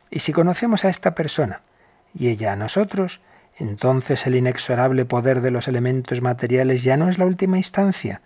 Y 0.09 0.19
si 0.19 0.33
conocemos 0.33 0.85
a 0.85 0.89
esta 0.89 1.13
persona 1.13 1.61
y 2.13 2.29
ella 2.29 2.53
a 2.53 2.55
nosotros, 2.55 3.21
entonces 3.57 4.25
el 4.25 4.35
inexorable 4.35 5.05
poder 5.05 5.41
de 5.41 5.51
los 5.51 5.67
elementos 5.67 6.21
materiales 6.21 6.83
ya 6.83 6.97
no 6.97 7.09
es 7.09 7.19
la 7.19 7.25
última 7.25 7.57
instancia. 7.57 8.21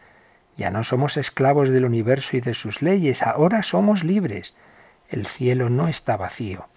Ya 0.55 0.71
no 0.71 0.83
somos 0.83 1.17
esclavos 1.17 1.69
del 1.69 1.85
universo 1.85 2.37
y 2.37 2.41
de 2.41 2.53
sus 2.53 2.81
leyes, 2.81 3.23
ahora 3.23 3.63
somos 3.63 4.03
libres. 4.03 4.53
el 5.09 5.27
cielo 5.27 5.69
no 5.69 5.87
está 5.87 6.17
vacío. 6.17 6.67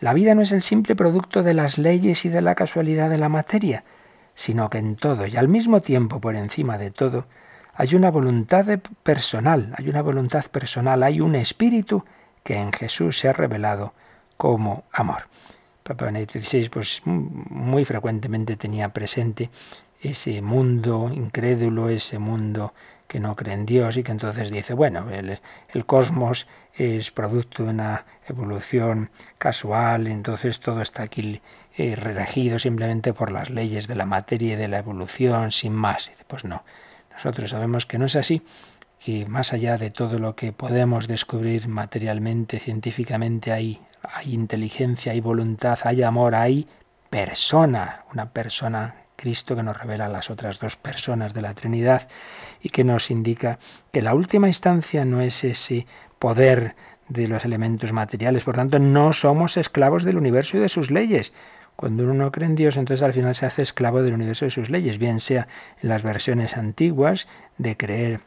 La 0.00 0.14
vida 0.14 0.34
no 0.34 0.42
es 0.42 0.52
el 0.52 0.62
simple 0.62 0.96
producto 0.96 1.42
de 1.42 1.54
las 1.54 1.78
leyes 1.78 2.24
y 2.24 2.28
de 2.28 2.42
la 2.42 2.54
casualidad 2.54 3.10
de 3.10 3.18
la 3.18 3.28
materia, 3.28 3.84
sino 4.34 4.70
que 4.70 4.78
en 4.78 4.96
todo 4.96 5.26
y 5.26 5.36
al 5.36 5.48
mismo 5.48 5.80
tiempo 5.80 6.20
por 6.20 6.34
encima 6.34 6.78
de 6.78 6.90
todo 6.90 7.26
hay 7.76 7.94
una 7.94 8.10
voluntad 8.10 8.66
personal, 9.02 9.74
hay 9.76 9.88
una 9.88 10.02
voluntad 10.02 10.44
personal, 10.46 11.02
hay 11.02 11.20
un 11.20 11.34
espíritu 11.34 12.04
que 12.42 12.56
en 12.56 12.72
Jesús 12.72 13.18
se 13.18 13.28
ha 13.28 13.32
revelado 13.32 13.94
como 14.36 14.84
amor. 14.92 15.28
Papa 15.82 16.06
Benedicto 16.06 16.40
XVI 16.40 16.68
pues, 16.70 17.02
muy 17.04 17.84
frecuentemente 17.84 18.56
tenía 18.56 18.88
presente 18.90 19.50
ese 20.00 20.40
mundo 20.40 21.10
incrédulo, 21.12 21.88
ese 21.88 22.18
mundo 22.18 22.74
que 23.08 23.20
no 23.20 23.36
cree 23.36 23.54
en 23.54 23.66
Dios 23.66 23.96
y 23.96 24.02
que 24.02 24.12
entonces 24.12 24.50
dice, 24.50 24.74
bueno, 24.74 25.08
el, 25.10 25.86
cosmos 25.86 26.46
es 26.74 27.10
producto 27.10 27.64
de 27.64 27.70
una 27.70 28.06
evolución 28.26 29.10
casual, 29.38 30.06
entonces 30.06 30.60
todo 30.60 30.80
está 30.80 31.04
aquí 31.04 31.40
eh, 31.76 31.96
regido 31.96 32.58
simplemente 32.58 33.12
por 33.12 33.30
las 33.30 33.50
leyes 33.50 33.86
de 33.86 33.94
la 33.94 34.06
materia 34.06 34.54
y 34.54 34.56
de 34.56 34.68
la 34.68 34.78
evolución, 34.78 35.52
sin 35.52 35.72
más. 35.74 36.10
dice, 36.10 36.24
pues 36.26 36.44
no, 36.44 36.64
nosotros 37.14 37.50
sabemos 37.50 37.86
que 37.86 37.98
no 37.98 38.06
es 38.06 38.16
así, 38.16 38.42
que 39.04 39.26
más 39.26 39.52
allá 39.52 39.78
de 39.78 39.90
todo 39.90 40.18
lo 40.18 40.34
que 40.34 40.52
podemos 40.52 41.08
descubrir 41.08 41.68
materialmente, 41.68 42.58
científicamente, 42.58 43.52
hay, 43.52 43.80
inteligencia, 44.24 45.12
hay 45.12 45.20
voluntad, 45.20 45.78
hay 45.84 46.02
amor, 46.02 46.34
hay 46.34 46.66
persona, 47.10 48.04
una 48.12 48.30
persona 48.30 48.94
Cristo 49.16 49.54
que 49.54 49.62
nos 49.62 49.76
revela 49.76 50.08
las 50.08 50.30
otras 50.30 50.58
dos 50.58 50.76
personas 50.76 51.34
de 51.34 51.42
la 51.42 51.54
Trinidad 51.54 52.08
y 52.60 52.70
que 52.70 52.82
nos 52.82 53.10
indica 53.10 53.58
que 53.92 54.02
la 54.02 54.14
última 54.14 54.48
instancia 54.48 55.04
no 55.04 55.20
es 55.20 55.44
ese 55.44 55.86
poder 56.18 56.74
de 57.08 57.28
los 57.28 57.44
elementos 57.44 57.92
materiales, 57.92 58.44
por 58.44 58.56
tanto 58.56 58.78
no 58.78 59.12
somos 59.12 59.56
esclavos 59.56 60.04
del 60.04 60.16
universo 60.16 60.56
y 60.56 60.60
de 60.60 60.68
sus 60.68 60.90
leyes. 60.90 61.32
Cuando 61.76 62.04
uno 62.04 62.14
no 62.14 62.32
cree 62.32 62.46
en 62.46 62.54
Dios, 62.54 62.76
entonces 62.76 63.02
al 63.02 63.12
final 63.12 63.34
se 63.34 63.46
hace 63.46 63.62
esclavo 63.62 64.02
del 64.02 64.14
universo 64.14 64.44
de 64.44 64.50
sus 64.50 64.70
leyes, 64.70 64.98
bien 64.98 65.20
sea 65.20 65.48
en 65.82 65.88
las 65.88 66.02
versiones 66.02 66.56
antiguas 66.56 67.26
de 67.58 67.76
creer 67.76 68.20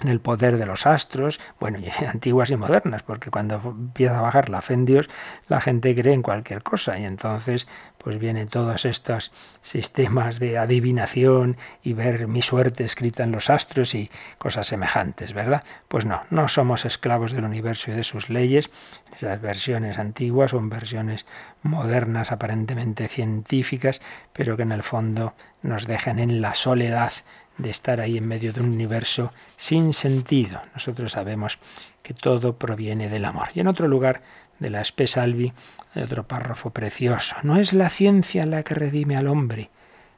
en 0.00 0.08
el 0.08 0.20
poder 0.20 0.58
de 0.58 0.66
los 0.66 0.86
astros, 0.86 1.40
bueno, 1.60 1.78
y 1.78 1.88
antiguas 2.06 2.50
y 2.50 2.56
modernas, 2.56 3.02
porque 3.02 3.30
cuando 3.30 3.60
empieza 3.64 4.18
a 4.18 4.22
bajar 4.22 4.48
la 4.48 4.62
fe 4.62 4.74
en 4.74 4.84
Dios, 4.84 5.08
la 5.48 5.60
gente 5.60 5.94
cree 5.94 6.14
en 6.14 6.22
cualquier 6.22 6.62
cosa 6.62 6.98
y 6.98 7.04
entonces 7.04 7.68
pues 7.98 8.18
vienen 8.18 8.48
todos 8.48 8.84
estos 8.84 9.30
sistemas 9.60 10.40
de 10.40 10.58
adivinación 10.58 11.56
y 11.84 11.92
ver 11.92 12.26
mi 12.26 12.42
suerte 12.42 12.84
escrita 12.84 13.22
en 13.22 13.30
los 13.30 13.48
astros 13.48 13.94
y 13.94 14.10
cosas 14.38 14.66
semejantes, 14.66 15.32
¿verdad? 15.34 15.62
Pues 15.86 16.04
no, 16.04 16.22
no 16.30 16.48
somos 16.48 16.84
esclavos 16.84 17.32
del 17.32 17.44
universo 17.44 17.92
y 17.92 17.94
de 17.94 18.02
sus 18.02 18.28
leyes, 18.28 18.70
esas 19.14 19.40
versiones 19.40 19.98
antiguas 19.98 20.50
son 20.50 20.68
versiones 20.68 21.26
modernas, 21.62 22.32
aparentemente 22.32 23.06
científicas, 23.06 24.00
pero 24.32 24.56
que 24.56 24.64
en 24.64 24.72
el 24.72 24.82
fondo 24.82 25.34
nos 25.62 25.86
dejan 25.86 26.18
en 26.18 26.40
la 26.40 26.54
soledad 26.54 27.12
de 27.58 27.70
estar 27.70 28.00
ahí 28.00 28.16
en 28.16 28.26
medio 28.26 28.52
de 28.52 28.60
un 28.60 28.70
universo 28.70 29.32
sin 29.56 29.92
sentido. 29.92 30.60
Nosotros 30.74 31.12
sabemos 31.12 31.58
que 32.02 32.14
todo 32.14 32.56
proviene 32.56 33.08
del 33.08 33.24
amor. 33.24 33.48
Y 33.54 33.60
en 33.60 33.68
otro 33.68 33.88
lugar 33.88 34.22
de 34.58 34.70
la 34.70 34.80
Espesalvi 34.80 35.52
hay 35.94 36.02
otro 36.02 36.26
párrafo 36.26 36.70
precioso. 36.70 37.36
No 37.42 37.56
es 37.56 37.72
la 37.72 37.90
ciencia 37.90 38.46
la 38.46 38.62
que 38.62 38.74
redime 38.74 39.16
al 39.16 39.26
hombre. 39.26 39.70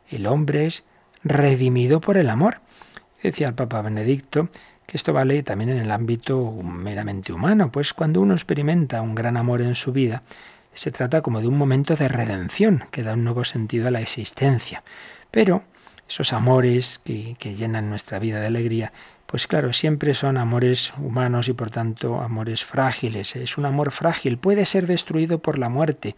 El 0.08 0.26
hombre 0.26 0.66
es 0.66 0.84
redimido 1.22 2.00
por 2.00 2.16
el 2.16 2.30
amor. 2.30 2.60
Decía 3.22 3.48
el 3.48 3.54
Papa 3.54 3.82
Benedicto 3.82 4.48
que 4.86 4.96
esto 4.96 5.12
vale 5.12 5.42
también 5.42 5.70
en 5.70 5.78
el 5.78 5.90
ámbito 5.90 6.52
meramente 6.62 7.32
humano, 7.32 7.72
pues 7.72 7.94
cuando 7.94 8.20
uno 8.20 8.34
experimenta 8.34 9.00
un 9.00 9.14
gran 9.14 9.38
amor 9.38 9.62
en 9.62 9.74
su 9.74 9.92
vida, 9.92 10.22
se 10.74 10.90
trata 10.90 11.22
como 11.22 11.40
de 11.40 11.48
un 11.48 11.56
momento 11.56 11.96
de 11.96 12.08
redención 12.08 12.84
que 12.90 13.02
da 13.02 13.14
un 13.14 13.24
nuevo 13.24 13.44
sentido 13.44 13.88
a 13.88 13.90
la 13.90 14.00
existencia. 14.00 14.82
Pero 15.30 15.62
esos 16.08 16.32
amores 16.32 17.00
que, 17.04 17.36
llenan 17.56 17.88
nuestra 17.88 18.18
vida 18.18 18.40
de 18.40 18.46
alegría, 18.46 18.92
pues 19.26 19.46
claro, 19.46 19.72
siempre 19.72 20.14
son 20.14 20.36
amores 20.36 20.92
humanos 20.98 21.48
y 21.48 21.52
por 21.54 21.70
tanto 21.70 22.20
amores 22.20 22.64
frágiles. 22.64 23.36
Es 23.36 23.56
un 23.58 23.66
amor 23.66 23.90
frágil, 23.90 24.38
puede 24.38 24.66
ser 24.66 24.86
destruido 24.86 25.38
por 25.38 25.58
la 25.58 25.68
muerte. 25.68 26.14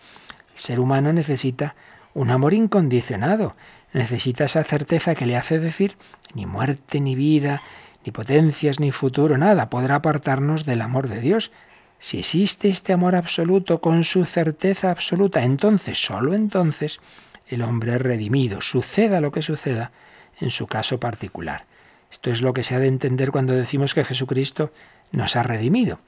El 0.55 0.61
ser 0.61 0.81
humano 0.81 1.13
necesita 1.13 1.75
un 2.15 2.31
amor 2.31 2.55
incondicionado, 2.55 3.57
necesita 3.93 4.45
esa 4.45 4.65
certeza 4.65 5.15
que 5.15 5.27
le 5.27 5.37
hace 5.37 5.59
decir 5.59 5.97
ni 6.35 6.47
muerte, 6.47 7.01
ni 7.01 7.15
vida, 7.15 7.63
ni 8.05 8.13
potencias, 8.13 8.81
ni 8.81 8.93
futuro, 8.93 9.39
nada 9.39 9.69
podrá 9.69 9.97
apartarnos 9.97 10.65
del 10.65 10.83
amor 10.83 11.09
de 11.09 11.21
Dios. 11.21 11.51
Si 11.99 12.19
existe 12.19 12.69
este 12.69 12.93
amor 12.93 13.17
absoluto 13.17 13.81
con 13.81 14.05
su 14.05 14.25
certeza 14.25 14.91
absoluta, 14.91 15.43
entonces, 15.43 15.99
solo 15.99 16.35
entonces, 16.35 17.01
el 17.49 17.63
hombre 17.63 17.95
es 17.95 18.03
redimido, 18.03 18.61
suceda 18.61 19.21
lo 19.21 19.33
que 19.33 19.43
suceda 19.43 19.93
en 20.41 20.51
su 20.51 20.67
caso 20.67 20.99
particular. 20.99 21.65
Esto 22.11 22.31
es 22.31 22.43
lo 22.43 22.53
que 22.53 22.63
se 22.63 22.75
ha 22.75 22.79
de 22.79 22.89
entender 22.89 23.31
cuando 23.31 23.53
decimos 23.53 23.95
que 23.95 24.05
Jesucristo 24.05 24.73
nos 25.13 25.37
ha 25.37 25.43
redimido. 25.43 26.01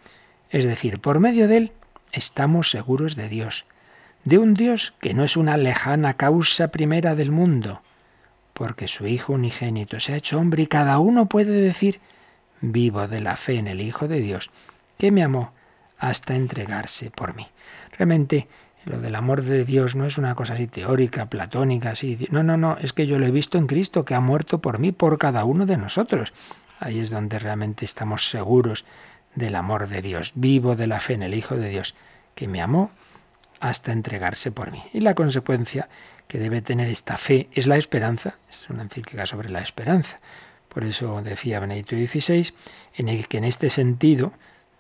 Es 0.51 0.65
decir, 0.65 1.01
por 1.01 1.21
medio 1.21 1.49
de 1.49 1.57
él 1.57 1.73
estamos 2.13 2.71
seguros 2.71 3.17
de 3.17 3.29
Dios, 3.29 3.67
de 4.25 4.39
un 4.39 4.55
Dios 4.55 4.95
que 5.01 5.15
no 5.15 5.25
es 5.25 5.37
una 5.37 5.57
lejana 5.57 6.15
causa 6.15 6.69
primera 6.69 7.15
del 7.15 7.31
mundo, 7.31 7.83
porque 8.53 8.89
su 8.89 9.07
Hijo 9.07 9.35
unigénito 9.35 10.01
se 10.01 10.15
ha 10.15 10.17
hecho 10.17 10.39
hombre 10.39 10.65
y 10.65 10.67
cada 10.67 10.99
uno 10.99 11.27
puede 11.27 11.61
decir, 11.61 12.01
vivo 12.61 13.07
de 13.07 13.21
la 13.21 13.37
fe 13.37 13.59
en 13.59 13.69
el 13.69 13.81
Hijo 13.81 14.09
de 14.09 14.21
Dios, 14.21 14.51
que 14.97 15.13
me 15.13 15.23
amó 15.23 15.53
hasta 15.99 16.35
entregarse 16.35 17.11
por 17.11 17.35
mí. 17.35 17.47
Realmente 17.97 18.49
lo 18.85 19.01
del 19.01 19.15
amor 19.15 19.43
de 19.43 19.65
Dios 19.65 19.95
no 19.95 20.07
es 20.07 20.19
una 20.19 20.35
cosa 20.35 20.55
así 20.55 20.67
teórica, 20.67 21.27
platónica, 21.27 21.91
así. 21.91 22.27
No, 22.31 22.43
no, 22.43 22.57
no, 22.57 22.77
es 22.79 22.93
que 22.93 23.07
yo 23.07 23.19
lo 23.19 23.27
he 23.27 23.31
visto 23.31 23.59
en 23.59 23.67
Cristo, 23.67 24.05
que 24.05 24.15
ha 24.15 24.21
muerto 24.21 24.61
por 24.61 24.79
mí, 24.79 24.93
por 24.93 25.19
cada 25.19 25.45
uno 25.45 25.67
de 25.67 25.77
nosotros. 25.77 26.33
Ahí 26.81 27.01
es 27.01 27.11
donde 27.11 27.39
realmente 27.39 27.85
estamos 27.85 28.29
seguros 28.29 28.85
del 29.35 29.57
amor 29.57 29.89
de 29.89 30.03
Dios, 30.03 30.33
vivo 30.35 30.77
de 30.77 30.87
la 30.87 31.01
fe 31.01 31.15
en 31.15 31.23
el 31.23 31.35
Hijo 31.35 31.57
de 31.57 31.69
Dios, 31.69 31.95
que 32.35 32.49
me 32.49 32.61
amó 32.63 32.91
hasta 33.61 33.93
entregarse 33.93 34.53
por 34.53 34.71
mí. 34.71 34.83
Y 34.93 35.01
la 35.01 35.15
consecuencia 35.15 35.89
que 36.29 36.39
debe 36.39 36.63
tener 36.63 36.89
esta 36.89 37.17
fe 37.17 37.49
es 37.53 37.67
la 37.67 37.77
esperanza, 37.77 38.37
es 38.51 38.69
una 38.71 38.83
encíclica 38.83 39.27
sobre 39.27 39.51
la 39.51 39.61
esperanza. 39.61 40.21
Por 40.69 40.85
eso 40.85 41.23
decía 41.23 41.61
Benedicto 41.61 41.97
XVI, 41.97 42.53
en 42.95 43.09
el 43.09 43.27
que 43.27 43.39
en 43.39 43.45
este 43.45 43.71
sentido, 43.71 44.33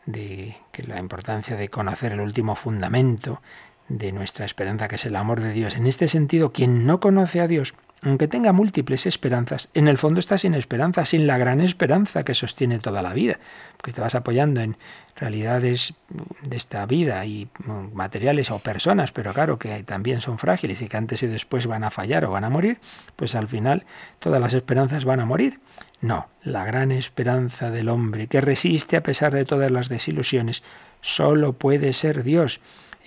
de 0.06 0.56
que 0.72 0.82
la 0.84 0.98
importancia 0.98 1.56
de 1.56 1.68
conocer 1.68 2.12
el 2.12 2.20
último 2.20 2.54
fundamento, 2.54 3.42
de 3.88 4.12
nuestra 4.12 4.44
esperanza, 4.44 4.88
que 4.88 4.96
es 4.96 5.06
el 5.06 5.16
amor 5.16 5.40
de 5.40 5.52
Dios. 5.52 5.76
En 5.76 5.86
este 5.86 6.08
sentido, 6.08 6.52
quien 6.52 6.86
no 6.86 7.00
conoce 7.00 7.40
a 7.40 7.48
Dios, 7.48 7.74
aunque 8.02 8.28
tenga 8.28 8.52
múltiples 8.52 9.06
esperanzas, 9.06 9.70
en 9.74 9.88
el 9.88 9.98
fondo 9.98 10.20
está 10.20 10.38
sin 10.38 10.54
esperanza, 10.54 11.04
sin 11.04 11.26
la 11.26 11.38
gran 11.38 11.60
esperanza 11.60 12.22
que 12.22 12.34
sostiene 12.34 12.78
toda 12.78 13.02
la 13.02 13.12
vida, 13.12 13.40
porque 13.76 13.92
te 13.92 14.00
vas 14.00 14.14
apoyando 14.14 14.60
en 14.60 14.76
realidades 15.16 15.94
de 16.42 16.56
esta 16.56 16.86
vida 16.86 17.24
y 17.26 17.48
materiales 17.92 18.50
o 18.50 18.60
personas, 18.60 19.10
pero 19.10 19.32
claro 19.32 19.58
que 19.58 19.82
también 19.82 20.20
son 20.20 20.38
frágiles 20.38 20.80
y 20.80 20.88
que 20.88 20.96
antes 20.96 21.22
y 21.22 21.26
después 21.26 21.66
van 21.66 21.82
a 21.82 21.90
fallar 21.90 22.24
o 22.24 22.30
van 22.30 22.44
a 22.44 22.50
morir, 22.50 22.78
pues 23.16 23.34
al 23.34 23.48
final 23.48 23.84
todas 24.20 24.40
las 24.40 24.54
esperanzas 24.54 25.04
van 25.04 25.20
a 25.20 25.26
morir. 25.26 25.58
No, 26.00 26.28
la 26.44 26.64
gran 26.64 26.92
esperanza 26.92 27.70
del 27.70 27.88
hombre 27.88 28.28
que 28.28 28.40
resiste 28.40 28.96
a 28.96 29.02
pesar 29.02 29.32
de 29.32 29.44
todas 29.44 29.72
las 29.72 29.88
desilusiones, 29.88 30.62
solo 31.00 31.54
puede 31.54 31.92
ser 31.92 32.22
Dios 32.22 32.60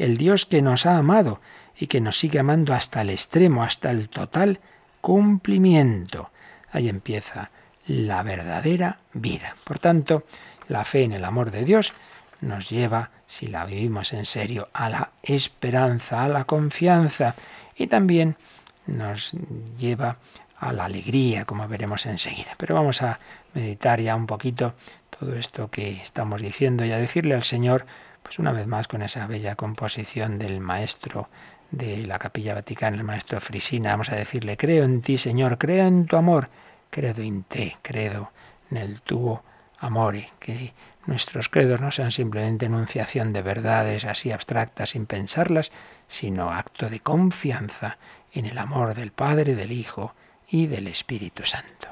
el 0.04 0.18
Dios 0.18 0.46
que 0.46 0.62
nos 0.62 0.86
ha 0.86 0.98
amado 0.98 1.40
y 1.78 1.88
que 1.88 2.02
nos 2.02 2.18
sigue 2.18 2.40
amando 2.40 2.74
hasta 2.74 3.02
el 3.02 3.10
extremo, 3.10 3.64
hasta 3.64 3.92
el 3.92 4.10
total 4.10 4.60
cumplimiento. 5.00 6.30
Ahí 6.72 6.90
empieza 6.90 7.52
la 7.86 8.24
verdadera 8.24 8.98
vida. 9.14 9.56
Por 9.64 9.80
tanto, 9.80 10.24
la 10.68 10.86
fe 10.86 11.04
en 11.04 11.14
el 11.14 11.26
amor 11.26 11.52
de 11.52 11.66
Dios 11.66 11.94
nos 12.40 12.70
lleva, 12.70 13.12
si 13.28 13.48
la 13.48 13.66
vivimos 13.66 14.14
en 14.14 14.26
serio, 14.26 14.70
a 14.74 14.90
la 14.90 15.12
esperanza, 15.22 16.24
a 16.24 16.28
la 16.28 16.46
confianza 16.46 17.36
y 17.76 17.88
también 17.88 18.36
nos 18.88 19.34
lleva 19.78 20.18
a 20.58 20.74
la 20.74 20.86
alegría, 20.86 21.46
como 21.46 21.68
veremos 21.68 22.06
enseguida. 22.06 22.56
Pero 22.58 22.76
vamos 22.76 23.02
a 23.02 23.20
meditar 23.54 24.02
ya 24.02 24.16
un 24.16 24.28
poquito 24.28 24.74
todo 25.10 25.36
esto 25.36 25.70
que 25.70 25.92
estamos 25.92 26.42
diciendo 26.42 26.86
y 26.86 26.92
a 26.92 26.98
decirle 26.98 27.36
al 27.36 27.44
Señor, 27.44 27.86
pues 28.32 28.39
una 28.39 28.54
vez 28.54 28.65
más 28.65 28.88
con 28.88 29.02
esa 29.02 29.28
bella 29.28 29.58
composición 29.58 30.39
del 30.39 30.62
maestro 30.62 31.28
de 31.70 31.98
la 31.98 32.17
Capilla 32.17 32.56
Vaticana, 32.56 32.96
el 32.96 33.04
maestro 33.04 33.41
Frisina, 33.41 33.91
vamos 33.91 34.10
a 34.10 34.15
decirle, 34.15 34.56
creo 34.56 34.86
en 34.86 35.02
ti, 35.02 35.17
Señor, 35.17 35.58
creo 35.58 35.86
en 35.86 36.06
tu 36.06 36.15
amor, 36.15 36.48
credo 36.89 37.24
en 37.24 37.44
te, 37.44 37.76
credo 37.82 38.32
en 38.70 38.78
el 38.78 39.02
tuo 39.02 39.44
amore, 39.80 40.30
que 40.39 40.72
nuestros 41.08 41.50
credos 41.50 41.82
no 41.82 41.91
sean 41.91 42.12
simplemente 42.12 42.67
enunciación 42.67 43.34
de 43.34 43.41
verdades 43.41 44.06
así 44.06 44.32
abstractas 44.32 44.91
sin 44.91 45.08
pensarlas, 45.08 45.74
sino 46.08 46.54
acto 46.54 46.89
de 46.89 47.02
confianza 47.02 47.98
en 48.32 48.46
el 48.46 48.58
amor 48.58 48.94
del 48.94 49.12
Padre, 49.12 49.56
del 49.56 49.74
Hijo 49.74 50.15
y 50.48 50.67
del 50.67 50.88
Espíritu 50.88 51.44
Santo. 51.44 51.89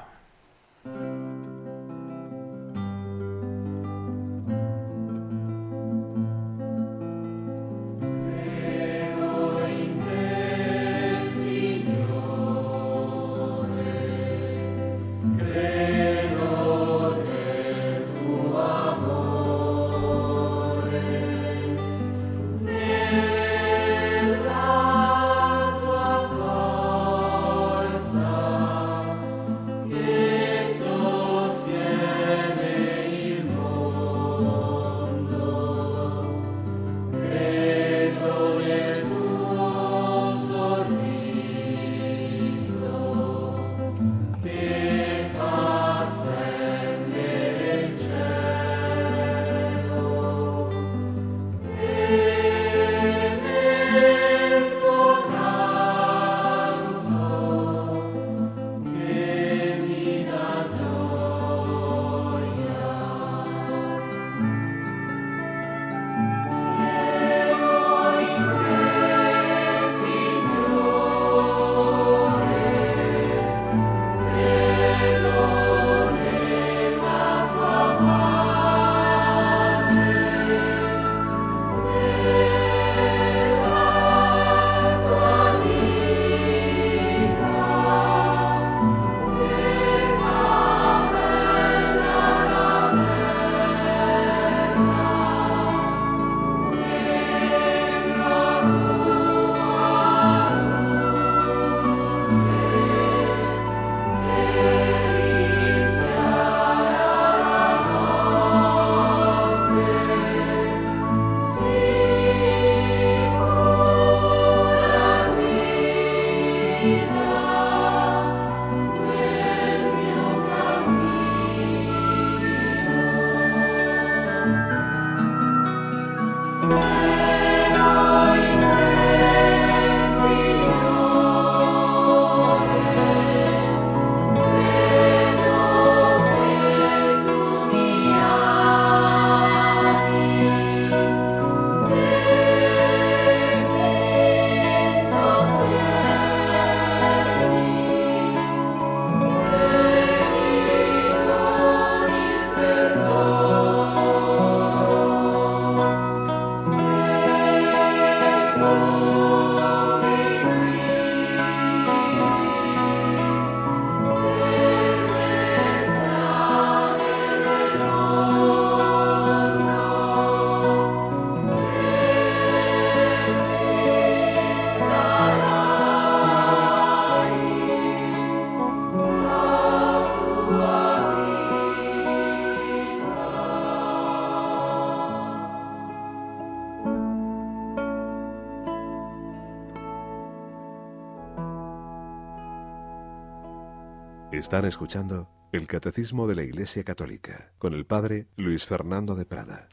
Están 194.40 194.64
escuchando 194.64 195.28
el 195.52 195.66
Catecismo 195.66 196.26
de 196.26 196.34
la 196.34 196.42
Iglesia 196.42 196.82
Católica 196.82 197.52
con 197.58 197.74
el 197.74 197.84
Padre 197.84 198.26
Luis 198.36 198.64
Fernando 198.64 199.14
de 199.14 199.26
Prada. 199.26 199.68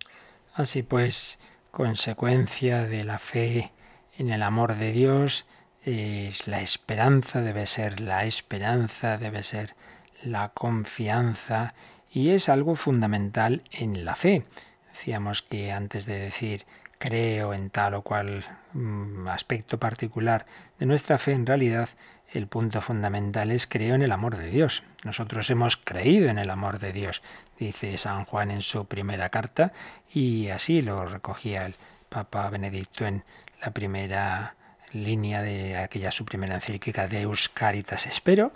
Así 0.54 0.84
pues, 0.84 1.40
consecuencia 1.72 2.84
de 2.84 3.06
la 3.06 3.18
fe 3.18 3.72
en 4.18 4.30
el 4.30 4.44
amor 4.44 4.76
de 4.76 4.92
Dios, 4.92 5.46
es 5.84 6.50
la 6.50 6.60
esperanza, 6.60 7.40
debe 7.40 7.66
ser 7.66 8.02
la 8.02 8.26
esperanza, 8.26 9.18
debe 9.18 9.42
ser 9.42 9.74
la 10.22 10.50
confianza 10.50 11.74
y 12.12 12.32
es 12.32 12.50
algo 12.50 12.76
fundamental 12.76 13.64
en 13.72 14.04
la 14.04 14.18
fe. 14.18 14.44
Decíamos 14.90 15.44
que 15.44 15.72
antes 15.72 16.06
de 16.06 16.20
decir 16.20 16.66
creo 16.98 17.54
en 17.54 17.70
tal 17.70 17.94
o 17.94 18.02
cual 18.02 18.44
mm, 18.74 19.30
aspecto 19.30 19.80
particular 19.80 20.46
de 20.78 20.86
nuestra 20.88 21.18
fe, 21.18 21.32
en 21.32 21.46
realidad 21.46 21.88
el 22.34 22.48
punto 22.48 22.82
fundamental 22.82 23.52
es 23.52 23.68
creo 23.68 23.96
en 23.96 24.02
el 24.02 24.12
amor 24.12 24.38
de 24.38 24.50
Dios. 24.50 24.84
Nosotros 25.04 25.50
hemos 25.50 25.78
creído 25.78 26.30
en 26.30 26.40
el 26.40 26.50
amor 26.50 26.80
de 26.80 26.92
Dios, 26.92 27.22
dice 27.58 27.98
San 27.98 28.26
Juan 28.26 28.52
en 28.52 28.62
su 28.62 28.86
primera 28.86 29.30
carta, 29.30 29.72
y 30.14 30.50
así 30.50 30.82
lo 30.82 31.06
recogía 31.06 31.66
el 31.66 31.76
Papa 32.10 32.50
Benedicto 32.50 33.06
en 33.06 33.24
la 33.62 33.72
primera 33.72 34.56
línea 34.94 35.42
de 35.42 35.78
aquella 35.78 36.12
su 36.12 36.26
primera 36.26 36.56
encíclica 36.56 37.08
Deus 37.08 37.50
Caritas 37.50 38.06
Espero, 38.08 38.54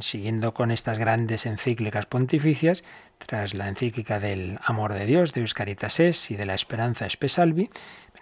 siguiendo 0.00 0.54
con 0.54 0.70
estas 0.70 0.98
grandes 0.98 1.46
encíclicas 1.46 2.06
pontificias, 2.06 2.84
tras 3.18 3.54
la 3.54 3.68
encíclica 3.68 4.18
del 4.18 4.58
amor 4.64 4.94
de 4.94 5.06
Dios, 5.06 5.32
de 5.32 5.44
Caritas 5.54 6.00
Es 6.00 6.30
y 6.30 6.36
de 6.36 6.46
la 6.46 6.54
esperanza 6.54 7.06
Espesalvi, 7.06 7.70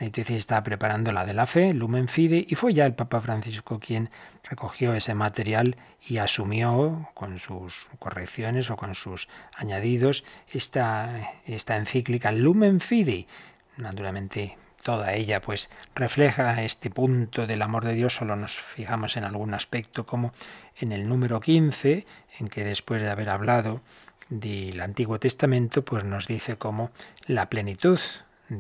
Benedicto 0.03 0.35
estaba 0.35 0.65
preparando 0.65 1.13
la 1.13 1.25
de 1.25 1.33
la 1.33 1.47
fe, 1.47 1.73
Lumen 1.73 2.09
Fide, 2.09 2.45
y 2.49 2.57
fue 2.57 2.75
ya 2.75 2.87
el 2.87 2.95
Papa 2.95 3.21
Francisco 3.21 3.79
quien 3.79 4.11
recogió 4.43 4.95
ese 4.95 5.15
material 5.15 5.77
y 6.05 6.17
asumió 6.17 7.09
con 7.15 7.39
sus 7.39 7.89
correcciones 8.01 8.69
o 8.71 8.77
con 8.77 8.97
sus 8.97 9.29
añadidos 9.55 10.25
esta, 10.49 11.31
esta 11.47 11.77
encíclica 11.77 12.33
Lumen 12.33 12.81
Fide. 12.81 13.29
Naturalmente 13.77 14.59
toda 14.83 15.15
ella 15.15 15.41
pues 15.41 15.71
refleja 15.95 16.61
este 16.65 16.91
punto 16.91 17.47
del 17.47 17.63
amor 17.63 17.85
de 17.85 17.95
Dios, 17.95 18.17
solo 18.17 18.35
nos 18.35 18.61
fijamos 18.61 19.17
en 19.17 19.23
algún 19.23 19.55
aspecto 19.55 20.05
como 20.05 20.33
en 20.81 20.91
el 20.91 21.09
número 21.09 21.39
15, 21.39 22.07
en 22.41 22.49
que 22.49 22.65
después 22.65 23.01
de 23.03 23.09
haber 23.09 23.29
hablado 23.29 23.83
del 24.31 24.81
Antiguo 24.81 25.21
Testamento, 25.21 25.85
pues 25.85 26.03
nos 26.03 26.27
dice 26.27 26.57
como 26.57 26.91
la 27.29 27.49
plenitud 27.49 28.01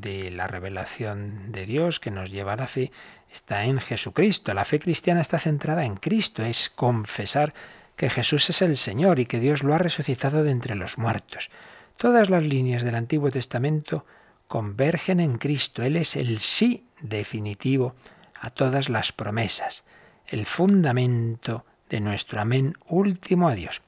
de 0.00 0.30
la 0.30 0.46
revelación 0.46 1.52
de 1.52 1.66
Dios 1.66 2.00
que 2.00 2.10
nos 2.10 2.30
lleva 2.30 2.54
a 2.54 2.56
la 2.56 2.66
fe 2.66 2.90
está 3.30 3.64
en 3.64 3.78
Jesucristo. 3.80 4.54
La 4.54 4.64
fe 4.64 4.78
cristiana 4.80 5.20
está 5.20 5.38
centrada 5.38 5.84
en 5.84 5.96
Cristo, 5.96 6.42
es 6.42 6.70
confesar 6.70 7.52
que 7.96 8.08
Jesús 8.08 8.48
es 8.50 8.62
el 8.62 8.76
Señor 8.76 9.18
y 9.18 9.26
que 9.26 9.40
Dios 9.40 9.62
lo 9.62 9.74
ha 9.74 9.78
resucitado 9.78 10.44
de 10.44 10.50
entre 10.50 10.74
los 10.74 10.98
muertos. 10.98 11.50
Todas 11.96 12.30
las 12.30 12.44
líneas 12.44 12.82
del 12.82 12.94
Antiguo 12.94 13.30
Testamento 13.30 14.06
convergen 14.48 15.20
en 15.20 15.38
Cristo. 15.38 15.82
Él 15.82 15.96
es 15.96 16.16
el 16.16 16.38
sí 16.40 16.84
definitivo 17.00 17.94
a 18.40 18.50
todas 18.50 18.88
las 18.88 19.12
promesas, 19.12 19.84
el 20.26 20.46
fundamento 20.46 21.64
de 21.90 22.00
nuestro 22.00 22.40
amén 22.40 22.74
último 22.86 23.48
a 23.48 23.54
Dios. 23.54 23.82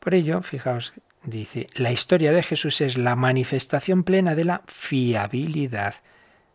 Por 0.00 0.14
ello, 0.14 0.42
fijaos, 0.42 0.92
dice, 1.30 1.68
la 1.74 1.92
historia 1.92 2.32
de 2.32 2.42
Jesús 2.42 2.80
es 2.80 2.98
la 2.98 3.16
manifestación 3.16 4.04
plena 4.04 4.34
de 4.34 4.44
la 4.44 4.62
fiabilidad 4.66 5.94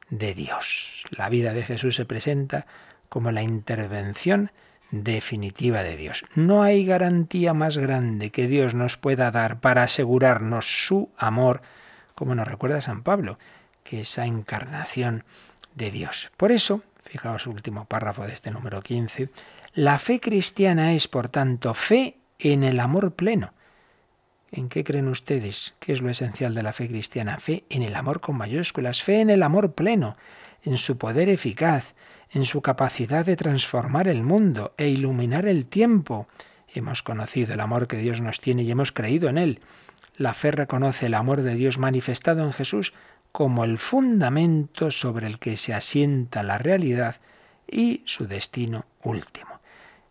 de 0.10 0.34
Dios. 0.34 1.04
La 1.12 1.30
vida 1.30 1.54
de 1.54 1.64
Jesús 1.64 1.96
se 1.96 2.06
presenta 2.06 2.66
como 3.10 3.32
la 3.32 3.44
intervención 3.44 4.52
definitiva 4.92 5.84
de 5.84 5.98
Dios. 5.98 6.24
No 6.36 6.64
hay 6.64 6.86
garantía 6.86 7.54
más 7.54 7.78
grande 7.78 8.30
que 8.32 8.48
Dios 8.48 8.74
nos 8.74 8.98
pueda 8.98 9.32
dar 9.32 9.60
para 9.60 9.84
asegurarnos 9.84 10.86
su 10.86 11.10
amor 11.18 11.62
como 12.16 12.36
nos 12.36 12.48
recuerda 12.48 12.82
San 12.82 13.04
Pablo, 13.04 13.38
que 13.84 14.02
esa 14.02 14.26
encarnación 14.26 15.24
de 15.76 15.92
Dios. 15.92 16.32
Por 16.38 16.52
eso, 16.52 16.84
fijaos 17.04 17.48
último 17.48 17.86
párrafo 17.86 18.26
de 18.26 18.34
este 18.34 18.52
número 18.52 18.82
15, 18.82 19.30
la 19.74 19.98
fe 20.00 20.20
cristiana 20.20 20.94
es, 20.94 21.08
por 21.08 21.30
tanto, 21.30 21.74
fe 21.74 22.18
en 22.40 22.64
el 22.64 22.80
amor 22.80 23.14
pleno. 23.14 23.54
¿En 24.56 24.70
qué 24.70 24.84
creen 24.84 25.08
ustedes? 25.08 25.74
¿Qué 25.80 25.94
es 25.94 26.02
lo 26.04 26.12
esencial 26.12 26.54
de 26.54 26.62
la 26.62 26.74
fe 26.74 26.88
cristiana? 26.88 27.40
Fe 27.40 27.64
en 27.72 27.82
el 27.82 27.96
amor 27.96 28.22
con 28.22 28.38
mayúsculas, 28.38 29.02
fe 29.02 29.20
en 29.20 29.32
el 29.32 29.42
amor 29.42 29.74
pleno, 29.74 30.16
en 30.62 30.78
su 30.78 31.00
poder 31.00 31.28
eficaz, 31.28 31.96
en 32.30 32.46
su 32.46 32.62
capacidad 32.62 33.26
de 33.26 33.36
transformar 33.36 34.08
el 34.08 34.22
mundo 34.22 34.76
e 34.78 34.90
iluminar 34.90 35.48
el 35.48 35.66
tiempo. 35.66 36.28
Hemos 36.72 37.02
conocido 37.02 37.56
el 37.56 37.62
amor 37.62 37.88
que 37.88 37.98
Dios 37.98 38.22
nos 38.22 38.40
tiene 38.40 38.62
y 38.62 38.70
hemos 38.70 38.92
creído 38.92 39.28
en 39.28 39.40
él. 39.40 39.60
La 40.18 40.36
fe 40.36 40.52
reconoce 40.52 41.08
el 41.08 41.16
amor 41.16 41.42
de 41.42 41.56
Dios 41.56 41.80
manifestado 41.80 42.44
en 42.44 42.54
Jesús 42.54 42.94
como 43.32 43.64
el 43.64 43.80
fundamento 43.80 44.92
sobre 44.92 45.26
el 45.26 45.40
que 45.40 45.58
se 45.58 45.74
asienta 45.74 46.44
la 46.44 46.60
realidad 46.60 47.16
y 47.68 48.04
su 48.06 48.28
destino 48.28 48.86
último. 49.02 49.62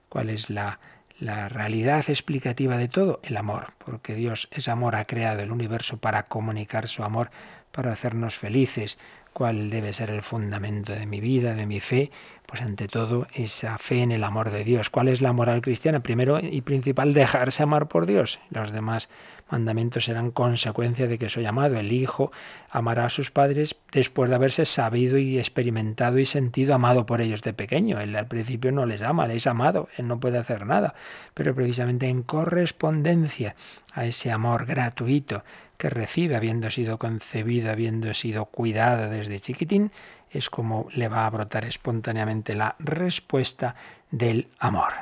¿Cuál 0.08 0.30
es 0.30 0.50
la, 0.50 0.80
la 1.22 1.48
realidad 1.48 2.04
explicativa 2.08 2.76
de 2.76 2.88
todo? 2.88 3.20
El 3.22 3.36
amor, 3.36 3.74
porque 3.78 4.14
Dios 4.14 4.48
es 4.50 4.68
amor, 4.68 4.96
ha 4.96 5.04
creado 5.04 5.40
el 5.40 5.52
universo 5.52 5.96
para 5.96 6.24
comunicar 6.24 6.88
su 6.88 7.04
amor, 7.04 7.30
para 7.70 7.92
hacernos 7.92 8.36
felices. 8.36 8.98
¿Cuál 9.32 9.70
debe 9.70 9.92
ser 9.92 10.10
el 10.10 10.22
fundamento 10.22 10.92
de 10.92 11.06
mi 11.06 11.20
vida, 11.20 11.54
de 11.54 11.64
mi 11.64 11.78
fe? 11.78 12.10
Pues 12.52 12.60
ante 12.60 12.86
todo 12.86 13.26
esa 13.32 13.78
fe 13.78 14.02
en 14.02 14.12
el 14.12 14.22
amor 14.24 14.50
de 14.50 14.62
Dios. 14.62 14.90
¿Cuál 14.90 15.08
es 15.08 15.22
la 15.22 15.32
moral 15.32 15.62
cristiana? 15.62 16.00
Primero 16.00 16.38
y 16.38 16.60
principal, 16.60 17.14
dejarse 17.14 17.62
amar 17.62 17.88
por 17.88 18.04
Dios. 18.04 18.40
Los 18.50 18.72
demás 18.72 19.08
mandamientos 19.50 20.04
serán 20.04 20.30
consecuencia 20.32 21.06
de 21.06 21.16
que 21.16 21.30
soy 21.30 21.46
amado. 21.46 21.78
El 21.78 21.92
Hijo 21.92 22.30
amará 22.68 23.06
a 23.06 23.08
sus 23.08 23.30
padres 23.30 23.74
después 23.90 24.28
de 24.28 24.36
haberse 24.36 24.66
sabido 24.66 25.16
y 25.16 25.38
experimentado 25.38 26.18
y 26.18 26.26
sentido 26.26 26.74
amado 26.74 27.06
por 27.06 27.22
ellos 27.22 27.40
de 27.40 27.54
pequeño. 27.54 27.98
Él 28.00 28.14
al 28.14 28.28
principio 28.28 28.70
no 28.70 28.84
les 28.84 29.00
ama, 29.00 29.26
les 29.26 29.46
amado, 29.46 29.88
él 29.96 30.06
no 30.06 30.20
puede 30.20 30.36
hacer 30.36 30.66
nada, 30.66 30.94
pero 31.32 31.54
precisamente 31.54 32.10
en 32.10 32.22
correspondencia 32.22 33.56
a 33.94 34.04
ese 34.04 34.30
amor 34.30 34.66
gratuito 34.66 35.42
que 35.78 35.90
recibe 35.90 36.36
habiendo 36.36 36.70
sido 36.70 36.98
concebido, 36.98 37.70
habiendo 37.70 38.12
sido 38.14 38.44
cuidado 38.44 39.10
desde 39.10 39.40
chiquitín, 39.40 39.90
es 40.32 40.50
como 40.50 40.88
le 40.92 41.08
va 41.08 41.26
a 41.26 41.30
brotar 41.30 41.64
espontáneamente 41.64 42.54
la 42.54 42.74
respuesta 42.78 43.74
del 44.10 44.48
amor. 44.58 44.92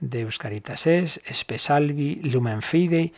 Deus 0.00 0.38
Caritas 0.38 0.86
es, 0.86 1.20
Espesalvi, 1.26 2.16
Lumen 2.22 2.62
Fidei, 2.62 3.12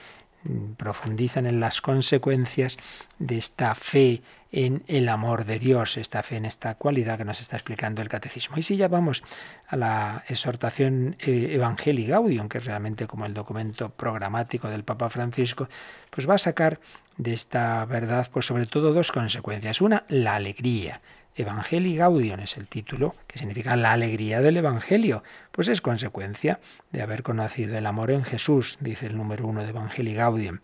profundizan 0.77 1.47
en 1.47 1.61
las 1.61 1.81
consecuencias 1.81 2.79
de 3.19 3.37
esta 3.37 3.75
fe 3.75 4.23
en 4.53 4.83
el 4.89 5.09
amor 5.09 5.45
de 5.45 5.59
Dios, 5.59 5.97
esta 5.97 6.23
fe 6.23 6.37
en 6.37 6.45
esta 6.45 6.75
cualidad 6.75 7.19
que 7.19 7.25
nos 7.25 7.41
está 7.41 7.57
explicando 7.57 8.03
el 8.03 8.09
catecismo. 8.09 8.57
Y 8.57 8.63
si 8.63 8.77
ya 8.77 8.89
vamos 8.89 9.23
a 9.69 9.77
la 9.77 10.25
exhortación 10.27 11.17
eh, 11.21 11.51
Evangelii 11.53 12.07
Gaudium, 12.07 12.49
que 12.49 12.59
es 12.59 12.65
realmente 12.65 13.07
como 13.07 13.27
el 13.27 13.35
documento 13.35 13.91
programático 13.91 14.69
del 14.69 14.83
Papa 14.83 15.11
Francisco, 15.11 15.69
pues 16.11 16.29
va 16.29 16.35
a 16.35 16.39
sacar 16.39 16.81
de 17.17 17.33
esta 17.33 17.85
verdad, 17.85 18.29
pues 18.33 18.47
sobre 18.47 18.67
todo 18.67 18.93
dos 18.93 19.13
consecuencias. 19.13 19.81
Una, 19.81 20.05
la 20.09 20.35
alegría. 20.35 21.01
Evangelii 21.41 21.97
Gaudium 21.97 22.41
es 22.41 22.57
el 22.57 22.67
título, 22.67 23.15
que 23.27 23.39
significa 23.39 23.77
la 23.77 23.93
alegría 23.93 24.41
del 24.41 24.57
Evangelio. 24.57 25.23
Pues 25.53 25.69
es 25.69 25.81
consecuencia 25.81 26.61
de 26.93 27.03
haber 27.03 27.23
conocido 27.23 27.77
el 27.77 27.87
amor 27.87 28.11
en 28.11 28.25
Jesús, 28.25 28.79
dice 28.81 29.07
el 29.07 29.17
número 29.17 29.47
uno 29.47 29.63
de 29.63 29.71
Evangelii 29.71 30.15
Gaudium. 30.15 30.59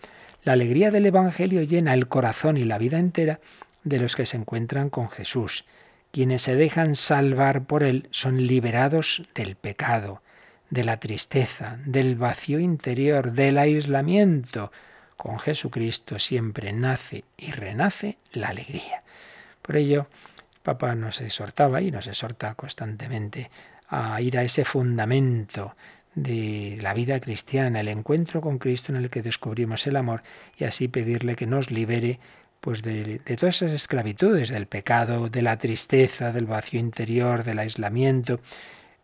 La 0.45 0.53
alegría 0.53 0.91
del 0.91 1.07
Evangelio 1.07 1.63
llena 1.63 1.95
el 1.95 2.09
corazón 2.09 2.57
y 2.57 2.65
la 2.65 2.79
vida 2.79 2.99
entera 2.99 3.41
de 3.85 3.99
los 3.99 4.17
que 4.17 4.27
se 4.27 4.37
encuentran 4.37 4.91
con 4.91 5.09
Jesús. 5.09 5.65
Quienes 6.13 6.43
se 6.43 6.57
dejan 6.57 6.95
salvar 6.95 7.65
por 7.65 7.83
Él 7.83 8.09
son 8.11 8.47
liberados 8.47 9.23
del 9.35 9.57
pecado, 9.57 10.23
de 10.71 10.85
la 10.85 10.99
tristeza, 10.99 11.79
del 11.85 12.17
vacío 12.17 12.59
interior, 12.59 13.33
del 13.33 13.59
aislamiento. 13.59 14.73
Con 15.17 15.39
Jesucristo 15.39 16.19
siempre 16.19 16.73
nace 16.73 17.25
y 17.37 17.51
renace 17.53 18.19
la 18.33 18.49
alegría. 18.49 19.03
Por 19.63 19.77
ello, 19.77 20.07
Papa 20.67 20.97
nos 20.97 21.21
exhortaba 21.21 21.81
y 21.81 21.93
nos 21.93 22.09
exhorta 22.09 22.57
constantemente 22.57 23.51
a 23.89 24.21
ir 24.21 24.37
a 24.37 24.43
ese 24.43 24.65
fundamento 24.65 25.77
de 26.17 26.77
la 26.83 26.93
vida 26.93 27.21
cristiana, 27.21 27.79
el 27.79 27.87
encuentro 27.87 28.41
con 28.41 28.59
Cristo 28.59 28.91
en 28.91 28.97
el 28.97 29.09
que 29.09 29.23
descubrimos 29.23 29.87
el 29.87 29.95
amor 29.95 30.25
y 30.59 30.65
así 30.65 30.89
pedirle 30.89 31.37
que 31.37 31.47
nos 31.47 31.71
libere 31.71 32.19
pues 32.61 32.83
de, 32.83 33.21
todas 33.39 33.63
esas 33.63 33.71
esclavitudes, 33.71 34.49
del 34.49 34.67
pecado, 34.67 35.29
de 35.29 35.43
la 35.43 35.57
tristeza, 35.57 36.33
del 36.33 36.47
vacío 36.47 36.81
interior, 36.81 37.45
del 37.45 37.61
aislamiento, 37.61 38.41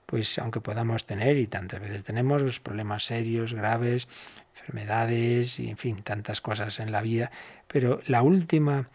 pues 0.07 0.37
aunque 0.41 0.61
podamos 0.61 1.07
tener, 1.07 1.37
y 1.37 1.47
tantas 1.47 1.81
veces 1.81 2.03
tenemos, 2.03 2.43
los 2.43 2.59
problemas 2.59 3.05
serios, 3.05 3.55
graves, 3.55 4.09
enfermedades, 4.57 5.61
y 5.61 5.71
en 5.71 5.77
fin, 5.77 6.03
tantas 6.03 6.41
cosas 6.41 6.81
en 6.81 6.91
la 6.91 7.03
vida, 7.03 7.31
pero 7.69 8.01
la 8.07 8.23
última 8.23 8.89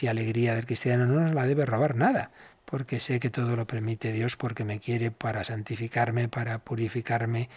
y 0.00 0.06
alegría 0.08 0.54
del 0.54 0.66
cristiano 0.66 1.06
no 1.06 1.20
nos 1.20 1.32
la 1.32 1.46
debe 1.46 1.64
robar 1.64 1.94
nada, 1.94 2.30
porque 2.64 2.98
sé 2.98 3.20
que 3.20 3.30
todo 3.30 3.56
lo 3.56 3.66
permite 3.66 4.12
Dios 4.12 4.36
porque 4.36 4.64
me 4.64 4.80
quiere 4.80 5.10
para 5.10 5.44
santificarme, 5.44 6.28
para 6.28 6.58
purificarme 6.58 7.48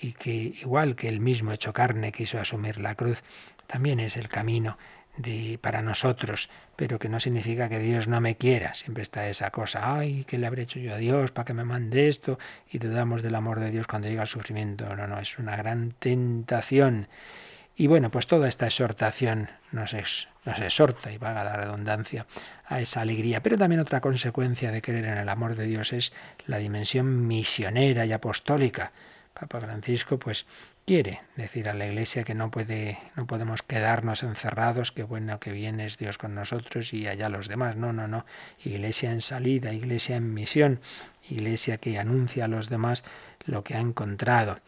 y 0.00 0.12
que 0.12 0.32
igual 0.32 0.96
que 0.96 1.08
él 1.08 1.20
mismo 1.20 1.52
hecho 1.52 1.72
carne 1.72 2.12
quiso 2.12 2.38
asumir 2.38 2.78
la 2.78 2.94
cruz, 2.94 3.22
también 3.66 4.00
es 4.00 4.16
el 4.16 4.28
camino 4.28 4.78
de, 5.18 5.58
para 5.60 5.82
nosotros, 5.82 6.48
pero 6.76 6.98
que 6.98 7.08
no 7.08 7.20
significa 7.20 7.68
que 7.68 7.80
Dios 7.80 8.08
no 8.08 8.20
me 8.20 8.36
quiera. 8.36 8.72
Siempre 8.74 9.02
está 9.02 9.28
esa 9.28 9.50
cosa, 9.50 9.98
ay, 9.98 10.24
¿qué 10.26 10.38
le 10.38 10.46
habré 10.46 10.62
hecho 10.62 10.78
yo 10.78 10.94
a 10.94 10.98
Dios 10.98 11.32
para 11.32 11.44
que 11.44 11.54
me 11.54 11.64
mande 11.64 12.08
esto? 12.08 12.38
Y 12.70 12.78
dudamos 12.78 13.22
del 13.22 13.34
amor 13.34 13.60
de 13.60 13.70
Dios 13.70 13.86
cuando 13.86 14.08
llega 14.08 14.22
el 14.22 14.28
sufrimiento. 14.28 14.96
No, 14.96 15.06
no, 15.06 15.18
es 15.18 15.38
una 15.38 15.56
gran 15.56 15.92
tentación. 15.98 17.08
Y 17.80 17.86
bueno, 17.86 18.10
pues 18.10 18.26
toda 18.26 18.48
esta 18.48 18.66
exhortación 18.66 19.50
nos, 19.70 19.94
nos 20.44 20.60
exhorta, 20.60 21.12
y 21.12 21.16
valga 21.16 21.44
la 21.44 21.56
redundancia, 21.56 22.26
a 22.66 22.80
esa 22.80 23.02
alegría. 23.02 23.40
Pero 23.40 23.56
también 23.56 23.80
otra 23.80 24.00
consecuencia 24.00 24.72
de 24.72 24.82
creer 24.82 25.04
en 25.04 25.16
el 25.16 25.28
amor 25.28 25.54
de 25.54 25.64
Dios 25.64 25.92
es 25.92 26.12
la 26.46 26.58
dimensión 26.58 27.28
misionera 27.28 28.04
y 28.04 28.12
apostólica. 28.12 28.90
Papa 29.32 29.60
Francisco, 29.60 30.18
pues 30.18 30.44
quiere 30.86 31.20
decir 31.36 31.68
a 31.68 31.74
la 31.74 31.86
Iglesia 31.86 32.24
que 32.24 32.34
no 32.34 32.50
puede, 32.50 32.98
no 33.14 33.28
podemos 33.28 33.62
quedarnos 33.62 34.24
encerrados, 34.24 34.90
que 34.90 35.04
bueno 35.04 35.38
que 35.38 35.52
viene 35.52 35.86
es 35.86 35.98
Dios 35.98 36.18
con 36.18 36.34
nosotros 36.34 36.92
y 36.92 37.06
allá 37.06 37.28
los 37.28 37.46
demás. 37.46 37.76
No, 37.76 37.92
no, 37.92 38.08
no. 38.08 38.26
Iglesia 38.64 39.12
en 39.12 39.20
salida, 39.20 39.72
Iglesia 39.72 40.16
en 40.16 40.34
misión, 40.34 40.80
Iglesia 41.30 41.78
que 41.78 41.96
anuncia 41.96 42.46
a 42.46 42.48
los 42.48 42.68
demás 42.70 43.04
lo 43.44 43.62
que 43.62 43.76
ha 43.76 43.80
encontrado. 43.80 44.58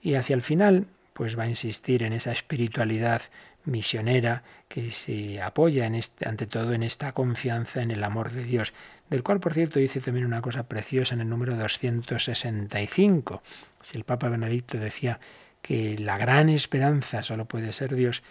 Y 0.00 0.14
hacia 0.14 0.34
el 0.34 0.42
final, 0.42 0.86
pues 1.20 1.38
va 1.38 1.42
a 1.42 1.48
insistir 1.48 2.02
en 2.02 2.14
esa 2.14 2.32
espiritualidad 2.32 3.20
misionera 3.66 4.42
que 4.68 4.90
se 4.90 5.42
apoya 5.42 5.84
ante 5.84 6.46
todo 6.46 6.72
en 6.72 6.82
esta 6.82 7.12
confianza 7.12 7.82
en 7.82 7.90
el 7.90 8.02
amor 8.04 8.32
de 8.32 8.44
Dios, 8.44 8.72
del 9.10 9.22
cual 9.22 9.38
por 9.38 9.52
cierto 9.52 9.78
dice 9.78 10.00
también 10.00 10.24
una 10.24 10.40
cosa 10.40 10.62
preciosa 10.62 11.14
en 11.14 11.20
el 11.20 11.28
número 11.28 11.54
265. 11.56 13.42
Si 13.82 13.98
el 13.98 14.04
Papa 14.04 14.30
Benedicto 14.30 14.78
decía 14.78 15.20
que 15.60 15.98
la 15.98 16.16
gran 16.16 16.48
esperanza 16.48 17.22
solo 17.22 17.44
puede 17.44 17.74
ser 17.74 17.94
Dios 17.94 18.22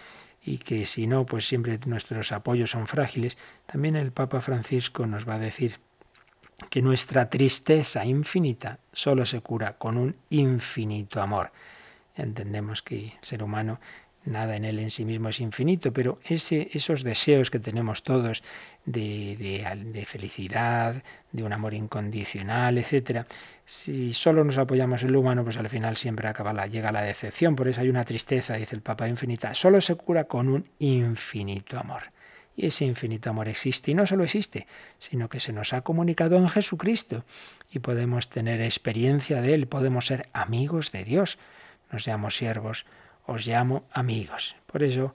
y 0.43 0.57
que 0.57 0.87
si 0.87 1.05
no, 1.05 1.27
pues 1.27 1.47
siempre 1.47 1.79
nuestros 1.85 2.31
apoyos 2.31 2.71
son 2.71 2.87
frágiles, 2.87 3.37
también 3.67 3.97
el 3.97 4.11
Papa 4.11 4.41
Francisco 4.41 5.05
nos 5.05 5.29
va 5.29 5.35
a 5.35 5.39
decir 5.39 5.79
que 6.71 6.81
nuestra 6.81 7.29
tristeza 7.29 8.03
infinita 8.03 8.79
solo 8.93 9.27
se 9.27 9.41
cura 9.41 9.77
con 9.77 9.95
un 9.95 10.15
infinito 10.31 11.21
amor. 11.21 11.51
Entendemos 12.21 12.81
que 12.81 13.05
el 13.05 13.11
ser 13.21 13.43
humano 13.43 13.79
nada 14.25 14.55
en 14.55 14.65
él 14.65 14.79
en 14.79 14.91
sí 14.91 15.05
mismo 15.05 15.29
es 15.29 15.39
infinito, 15.39 15.93
pero 15.93 16.19
ese, 16.23 16.69
esos 16.73 17.03
deseos 17.03 17.49
que 17.49 17.59
tenemos 17.59 18.03
todos 18.03 18.43
de, 18.85 19.63
de, 19.93 20.05
felicidad, 20.05 21.03
de 21.31 21.43
un 21.43 21.53
amor 21.53 21.73
incondicional, 21.73 22.77
etcétera, 22.77 23.27
si 23.65 24.13
solo 24.13 24.43
nos 24.43 24.57
apoyamos 24.57 25.03
en 25.03 25.11
lo 25.11 25.21
humano, 25.21 25.43
pues 25.43 25.57
al 25.57 25.69
final 25.69 25.95
siempre 25.95 26.27
acaba 26.27 26.53
la, 26.53 26.67
llega 26.67 26.91
la 26.91 27.01
decepción. 27.01 27.55
Por 27.55 27.67
eso 27.67 27.81
hay 27.81 27.89
una 27.89 28.03
tristeza, 28.03 28.55
dice 28.55 28.75
el 28.75 28.81
Papa 28.81 29.07
infinita. 29.07 29.53
Solo 29.53 29.79
se 29.81 29.95
cura 29.95 30.25
con 30.25 30.49
un 30.49 30.67
infinito 30.79 31.79
amor. 31.79 32.03
Y 32.55 32.65
ese 32.65 32.83
infinito 32.83 33.29
amor 33.29 33.47
existe 33.47 33.91
y 33.91 33.93
no 33.93 34.05
solo 34.05 34.25
existe, 34.25 34.67
sino 34.97 35.29
que 35.29 35.39
se 35.39 35.53
nos 35.53 35.71
ha 35.71 35.81
comunicado 35.81 36.35
en 36.35 36.49
Jesucristo 36.49 37.23
y 37.71 37.79
podemos 37.79 38.29
tener 38.29 38.61
experiencia 38.61 39.41
de 39.41 39.53
Él, 39.53 39.67
podemos 39.67 40.07
ser 40.07 40.27
amigos 40.33 40.91
de 40.91 41.05
Dios. 41.05 41.37
Nos 41.91 42.07
llamo 42.07 42.31
siervos 42.31 42.85
os 43.25 43.45
llamo 43.45 43.83
amigos. 43.93 44.55
Por 44.65 44.83
eso 44.83 45.13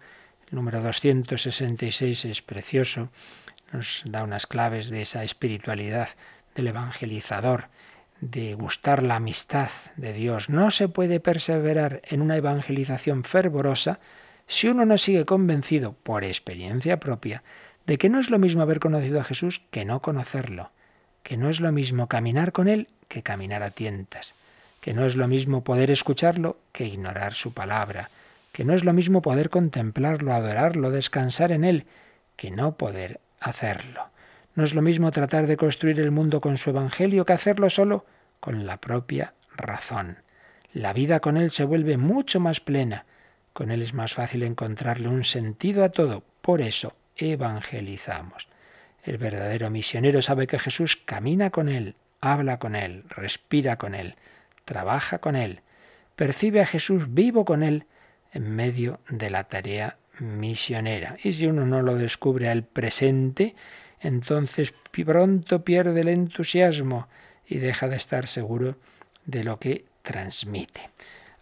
el 0.49 0.57
número 0.57 0.81
266 0.81 2.25
es 2.27 2.43
precioso, 2.43 3.09
nos 3.73 4.03
da 4.07 4.23
unas 4.23 4.47
claves 4.47 4.89
de 4.89 5.03
esa 5.03 5.25
espiritualidad 5.25 6.09
del 6.55 6.69
evangelizador, 6.69 7.69
de 8.21 8.55
gustar 8.55 9.03
la 9.03 9.17
amistad 9.17 9.71
de 9.97 10.13
Dios. 10.13 10.49
No 10.49 10.71
se 10.71 10.89
puede 10.89 11.19
perseverar 11.19 12.03
en 12.05 12.23
una 12.23 12.37
evangelización 12.37 13.25
fervorosa 13.25 13.99
si 14.47 14.69
uno 14.69 14.85
no 14.87 14.97
sigue 14.97 15.25
convencido 15.25 15.93
por 15.93 16.23
experiencia 16.23 17.01
propia 17.01 17.43
de 17.87 17.99
que 17.99 18.09
no 18.09 18.21
es 18.21 18.31
lo 18.31 18.39
mismo 18.39 18.63
haber 18.63 18.79
conocido 18.79 19.21
a 19.21 19.25
Jesús 19.25 19.61
que 19.71 19.85
no 19.85 20.01
conocerlo, 20.01 20.71
que 21.23 21.37
no 21.37 21.51
es 21.51 21.61
lo 21.61 21.73
mismo 21.73 22.07
caminar 22.07 22.53
con 22.53 22.69
Él 22.69 22.89
que 23.09 23.23
caminar 23.23 23.63
a 23.63 23.71
tientas 23.71 24.35
que 24.85 24.93
no 24.93 25.07
es 25.07 25.17
lo 25.17 25.27
mismo 25.29 25.65
poder 25.65 25.91
escucharlo 25.91 26.59
que 26.71 26.85
ignorar 26.85 27.33
su 27.33 27.55
palabra, 27.55 28.11
que 28.53 28.67
no 28.67 28.75
es 28.75 28.85
lo 28.85 28.93
mismo 28.93 29.23
poder 29.23 29.49
contemplarlo, 29.49 30.35
adorarlo, 30.35 30.91
descansar 30.91 31.53
en 31.53 31.65
él, 31.65 31.87
que 32.37 32.51
no 32.51 32.77
poder 32.77 33.19
hacerlo. 33.41 34.11
No 34.55 34.63
es 34.63 34.75
lo 34.75 34.83
mismo 34.83 35.11
tratar 35.11 35.47
de 35.47 35.57
construir 35.57 36.01
el 36.01 36.11
mundo 36.11 36.43
con 36.43 36.59
su 36.59 36.69
Evangelio 36.69 37.25
que 37.25 37.33
hacerlo 37.33 37.71
solo 37.71 38.05
con 38.41 38.67
la 38.67 38.77
propia 38.77 39.33
razón. 39.57 40.19
La 40.75 40.93
vida 40.93 41.21
con 41.21 41.39
Él 41.39 41.51
se 41.51 41.65
vuelve 41.65 41.97
mucho 41.97 42.39
más 42.39 42.61
plena. 42.61 43.07
Con 43.55 43.71
Él 43.71 43.81
es 43.81 43.95
más 43.95 44.13
fácil 44.13 44.43
encontrarle 44.43 45.09
un 45.09 45.25
sentido 45.25 45.83
a 45.83 45.89
todo. 45.89 46.23
Por 46.43 46.61
eso 46.61 46.95
evangelizamos. 47.17 48.49
El 49.03 49.17
verdadero 49.17 49.71
misionero 49.71 50.21
sabe 50.21 50.47
que 50.47 50.59
Jesús 50.59 50.99
camina 50.99 51.49
con 51.49 51.71
Él, 51.71 51.95
habla 52.21 52.59
con 52.59 52.77
Él, 52.77 53.05
respira 53.09 53.79
con 53.79 53.95
Él 53.95 54.17
trabaja 54.65 55.19
con 55.19 55.37
Él, 55.37 55.61
percibe 56.17 56.61
a 56.61 56.67
Jesús 56.67 57.13
vivo 57.13 57.45
con 57.45 57.63
Él 57.63 57.87
en 58.33 58.51
medio 58.51 59.01
de 59.09 59.31
la 59.31 59.45
tarea 59.45 59.97
misionera. 60.19 61.17
Y 61.23 61.33
si 61.33 61.47
uno 61.47 61.67
no 61.67 61.83
lo 61.83 61.97
descubre 61.97 62.49
al 62.49 62.65
presente, 62.65 63.55
entonces 64.01 64.75
pronto 64.91 65.65
pierde 65.65 66.01
el 66.01 66.09
entusiasmo 66.09 67.09
y 67.47 67.59
deja 67.59 67.89
de 67.89 67.97
estar 67.97 68.27
seguro 68.27 68.77
de 69.27 69.45
lo 69.45 69.59
que 69.59 69.85
transmite. 70.03 70.91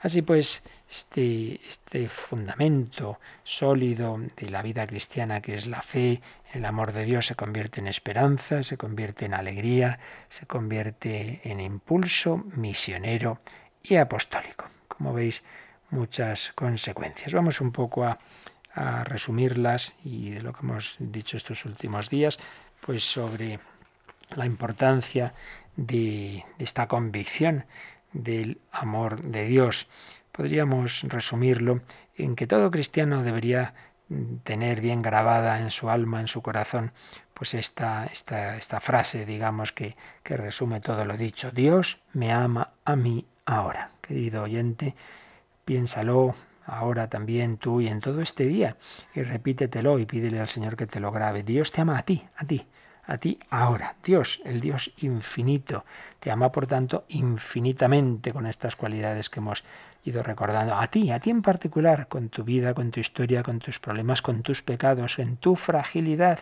Así 0.03 0.20
pues, 0.20 0.64
este, 0.90 1.64
este, 1.64 2.09
fundamento 2.09 3.20
sólido 3.44 4.18
de 4.36 4.50
la 4.50 4.61
vida 4.61 4.84
cristiana 4.84 5.40
que 5.40 5.55
es 5.55 5.66
la 5.66 5.80
fe, 5.80 6.20
el 6.53 6.64
amor 6.64 6.92
de 6.92 7.05
Dios 7.05 7.26
se 7.26 7.36
convierte 7.36 7.78
en 7.78 7.86
esperanza, 7.86 8.64
se 8.64 8.76
convierte 8.76 9.26
en 9.26 9.34
alegría, 9.34 10.00
se 10.28 10.44
convierte 10.46 11.40
en 11.44 11.61
impulso 11.61 12.38
misionero 12.57 13.40
y 13.80 13.94
apostólico. 13.94 14.64
Como 14.88 15.14
veis, 15.14 15.44
muchas 15.90 16.53
consecuencias. 16.53 17.32
Vamos 17.32 17.61
un 17.61 17.70
poco 17.70 18.05
a, 18.05 18.18
resumirlas 19.05 19.94
y 20.03 20.30
de 20.30 20.42
lo 20.42 20.55
que 20.55 20.61
hemos 20.62 20.96
dicho 20.98 21.36
estos 21.36 21.66
últimos 21.66 22.09
días, 22.09 22.38
pues 22.80 23.05
sobre 23.05 23.61
la 24.34 24.46
importancia 24.46 25.34
de 25.76 26.42
esta 26.59 26.88
convicción 26.88 27.66
del 28.12 28.60
amor 28.70 29.22
de 29.22 29.46
Dios. 29.46 29.88
Podríamos 30.32 31.02
resumirlo 31.02 31.80
en 32.16 32.36
que 32.36 32.46
todo 32.46 32.70
cristiano 32.70 33.22
debería 33.22 33.74
tener 34.44 34.80
bien 34.80 35.02
grabada 35.02 35.60
en 35.60 35.70
su 35.70 35.88
alma, 35.88 36.20
en 36.20 36.28
su 36.28 36.42
corazón, 36.42 36.92
pues 37.34 37.54
esta, 37.54 38.06
esta, 38.06 38.56
esta 38.56 38.80
frase, 38.80 39.24
digamos, 39.24 39.72
que, 39.72 39.96
que 40.22 40.36
resume 40.36 40.80
todo 40.80 41.04
lo 41.04 41.16
dicho. 41.16 41.50
Dios 41.50 42.02
me 42.12 42.32
ama 42.32 42.72
a 42.84 42.96
mí 42.96 43.26
ahora. 43.46 43.90
Querido 44.00 44.42
oyente, 44.42 44.94
piénsalo 45.64 46.34
ahora 46.66 47.08
también 47.08 47.56
tú 47.56 47.80
y 47.80 47.88
en 47.88 48.00
todo 48.00 48.20
este 48.20 48.46
día 48.46 48.76
y 49.14 49.22
repítetelo 49.22 49.98
y 49.98 50.06
pídele 50.06 50.40
al 50.40 50.48
Señor 50.48 50.76
que 50.76 50.86
te 50.86 51.00
lo 51.00 51.10
grabe. 51.10 51.42
Dios 51.42 51.72
te 51.72 51.80
ama 51.80 51.98
a 51.98 52.02
ti, 52.02 52.24
a 52.36 52.44
ti 52.44 52.66
a 53.05 53.18
ti 53.18 53.38
ahora. 53.50 53.96
Dios, 54.03 54.40
el 54.44 54.61
Dios 54.61 54.92
infinito, 54.98 55.84
te 56.20 56.30
ama 56.30 56.53
por 56.53 56.66
tanto 56.66 57.05
infinitamente 57.09 58.32
con 58.32 58.46
estas 58.46 58.76
cualidades 58.76 59.28
que 59.28 59.40
hemos 59.40 59.64
ido 60.05 60.22
recordando. 60.22 60.74
A 60.74 60.86
ti, 60.88 61.11
a 61.11 61.20
ti 61.20 61.30
en 61.30 61.42
particular, 61.42 62.09
con 62.09 62.28
tu 62.28 62.44
vida, 62.44 62.74
con 62.74 62.90
tu 62.90 63.00
historia, 63.00 63.42
con 63.42 63.59
tus 63.59 63.78
problemas, 63.78 64.22
con 64.22 64.42
tus 64.42 64.62
pecados, 64.62 65.18
en 65.18 65.36
tu 65.36 65.57
fragilidad 65.57 66.40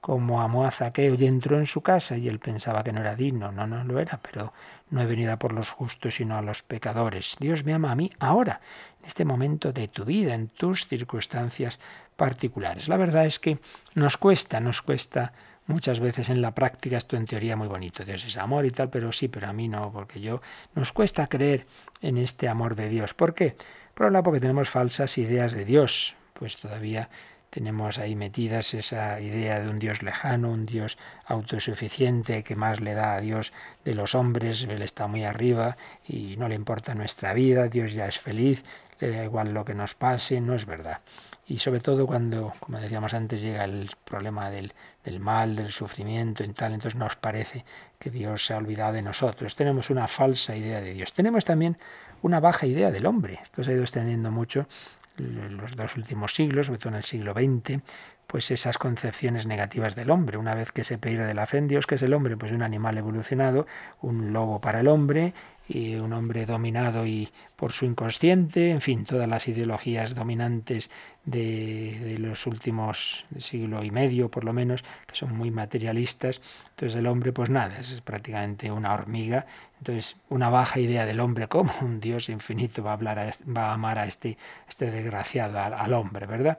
como 0.00 0.40
amó 0.40 0.64
a 0.64 0.70
Zaqueo 0.70 1.14
y 1.14 1.26
entró 1.26 1.58
en 1.58 1.66
su 1.66 1.80
casa 1.82 2.16
y 2.16 2.28
él 2.28 2.38
pensaba 2.38 2.84
que 2.84 2.92
no 2.92 3.00
era 3.00 3.16
digno, 3.16 3.50
no, 3.50 3.66
no 3.66 3.82
lo 3.84 3.98
era, 3.98 4.20
pero 4.22 4.52
no 4.90 5.02
he 5.02 5.06
venido 5.06 5.32
a 5.32 5.38
por 5.38 5.52
los 5.52 5.70
justos 5.70 6.14
sino 6.14 6.36
a 6.36 6.42
los 6.42 6.62
pecadores. 6.62 7.36
Dios 7.40 7.64
me 7.64 7.74
ama 7.74 7.90
a 7.90 7.96
mí 7.96 8.10
ahora, 8.18 8.60
en 9.00 9.06
este 9.06 9.24
momento 9.24 9.72
de 9.72 9.88
tu 9.88 10.04
vida, 10.04 10.34
en 10.34 10.48
tus 10.48 10.86
circunstancias 10.86 11.80
particulares. 12.16 12.88
La 12.88 12.96
verdad 12.96 13.26
es 13.26 13.38
que 13.38 13.58
nos 13.94 14.16
cuesta, 14.16 14.60
nos 14.60 14.82
cuesta 14.82 15.32
Muchas 15.68 16.00
veces 16.00 16.30
en 16.30 16.40
la 16.40 16.54
práctica 16.54 16.96
esto 16.96 17.18
en 17.18 17.26
teoría 17.26 17.54
muy 17.54 17.68
bonito, 17.68 18.02
Dios 18.02 18.24
es 18.24 18.38
amor 18.38 18.64
y 18.64 18.70
tal, 18.70 18.88
pero 18.88 19.12
sí, 19.12 19.28
pero 19.28 19.48
a 19.48 19.52
mí 19.52 19.68
no, 19.68 19.92
porque 19.92 20.18
yo 20.18 20.40
nos 20.74 20.92
cuesta 20.92 21.26
creer 21.26 21.66
en 22.00 22.16
este 22.16 22.48
amor 22.48 22.74
de 22.74 22.88
Dios. 22.88 23.12
¿Por 23.12 23.34
qué? 23.34 23.54
Por 23.92 24.10
lado 24.10 24.22
porque 24.22 24.40
tenemos 24.40 24.70
falsas 24.70 25.18
ideas 25.18 25.52
de 25.52 25.66
Dios, 25.66 26.16
pues 26.32 26.56
todavía 26.56 27.10
tenemos 27.50 27.98
ahí 27.98 28.16
metidas 28.16 28.72
esa 28.72 29.20
idea 29.20 29.60
de 29.60 29.68
un 29.68 29.78
Dios 29.78 30.02
lejano, 30.02 30.50
un 30.52 30.64
Dios 30.64 30.96
autosuficiente 31.26 32.44
que 32.44 32.56
más 32.56 32.80
le 32.80 32.94
da 32.94 33.16
a 33.16 33.20
Dios 33.20 33.52
de 33.84 33.94
los 33.94 34.14
hombres, 34.14 34.62
Él 34.62 34.80
está 34.80 35.06
muy 35.06 35.24
arriba 35.24 35.76
y 36.06 36.38
no 36.38 36.48
le 36.48 36.54
importa 36.54 36.94
nuestra 36.94 37.34
vida, 37.34 37.68
Dios 37.68 37.92
ya 37.92 38.06
es 38.06 38.18
feliz, 38.18 38.64
le 39.00 39.10
da 39.10 39.22
igual 39.22 39.52
lo 39.52 39.66
que 39.66 39.74
nos 39.74 39.94
pase, 39.94 40.40
no 40.40 40.54
es 40.54 40.64
verdad. 40.64 41.00
Y 41.48 41.58
sobre 41.58 41.80
todo 41.80 42.06
cuando, 42.06 42.52
como 42.60 42.78
decíamos 42.78 43.14
antes, 43.14 43.40
llega 43.40 43.64
el 43.64 43.90
problema 44.04 44.50
del, 44.50 44.74
del, 45.02 45.18
mal, 45.18 45.56
del 45.56 45.72
sufrimiento 45.72 46.44
y 46.44 46.48
tal, 46.52 46.74
entonces 46.74 46.98
nos 46.98 47.16
parece 47.16 47.64
que 47.98 48.10
Dios 48.10 48.44
se 48.44 48.52
ha 48.52 48.58
olvidado 48.58 48.92
de 48.92 49.00
nosotros. 49.02 49.56
Tenemos 49.56 49.88
una 49.88 50.06
falsa 50.08 50.54
idea 50.54 50.82
de 50.82 50.92
Dios. 50.92 51.14
Tenemos 51.14 51.46
también 51.46 51.78
una 52.20 52.38
baja 52.38 52.66
idea 52.66 52.90
del 52.90 53.06
hombre. 53.06 53.40
Esto 53.42 53.64
se 53.64 53.70
ha 53.70 53.74
ido 53.74 53.82
extendiendo 53.82 54.30
mucho 54.30 54.68
en 55.16 55.56
los 55.56 55.74
dos 55.74 55.96
últimos 55.96 56.34
siglos, 56.34 56.66
sobre 56.66 56.78
todo 56.80 56.90
en 56.90 56.96
el 56.96 57.02
siglo 57.02 57.32
XX, 57.32 57.82
pues 58.28 58.50
esas 58.50 58.76
concepciones 58.76 59.46
negativas 59.46 59.96
del 59.96 60.10
hombre. 60.10 60.36
Una 60.36 60.54
vez 60.54 60.70
que 60.70 60.84
se 60.84 60.98
pierde 60.98 61.32
la 61.34 61.46
fe 61.46 61.58
en 61.58 61.66
Dios, 61.66 61.86
que 61.86 61.96
es 61.96 62.02
el 62.02 62.12
hombre? 62.12 62.36
Pues 62.36 62.52
un 62.52 62.62
animal 62.62 62.98
evolucionado, 62.98 63.66
un 64.02 64.34
lobo 64.34 64.60
para 64.60 64.80
el 64.80 64.88
hombre, 64.88 65.32
y 65.68 65.96
un 65.96 66.12
hombre 66.14 66.46
dominado 66.46 67.06
y 67.06 67.28
por 67.54 67.72
su 67.72 67.84
inconsciente, 67.84 68.70
en 68.70 68.80
fin, 68.80 69.04
todas 69.04 69.28
las 69.28 69.48
ideologías 69.48 70.14
dominantes 70.14 70.90
de, 71.24 72.16
los 72.18 72.46
últimos 72.46 73.26
siglo 73.36 73.84
y 73.84 73.90
medio, 73.90 74.30
por 74.30 74.44
lo 74.44 74.52
menos, 74.52 74.82
que 75.06 75.14
son 75.14 75.36
muy 75.36 75.50
materialistas. 75.50 76.40
Entonces 76.70 76.98
el 76.98 77.06
hombre, 77.06 77.32
pues 77.32 77.50
nada, 77.50 77.78
es 77.78 78.00
prácticamente 78.00 78.70
una 78.70 78.94
hormiga. 78.94 79.46
Entonces, 79.78 80.16
una 80.30 80.48
baja 80.48 80.80
idea 80.80 81.04
del 81.04 81.20
hombre 81.20 81.48
como 81.48 81.72
un 81.82 82.00
Dios 82.00 82.28
infinito 82.28 82.82
va 82.82 82.90
a 82.90 82.94
hablar, 82.94 83.18
a, 83.18 83.30
va 83.54 83.70
a 83.70 83.74
amar 83.74 83.98
a 83.98 84.06
este, 84.06 84.38
este 84.68 84.90
desgraciado, 84.90 85.58
al 85.58 85.92
hombre, 85.92 86.26
¿verdad? 86.26 86.58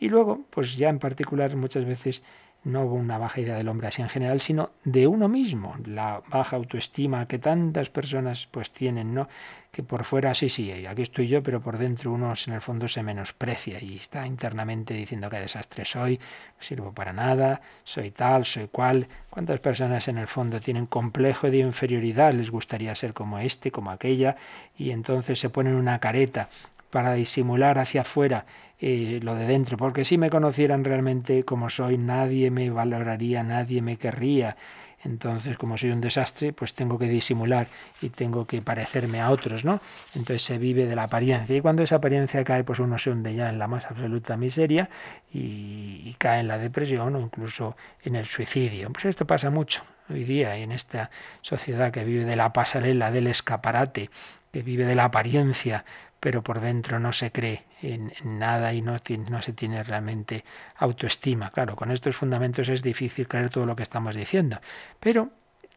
Y 0.00 0.08
luego, 0.08 0.40
pues 0.50 0.76
ya 0.76 0.88
en 0.88 0.98
particular 0.98 1.54
muchas 1.54 1.84
veces 1.84 2.22
no 2.64 2.84
una 2.84 3.16
baja 3.16 3.40
idea 3.40 3.56
del 3.56 3.68
hombre 3.68 3.88
así 3.88 4.02
en 4.02 4.08
general, 4.08 4.40
sino 4.40 4.70
de 4.84 5.06
uno 5.06 5.28
mismo, 5.28 5.76
la 5.86 6.22
baja 6.28 6.56
autoestima 6.56 7.26
que 7.26 7.38
tantas 7.38 7.88
personas 7.88 8.46
pues 8.50 8.70
tienen, 8.70 9.14
¿no? 9.14 9.28
Que 9.70 9.82
por 9.82 10.04
fuera 10.04 10.34
sí, 10.34 10.50
sí, 10.50 10.70
aquí 10.86 11.02
estoy 11.02 11.28
yo, 11.28 11.42
pero 11.42 11.62
por 11.62 11.78
dentro 11.78 12.12
uno 12.12 12.34
en 12.46 12.52
el 12.52 12.60
fondo 12.60 12.86
se 12.88 13.02
menosprecia 13.02 13.82
y 13.82 13.96
está 13.96 14.26
internamente 14.26 14.92
diciendo 14.92 15.30
que 15.30 15.38
desastre 15.38 15.84
soy, 15.84 16.18
no 16.18 16.62
sirvo 16.62 16.92
para 16.92 17.12
nada, 17.12 17.62
soy 17.84 18.10
tal, 18.10 18.44
soy 18.44 18.68
cual. 18.68 19.08
¿Cuántas 19.30 19.60
personas 19.60 20.08
en 20.08 20.18
el 20.18 20.26
fondo 20.26 20.60
tienen 20.60 20.86
complejo 20.86 21.50
de 21.50 21.58
inferioridad? 21.58 22.34
Les 22.34 22.50
gustaría 22.50 22.94
ser 22.94 23.14
como 23.14 23.38
este, 23.38 23.70
como 23.70 23.90
aquella, 23.90 24.36
y 24.76 24.90
entonces 24.90 25.38
se 25.38 25.50
ponen 25.50 25.74
una 25.76 25.98
careta 25.98 26.50
para 26.90 27.14
disimular 27.14 27.78
hacia 27.78 28.02
afuera 28.02 28.46
eh, 28.78 29.20
lo 29.22 29.34
de 29.34 29.46
dentro, 29.46 29.76
porque 29.76 30.04
si 30.04 30.18
me 30.18 30.30
conocieran 30.30 30.84
realmente 30.84 31.44
como 31.44 31.70
soy, 31.70 31.98
nadie 31.98 32.50
me 32.50 32.70
valoraría, 32.70 33.42
nadie 33.42 33.82
me 33.82 33.96
querría. 33.96 34.56
Entonces, 35.02 35.56
como 35.56 35.78
soy 35.78 35.90
un 35.90 36.00
desastre, 36.02 36.52
pues 36.52 36.74
tengo 36.74 36.98
que 36.98 37.06
disimular 37.06 37.68
y 38.02 38.10
tengo 38.10 38.46
que 38.46 38.60
parecerme 38.60 39.20
a 39.20 39.30
otros, 39.30 39.64
¿no? 39.64 39.80
Entonces 40.14 40.42
se 40.42 40.58
vive 40.58 40.86
de 40.86 40.94
la 40.94 41.04
apariencia. 41.04 41.56
Y 41.56 41.62
cuando 41.62 41.82
esa 41.82 41.96
apariencia 41.96 42.44
cae, 42.44 42.64
pues 42.64 42.80
uno 42.80 42.98
se 42.98 43.10
hunde 43.10 43.34
ya 43.34 43.48
en 43.48 43.58
la 43.58 43.66
más 43.66 43.86
absoluta 43.86 44.36
miseria 44.36 44.90
y, 45.32 46.02
y 46.04 46.16
cae 46.18 46.40
en 46.40 46.48
la 46.48 46.58
depresión 46.58 47.16
o 47.16 47.20
incluso 47.20 47.76
en 48.02 48.16
el 48.16 48.26
suicidio. 48.26 48.90
Pues 48.92 49.06
esto 49.06 49.26
pasa 49.26 49.48
mucho 49.48 49.82
hoy 50.10 50.24
día 50.24 50.56
en 50.56 50.72
esta 50.72 51.10
sociedad 51.40 51.92
que 51.92 52.04
vive 52.04 52.24
de 52.24 52.36
la 52.36 52.52
pasarela, 52.52 53.10
del 53.10 53.28
escaparate, 53.28 54.10
que 54.52 54.62
vive 54.62 54.84
de 54.84 54.96
la 54.96 55.04
apariencia, 55.04 55.84
pero 56.20 56.42
por 56.42 56.60
dentro 56.60 57.00
no 57.00 57.12
se 57.12 57.32
cree 57.32 57.64
en, 57.80 58.12
nada 58.24 58.72
y 58.74 58.82
no, 58.82 58.98
se 58.98 59.52
tiene 59.54 59.82
realmente 59.82 60.44
autoestima. 60.76 61.50
Claro, 61.50 61.74
con 61.74 61.90
estos 61.90 62.16
fundamentos 62.16 62.68
es 62.68 62.82
difícil 62.82 63.26
creer 63.26 63.48
todo 63.48 63.66
lo 63.66 63.74
que 63.74 63.82
estamos 63.82 64.14
diciendo, 64.14 64.60
pero 65.00 65.30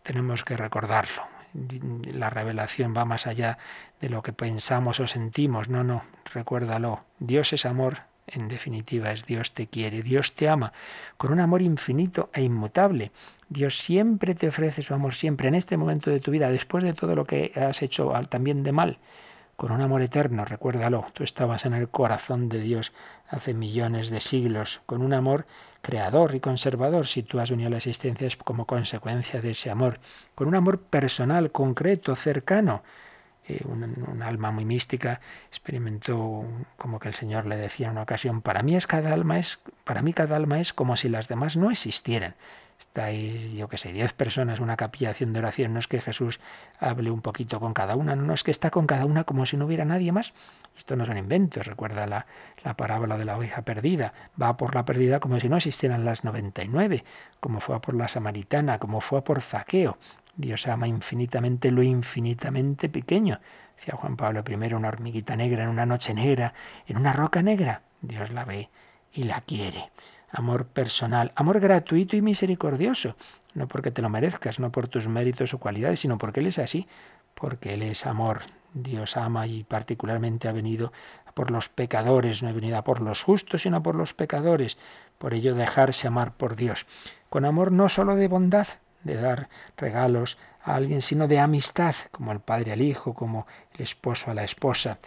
tenemos 0.03 0.43
que 0.43 0.57
recordarlo. 0.57 1.23
La 2.11 2.29
revelación 2.29 2.93
va 2.95 3.05
más 3.05 3.25
allá 3.25 3.57
de 4.01 4.09
lo 4.09 4.21
que 4.21 4.33
pensamos 4.33 4.99
o 4.99 5.07
sentimos. 5.07 5.69
No, 5.69 5.83
no, 5.83 6.03
recuérdalo. 6.33 7.05
Dios 7.19 7.53
es 7.53 7.65
amor, 7.65 7.99
en 8.27 8.47
definitiva 8.47 9.11
es 9.11 9.25
Dios 9.25 9.53
te 9.53 9.67
quiere, 9.67 10.01
Dios 10.01 10.33
te 10.33 10.49
ama, 10.49 10.73
con 11.15 11.31
un 11.31 11.39
amor 11.39 11.61
infinito 11.61 12.29
e 12.33 12.41
inmutable. 12.41 13.11
Dios 13.49 13.77
siempre 13.77 14.33
te 14.33 14.47
ofrece 14.47 14.81
su 14.81 14.93
amor, 14.93 15.13
siempre 15.13 15.47
en 15.47 15.55
este 15.55 15.77
momento 15.77 16.09
de 16.09 16.19
tu 16.19 16.31
vida, 16.31 16.49
después 16.49 16.83
de 16.83 16.93
todo 16.93 17.15
lo 17.15 17.25
que 17.25 17.53
has 17.55 17.81
hecho 17.83 18.11
también 18.29 18.63
de 18.63 18.71
mal 18.71 18.97
con 19.55 19.71
un 19.71 19.81
amor 19.81 20.01
eterno, 20.01 20.45
recuérdalo, 20.45 21.05
tú 21.13 21.23
estabas 21.23 21.65
en 21.65 21.73
el 21.73 21.89
corazón 21.89 22.49
de 22.49 22.59
Dios 22.59 22.91
hace 23.29 23.53
millones 23.53 24.09
de 24.09 24.19
siglos, 24.19 24.81
con 24.85 25.01
un 25.01 25.13
amor 25.13 25.45
creador 25.81 26.33
y 26.35 26.39
conservador, 26.39 27.07
si 27.07 27.23
tú 27.23 27.39
has 27.39 27.51
unido 27.51 27.69
la 27.69 27.77
existencia 27.77 28.27
es 28.27 28.35
como 28.35 28.65
consecuencia 28.65 29.41
de 29.41 29.51
ese 29.51 29.69
amor, 29.69 29.99
con 30.35 30.47
un 30.47 30.55
amor 30.55 30.81
personal, 30.81 31.51
concreto, 31.51 32.15
cercano. 32.15 32.83
Eh, 33.45 33.59
un, 33.65 34.21
alma 34.21 34.51
muy 34.51 34.63
mística 34.63 35.19
experimentó 35.49 36.45
como 36.77 36.97
que 36.99 37.09
el 37.09 37.13
Señor 37.13 37.45
le 37.45 37.57
decía 37.57 37.87
en 37.87 37.91
una 37.91 38.03
ocasión, 38.03 38.41
para 38.41 38.63
mí 38.63 38.77
es 38.77 38.87
cada 38.87 39.11
alma 39.11 39.37
es, 39.37 39.59
para 39.83 40.01
mí 40.01 40.13
cada 40.13 40.37
alma 40.37 40.61
es 40.61 40.71
como 40.71 40.95
si 40.95 41.09
las 41.09 41.27
demás 41.27 41.57
no 41.57 41.69
existieran 41.69 42.35
estáis, 42.83 43.53
yo 43.53 43.67
que 43.69 43.77
sé, 43.77 43.91
diez 43.91 44.13
personas, 44.13 44.59
una 44.59 44.75
capilla 44.75 45.13
de 45.13 45.39
oración, 45.39 45.73
no 45.73 45.79
es 45.79 45.87
que 45.87 46.01
Jesús 46.01 46.39
hable 46.79 47.09
un 47.11 47.21
poquito 47.21 47.59
con 47.59 47.73
cada 47.73 47.95
una, 47.95 48.15
no, 48.15 48.33
es 48.33 48.43
que 48.43 48.51
está 48.51 48.69
con 48.71 48.87
cada 48.87 49.05
una 49.05 49.23
como 49.23 49.45
si 49.45 49.57
no 49.57 49.65
hubiera 49.65 49.85
nadie 49.85 50.11
más. 50.11 50.33
Esto 50.77 50.95
no 50.95 51.05
son 51.05 51.17
inventos, 51.17 51.65
recuerda 51.65 52.05
la, 52.07 52.25
la 52.63 52.75
parábola 52.75 53.17
de 53.17 53.25
la 53.25 53.37
oveja 53.37 53.61
perdida, 53.61 54.13
va 54.39 54.57
por 54.57 54.75
la 54.75 54.85
perdida 54.85 55.19
como 55.19 55.39
si 55.39 55.49
no 55.49 55.57
existieran 55.57 56.03
las 56.05 56.23
99, 56.23 57.03
como 57.39 57.61
fue 57.61 57.75
a 57.75 57.79
por 57.79 57.95
la 57.95 58.07
samaritana, 58.07 58.79
como 58.79 59.01
fue 59.01 59.23
por 59.23 59.41
Zaqueo. 59.41 59.97
Dios 60.35 60.67
ama 60.67 60.87
infinitamente 60.87 61.71
lo 61.71 61.83
infinitamente 61.83 62.89
pequeño. 62.89 63.39
Decía 63.77 63.95
Juan 63.95 64.17
Pablo 64.17 64.43
I, 64.47 64.73
una 64.73 64.89
hormiguita 64.89 65.35
negra 65.35 65.63
en 65.63 65.69
una 65.69 65.85
noche 65.85 66.13
negra, 66.13 66.53
en 66.87 66.97
una 66.97 67.13
roca 67.13 67.41
negra. 67.41 67.81
Dios 68.01 68.31
la 68.31 68.43
ve 68.43 68.69
y 69.13 69.23
la 69.23 69.41
quiere 69.41 69.89
amor 70.33 70.65
personal, 70.65 71.31
amor 71.35 71.59
gratuito 71.59 72.17
y 72.17 72.21
misericordioso, 72.21 73.15
no 73.53 73.67
porque 73.67 73.91
te 73.91 74.01
lo 74.01 74.09
merezcas, 74.09 74.59
no 74.59 74.71
por 74.71 74.87
tus 74.87 75.07
méritos 75.07 75.53
o 75.53 75.59
cualidades, 75.59 76.01
sino 76.01 76.17
porque 76.17 76.39
Él 76.39 76.47
es 76.47 76.59
así, 76.59 76.87
porque 77.35 77.75
Él 77.75 77.83
es 77.83 78.05
amor. 78.05 78.41
Dios 78.73 79.15
ama 79.15 79.45
y 79.45 79.63
particularmente 79.63 80.47
ha 80.47 80.51
venido 80.51 80.91
por 81.35 81.51
los 81.51 81.69
pecadores, 81.69 82.41
no 82.41 82.49
ha 82.49 82.53
venido 82.53 82.77
a 82.77 82.83
por 82.83 82.99
los 82.99 83.21
justos, 83.21 83.61
sino 83.61 83.83
por 83.83 83.95
los 83.95 84.13
pecadores. 84.13 84.77
Por 85.19 85.35
ello 85.35 85.53
dejarse 85.53 86.07
amar 86.07 86.33
por 86.33 86.55
Dios. 86.55 86.87
Con 87.29 87.45
amor 87.45 87.71
no 87.71 87.87
solo 87.87 88.15
de 88.15 88.27
bondad, 88.27 88.67
de 89.03 89.15
dar 89.15 89.49
regalos 89.77 90.37
a 90.63 90.75
alguien, 90.75 91.01
sino 91.01 91.27
de 91.27 91.39
amistad, 91.39 91.95
como 92.11 92.31
el 92.31 92.39
padre 92.39 92.71
al 92.71 92.81
hijo, 92.81 93.13
como 93.13 93.45
el 93.73 93.81
esposo 93.81 94.31
a 94.31 94.33
la 94.33 94.43
esposa. 94.43 94.97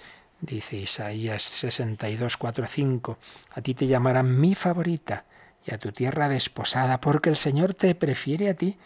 Dice 0.40 0.76
Isaías 0.76 1.42
62, 1.42 2.36
4, 2.36 2.66
5, 2.66 3.18
a 3.54 3.60
ti 3.62 3.74
te 3.74 3.86
llamarán 3.86 4.38
mi 4.38 4.54
favorita 4.54 5.24
y 5.64 5.72
a 5.72 5.78
tu 5.78 5.92
tierra 5.92 6.28
desposada, 6.28 7.00
porque 7.00 7.30
el 7.30 7.36
Señor 7.36 7.72
te 7.72 7.94
prefiere 7.94 8.50
a 8.50 8.54
ti 8.54 8.76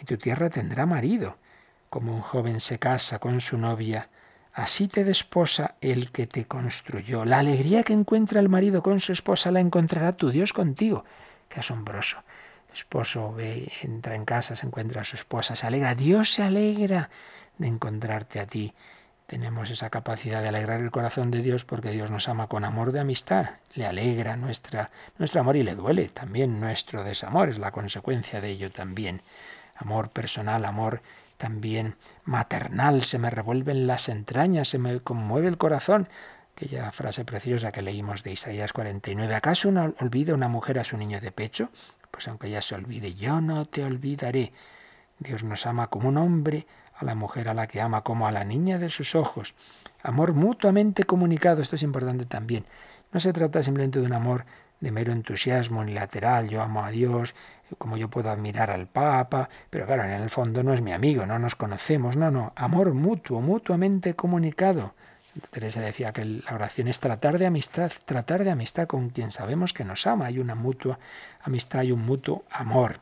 y 0.00 0.04
tu 0.04 0.16
tierra 0.16 0.50
tendrá 0.50 0.86
marido. 0.86 1.36
Como 1.88 2.14
un 2.14 2.20
joven 2.20 2.60
se 2.60 2.78
casa 2.78 3.18
con 3.18 3.40
su 3.40 3.58
novia, 3.58 4.08
así 4.52 4.86
te 4.86 5.02
desposa 5.02 5.74
el 5.80 6.12
que 6.12 6.28
te 6.28 6.46
construyó. 6.46 7.24
La 7.24 7.40
alegría 7.40 7.82
que 7.82 7.92
encuentra 7.92 8.38
el 8.38 8.48
marido 8.48 8.80
con 8.80 9.00
su 9.00 9.12
esposa 9.12 9.50
la 9.50 9.58
encontrará 9.58 10.12
tu 10.12 10.30
Dios 10.30 10.52
contigo. 10.52 11.04
Qué 11.48 11.58
asombroso. 11.58 12.22
El 12.68 12.74
esposo 12.74 13.32
ve, 13.32 13.72
entra 13.82 14.14
en 14.14 14.24
casa, 14.24 14.54
se 14.54 14.64
encuentra 14.64 15.00
a 15.00 15.04
su 15.04 15.16
esposa, 15.16 15.56
se 15.56 15.66
alegra. 15.66 15.96
Dios 15.96 16.32
se 16.32 16.44
alegra 16.44 17.10
de 17.58 17.66
encontrarte 17.66 18.38
a 18.38 18.46
ti 18.46 18.72
tenemos 19.30 19.70
esa 19.70 19.90
capacidad 19.90 20.42
de 20.42 20.48
alegrar 20.48 20.80
el 20.80 20.90
corazón 20.90 21.30
de 21.30 21.40
Dios 21.40 21.64
porque 21.64 21.92
Dios 21.92 22.10
nos 22.10 22.28
ama 22.28 22.48
con 22.48 22.64
amor 22.64 22.90
de 22.90 22.98
amistad, 22.98 23.50
le 23.76 23.86
alegra 23.86 24.36
nuestra, 24.36 24.90
nuestro 25.18 25.40
amor 25.40 25.54
y 25.54 25.62
le 25.62 25.76
duele 25.76 26.08
también 26.08 26.58
nuestro 26.58 27.04
desamor, 27.04 27.48
es 27.48 27.58
la 27.58 27.70
consecuencia 27.70 28.40
de 28.40 28.50
ello 28.50 28.72
también. 28.72 29.22
Amor 29.76 30.10
personal, 30.10 30.64
amor 30.64 31.00
también 31.38 31.94
maternal, 32.24 33.04
se 33.04 33.20
me 33.20 33.30
revuelven 33.30 33.86
las 33.86 34.08
entrañas, 34.08 34.66
se 34.66 34.78
me 34.78 34.98
conmueve 34.98 35.46
el 35.46 35.58
corazón. 35.58 36.08
Aquella 36.56 36.90
frase 36.90 37.24
preciosa 37.24 37.70
que 37.70 37.82
leímos 37.82 38.24
de 38.24 38.32
Isaías 38.32 38.72
49. 38.72 39.32
¿Acaso 39.32 39.68
una, 39.68 39.92
olvida 40.00 40.34
una 40.34 40.48
mujer 40.48 40.80
a 40.80 40.84
su 40.84 40.96
niño 40.96 41.20
de 41.20 41.30
pecho? 41.30 41.70
Pues 42.10 42.26
aunque 42.26 42.48
ella 42.48 42.62
se 42.62 42.74
olvide, 42.74 43.14
yo 43.14 43.40
no 43.40 43.64
te 43.64 43.84
olvidaré. 43.84 44.52
Dios 45.20 45.44
nos 45.44 45.66
ama 45.66 45.86
como 45.86 46.08
un 46.08 46.16
hombre 46.16 46.66
a 47.00 47.04
la 47.04 47.14
mujer 47.14 47.48
a 47.48 47.54
la 47.54 47.66
que 47.66 47.80
ama 47.80 48.02
como 48.02 48.26
a 48.26 48.30
la 48.30 48.44
niña 48.44 48.78
de 48.78 48.90
sus 48.90 49.14
ojos. 49.14 49.54
Amor 50.02 50.34
mutuamente 50.34 51.04
comunicado, 51.04 51.62
esto 51.62 51.76
es 51.76 51.82
importante 51.82 52.26
también. 52.26 52.64
No 53.12 53.20
se 53.20 53.32
trata 53.32 53.62
simplemente 53.62 54.00
de 54.00 54.06
un 54.06 54.12
amor 54.12 54.44
de 54.80 54.90
mero 54.90 55.12
entusiasmo 55.12 55.80
unilateral, 55.80 56.48
yo 56.48 56.62
amo 56.62 56.84
a 56.84 56.90
Dios, 56.90 57.34
como 57.78 57.96
yo 57.96 58.08
puedo 58.08 58.30
admirar 58.30 58.70
al 58.70 58.86
Papa, 58.86 59.48
pero 59.68 59.86
claro, 59.86 60.04
en 60.04 60.10
el 60.10 60.30
fondo 60.30 60.62
no 60.62 60.74
es 60.74 60.80
mi 60.80 60.92
amigo, 60.92 61.26
no 61.26 61.38
nos 61.38 61.54
conocemos, 61.54 62.16
no, 62.16 62.30
no, 62.30 62.52
amor 62.56 62.92
mutuo, 62.94 63.40
mutuamente 63.40 64.14
comunicado. 64.14 64.94
Teresa 65.50 65.80
decía 65.80 66.12
que 66.12 66.24
la 66.24 66.54
oración 66.54 66.88
es 66.88 66.98
tratar 66.98 67.38
de 67.38 67.46
amistad, 67.46 67.92
tratar 68.04 68.42
de 68.44 68.50
amistad 68.50 68.86
con 68.86 69.10
quien 69.10 69.30
sabemos 69.30 69.72
que 69.72 69.84
nos 69.84 70.06
ama, 70.06 70.26
hay 70.26 70.38
una 70.38 70.54
mutua 70.54 70.98
amistad, 71.42 71.80
hay 71.80 71.92
un 71.92 72.04
mutuo 72.04 72.44
amor. 72.50 73.00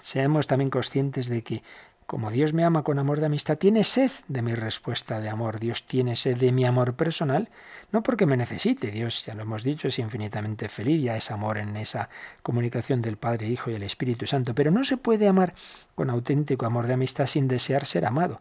Seamos 0.00 0.46
también 0.48 0.70
conscientes 0.70 1.28
de 1.28 1.42
que 1.42 1.62
como 2.06 2.30
Dios 2.30 2.52
me 2.52 2.64
ama 2.64 2.84
con 2.84 2.98
amor 2.98 3.18
de 3.18 3.26
amistad, 3.26 3.58
tiene 3.58 3.82
sed 3.82 4.10
de 4.28 4.40
mi 4.40 4.54
respuesta 4.54 5.20
de 5.20 5.28
amor. 5.28 5.58
Dios 5.58 5.86
tiene 5.86 6.14
sed 6.14 6.36
de 6.36 6.52
mi 6.52 6.64
amor 6.64 6.94
personal, 6.94 7.48
no 7.90 8.02
porque 8.02 8.26
me 8.26 8.36
necesite. 8.36 8.92
Dios, 8.92 9.24
ya 9.26 9.34
lo 9.34 9.42
hemos 9.42 9.64
dicho, 9.64 9.88
es 9.88 9.98
infinitamente 9.98 10.68
feliz, 10.68 11.02
ya 11.02 11.16
es 11.16 11.30
amor 11.32 11.58
en 11.58 11.76
esa 11.76 12.08
comunicación 12.42 13.02
del 13.02 13.16
Padre, 13.16 13.48
Hijo 13.48 13.70
y 13.70 13.74
el 13.74 13.82
Espíritu 13.82 14.26
Santo. 14.26 14.54
Pero 14.54 14.70
no 14.70 14.84
se 14.84 14.96
puede 14.96 15.26
amar 15.26 15.54
con 15.96 16.08
auténtico 16.08 16.64
amor 16.64 16.86
de 16.86 16.94
amistad 16.94 17.26
sin 17.26 17.48
desear 17.48 17.86
ser 17.86 18.06
amado. 18.06 18.40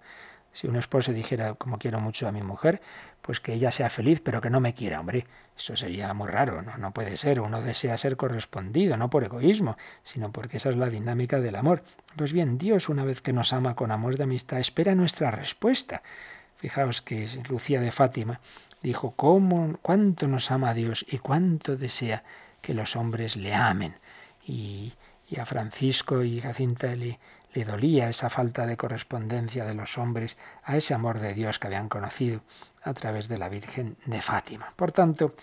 Si 0.56 0.68
un 0.68 0.78
esposo 0.78 1.12
dijera, 1.12 1.56
como 1.56 1.78
quiero 1.78 2.00
mucho 2.00 2.28
a 2.28 2.32
mi 2.32 2.42
mujer, 2.42 2.82
pues 3.22 3.42
que 3.42 3.54
ella 3.54 3.72
sea 3.72 3.90
feliz, 3.90 4.22
pero 4.24 4.40
que 4.40 4.50
no 4.50 4.62
me 4.62 4.74
quiera, 4.74 5.00
hombre, 5.02 5.28
eso 5.58 5.76
sería 5.76 6.14
muy 6.14 6.30
raro, 6.30 6.62
¿no? 6.62 6.78
No 6.78 6.92
puede 6.92 7.18
ser. 7.18 7.42
Uno 7.42 7.62
desea 7.62 7.98
ser 7.98 8.16
correspondido, 8.16 8.96
no 8.96 9.10
por 9.10 9.26
egoísmo, 9.26 9.78
sino 10.02 10.32
porque 10.32 10.58
esa 10.58 10.70
es 10.70 10.78
la 10.78 10.90
dinámica 10.90 11.42
del 11.42 11.58
amor. 11.58 11.84
Pues 12.16 12.32
bien, 12.32 12.58
Dios, 12.58 12.88
una 12.88 13.04
vez 13.04 13.22
que 13.22 13.34
nos 13.34 13.52
ama 13.52 13.76
con 13.76 13.92
amor 13.92 14.16
de 14.18 14.24
amistad, 14.24 14.60
espera 14.60 14.96
nuestra 14.96 15.30
respuesta. 15.30 16.02
Fijaos 16.56 17.02
que 17.02 17.28
Lucía 17.50 17.82
de 17.82 17.92
Fátima 17.92 18.40
dijo, 18.82 19.12
¿cómo, 19.12 19.78
cuánto 19.82 20.28
nos 20.28 20.52
ama 20.52 20.74
Dios 20.74 21.06
y 21.10 21.18
cuánto 21.18 21.76
desea 21.76 22.24
que 22.66 22.74
los 22.74 22.96
hombres 22.96 23.36
le 23.36 23.54
amen. 23.54 23.96
Y, 24.48 24.94
a 25.40 25.46
Francisco 25.46 26.24
y 26.24 26.42
Jacinta 26.42 26.96
le, 26.96 27.20
le 27.56 27.64
dolía 27.64 28.10
esa 28.10 28.30
falta 28.30 28.66
de 28.68 28.76
correspondencia 28.76 29.66
de 29.66 29.74
los 29.74 29.98
hombres 29.98 30.38
a 30.64 30.76
ese 30.76 30.94
amor 30.94 31.20
de 31.20 31.34
Dios 31.34 31.58
que 31.58 31.68
habían 31.68 31.88
conocido 31.90 32.42
a 32.84 32.94
través 32.94 33.30
de 33.30 33.40
la 33.40 33.50
Virgen 33.50 33.98
de 34.06 34.22
Fátima. 34.22 34.74
Por 34.76 34.92
tanto, 34.92 35.36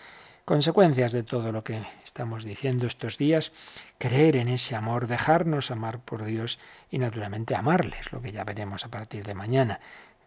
consecuencias 0.45 1.13
de 1.13 1.23
todo 1.23 1.53
lo 1.53 1.65
que 1.65 1.83
estamos 2.05 2.45
diciendo 2.45 2.87
estos 2.87 3.17
días, 3.17 3.53
creer 3.97 4.37
en 4.37 4.49
ese 4.49 4.77
amor, 4.77 5.07
dejarnos 5.07 5.71
amar 5.71 6.01
por 6.01 6.25
Dios 6.25 6.59
y 6.91 6.99
naturalmente 6.99 7.57
amarles, 7.57 8.13
lo 8.13 8.21
que 8.21 8.31
ya 8.31 8.45
veremos 8.45 8.85
a 8.85 8.91
partir 8.91 9.25
de 9.25 9.35
mañana. 9.35 9.81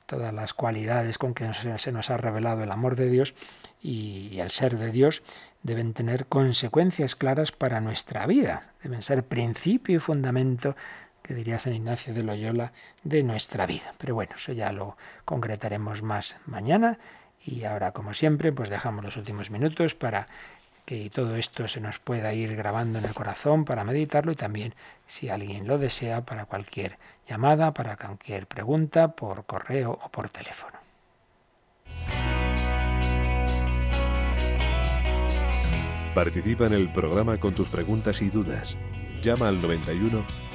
Todas 0.07 0.33
las 0.33 0.53
cualidades 0.53 1.17
con 1.17 1.33
que 1.33 1.51
se 1.53 1.91
nos 1.91 2.09
ha 2.09 2.17
revelado 2.17 2.63
el 2.63 2.71
amor 2.71 2.95
de 2.95 3.09
Dios 3.09 3.33
y 3.81 4.39
el 4.39 4.51
ser 4.51 4.77
de 4.77 4.91
Dios 4.91 5.23
deben 5.63 5.93
tener 5.93 6.27
consecuencias 6.27 7.15
claras 7.15 7.51
para 7.51 7.81
nuestra 7.81 8.25
vida, 8.27 8.73
deben 8.83 9.01
ser 9.01 9.23
principio 9.25 9.97
y 9.97 9.99
fundamento 9.99 10.75
que 11.25 11.33
diría 11.33 11.59
San 11.59 11.73
Ignacio 11.73 12.13
de 12.13 12.23
Loyola, 12.23 12.71
de 13.03 13.23
nuestra 13.23 13.65
vida. 13.65 13.93
Pero 13.97 14.15
bueno, 14.15 14.35
eso 14.35 14.53
ya 14.53 14.71
lo 14.71 14.95
concretaremos 15.25 16.03
más 16.03 16.37
mañana 16.45 16.97
y 17.43 17.63
ahora, 17.63 17.91
como 17.91 18.13
siempre, 18.13 18.51
pues 18.51 18.69
dejamos 18.69 19.03
los 19.03 19.17
últimos 19.17 19.49
minutos 19.49 19.95
para 19.95 20.27
que 20.85 21.09
todo 21.09 21.35
esto 21.35 21.67
se 21.67 21.81
nos 21.81 21.97
pueda 21.97 22.33
ir 22.33 22.55
grabando 22.55 22.99
en 22.99 23.05
el 23.05 23.13
corazón 23.13 23.65
para 23.65 23.83
meditarlo 23.83 24.31
y 24.31 24.35
también, 24.35 24.75
si 25.07 25.29
alguien 25.29 25.67
lo 25.67 25.79
desea, 25.79 26.21
para 26.21 26.45
cualquier 26.45 26.97
llamada, 27.27 27.73
para 27.73 27.97
cualquier 27.97 28.45
pregunta, 28.45 29.13
por 29.13 29.45
correo 29.45 29.99
o 30.03 30.09
por 30.09 30.29
teléfono. 30.29 30.77
Participa 36.13 36.67
en 36.67 36.73
el 36.73 36.93
programa 36.93 37.39
con 37.39 37.53
tus 37.53 37.67
preguntas 37.67 38.21
y 38.21 38.29
dudas. 38.29 38.77
Llama 39.21 39.49
al 39.49 39.61
91 39.61 40.23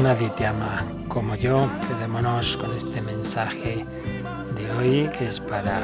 Nadie 0.00 0.30
te 0.30 0.46
ama 0.46 0.84
como 1.08 1.34
yo. 1.34 1.68
Quedémonos 1.88 2.56
con 2.56 2.72
este 2.74 3.00
mensaje 3.02 3.84
de 4.54 4.70
hoy 4.72 5.10
que 5.18 5.26
es 5.26 5.40
para 5.40 5.80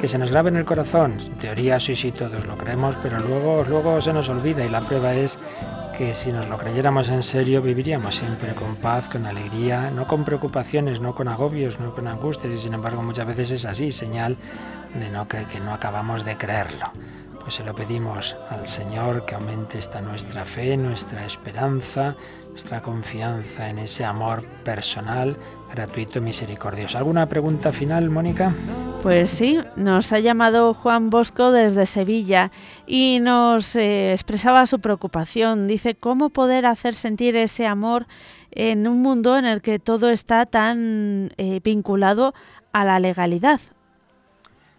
que 0.00 0.08
se 0.08 0.18
nos 0.18 0.30
grabe 0.30 0.48
en 0.48 0.56
el 0.56 0.64
corazón. 0.64 1.18
En 1.20 1.38
teoría 1.38 1.78
sí, 1.78 1.94
sí, 1.94 2.10
todos 2.10 2.46
lo 2.46 2.56
creemos, 2.56 2.96
pero 3.02 3.20
luego, 3.20 3.64
luego 3.68 4.00
se 4.00 4.12
nos 4.12 4.28
olvida 4.28 4.64
y 4.64 4.68
la 4.68 4.80
prueba 4.80 5.14
es 5.14 5.38
que 5.96 6.14
si 6.14 6.32
nos 6.32 6.48
lo 6.48 6.58
creyéramos 6.58 7.08
en 7.10 7.22
serio 7.22 7.62
viviríamos 7.62 8.16
siempre 8.16 8.54
con 8.54 8.76
paz, 8.76 9.08
con 9.08 9.26
alegría, 9.26 9.90
no 9.90 10.06
con 10.06 10.24
preocupaciones, 10.24 11.00
no 11.00 11.14
con 11.14 11.28
agobios, 11.28 11.78
no 11.78 11.94
con 11.94 12.08
angustias 12.08 12.54
y 12.54 12.58
sin 12.58 12.74
embargo 12.74 13.02
muchas 13.02 13.26
veces 13.26 13.50
es 13.50 13.64
así, 13.66 13.92
señal 13.92 14.36
de 14.94 15.46
que 15.46 15.60
no 15.60 15.74
acabamos 15.74 16.24
de 16.24 16.36
creerlo. 16.36 16.86
Pues 17.44 17.56
se 17.56 17.64
lo 17.64 17.74
pedimos 17.74 18.34
al 18.48 18.66
Señor 18.66 19.26
que 19.26 19.34
aumente 19.34 19.76
esta 19.76 20.00
nuestra 20.00 20.46
fe, 20.46 20.78
nuestra 20.78 21.26
esperanza, 21.26 22.16
nuestra 22.48 22.80
confianza 22.80 23.68
en 23.68 23.80
ese 23.80 24.02
amor 24.02 24.46
personal, 24.64 25.36
gratuito, 25.70 26.22
misericordioso. 26.22 26.96
¿Alguna 26.96 27.28
pregunta 27.28 27.70
final, 27.70 28.08
Mónica? 28.08 28.50
Pues 29.02 29.28
sí, 29.28 29.58
nos 29.76 30.10
ha 30.14 30.20
llamado 30.20 30.72
Juan 30.72 31.10
Bosco 31.10 31.52
desde 31.52 31.84
Sevilla 31.84 32.50
y 32.86 33.18
nos 33.20 33.76
eh, 33.76 34.14
expresaba 34.14 34.64
su 34.64 34.80
preocupación. 34.80 35.66
Dice, 35.66 35.94
¿cómo 35.94 36.30
poder 36.30 36.64
hacer 36.64 36.94
sentir 36.94 37.36
ese 37.36 37.66
amor 37.66 38.06
en 38.52 38.88
un 38.88 39.02
mundo 39.02 39.36
en 39.36 39.44
el 39.44 39.60
que 39.60 39.78
todo 39.78 40.08
está 40.08 40.46
tan 40.46 41.30
eh, 41.36 41.60
vinculado 41.62 42.32
a 42.72 42.86
la 42.86 42.98
legalidad? 42.98 43.60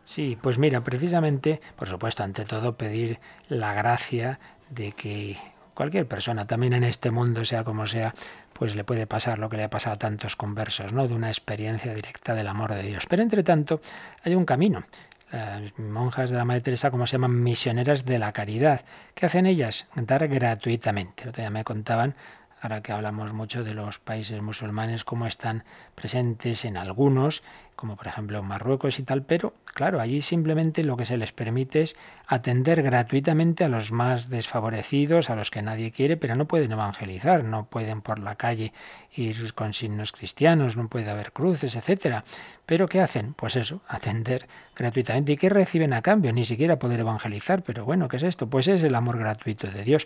Sí, 0.05 0.37
pues 0.39 0.59
mira, 0.59 0.81
precisamente, 0.81 1.59
por 1.75 1.87
supuesto, 1.87 2.23
ante 2.23 2.45
todo 2.45 2.77
pedir 2.77 3.19
la 3.49 3.73
gracia 3.73 4.39
de 4.69 4.91
que 4.91 5.35
cualquier 5.73 6.07
persona, 6.07 6.45
también 6.45 6.73
en 6.73 6.83
este 6.83 7.09
mundo, 7.09 7.43
sea 7.43 7.63
como 7.63 7.87
sea, 7.87 8.13
pues 8.53 8.75
le 8.75 8.83
puede 8.83 9.07
pasar 9.07 9.39
lo 9.39 9.49
que 9.49 9.57
le 9.57 9.63
ha 9.63 9.69
pasado 9.69 9.95
a 9.95 9.99
tantos 9.99 10.35
conversos, 10.35 10.93
¿no? 10.93 11.07
De 11.07 11.15
una 11.15 11.29
experiencia 11.29 11.91
directa 11.93 12.35
del 12.35 12.47
amor 12.47 12.75
de 12.75 12.83
Dios. 12.83 13.07
Pero 13.09 13.23
entre 13.23 13.43
tanto, 13.43 13.81
hay 14.23 14.35
un 14.35 14.45
camino. 14.45 14.83
Las 15.31 15.77
monjas 15.79 16.29
de 16.29 16.37
la 16.37 16.45
Madre 16.45 16.61
Teresa, 16.61 16.91
como 16.91 17.07
se 17.07 17.13
llaman, 17.13 17.41
misioneras 17.41 18.05
de 18.05 18.19
la 18.19 18.31
caridad. 18.31 18.85
¿Qué 19.15 19.25
hacen 19.25 19.47
ellas? 19.47 19.89
Dar 19.95 20.27
gratuitamente. 20.27 21.23
El 21.23 21.29
otro 21.29 21.41
día 21.41 21.49
me 21.49 21.63
contaban 21.63 22.15
ahora 22.61 22.81
que 22.81 22.91
hablamos 22.91 23.31
mucho 23.33 23.63
de 23.63 23.73
los 23.73 23.99
países 23.99 24.41
musulmanes, 24.41 25.03
cómo 25.03 25.27
están 25.27 25.63
presentes 25.93 26.65
en 26.65 26.77
algunos, 26.77 27.43
como 27.75 27.95
por 27.95 28.07
ejemplo 28.07 28.41
Marruecos 28.43 28.99
y 28.99 29.03
tal, 29.03 29.23
pero 29.23 29.53
claro, 29.65 29.99
allí 29.99 30.21
simplemente 30.21 30.83
lo 30.83 30.95
que 30.97 31.05
se 31.05 31.17
les 31.17 31.31
permite 31.31 31.81
es 31.81 31.95
atender 32.27 32.81
gratuitamente 32.81 33.63
a 33.63 33.69
los 33.69 33.91
más 33.91 34.29
desfavorecidos, 34.29 35.29
a 35.29 35.35
los 35.35 35.51
que 35.51 35.61
nadie 35.61 35.91
quiere, 35.91 36.17
pero 36.17 36.35
no 36.35 36.45
pueden 36.45 36.71
evangelizar, 36.71 37.43
no 37.43 37.65
pueden 37.65 38.01
por 38.01 38.19
la 38.19 38.35
calle 38.35 38.73
ir 39.13 39.53
con 39.53 39.73
signos 39.73 40.11
cristianos, 40.11 40.77
no 40.77 40.87
puede 40.87 41.09
haber 41.09 41.31
cruces, 41.31 41.75
etcétera. 41.75 42.23
Pero 42.65 42.87
¿qué 42.87 43.01
hacen? 43.01 43.33
Pues 43.33 43.55
eso, 43.55 43.81
atender 43.87 44.47
gratuitamente. 44.75 45.33
¿Y 45.33 45.37
qué 45.37 45.49
reciben 45.49 45.93
a 45.93 46.01
cambio? 46.01 46.31
Ni 46.33 46.45
siquiera 46.45 46.79
poder 46.79 47.01
evangelizar, 47.01 47.63
pero 47.63 47.85
bueno, 47.85 48.07
¿qué 48.07 48.17
es 48.17 48.23
esto? 48.23 48.49
Pues 48.49 48.67
es 48.67 48.83
el 48.83 48.95
amor 48.95 49.17
gratuito 49.17 49.67
de 49.67 49.83
Dios. 49.83 50.05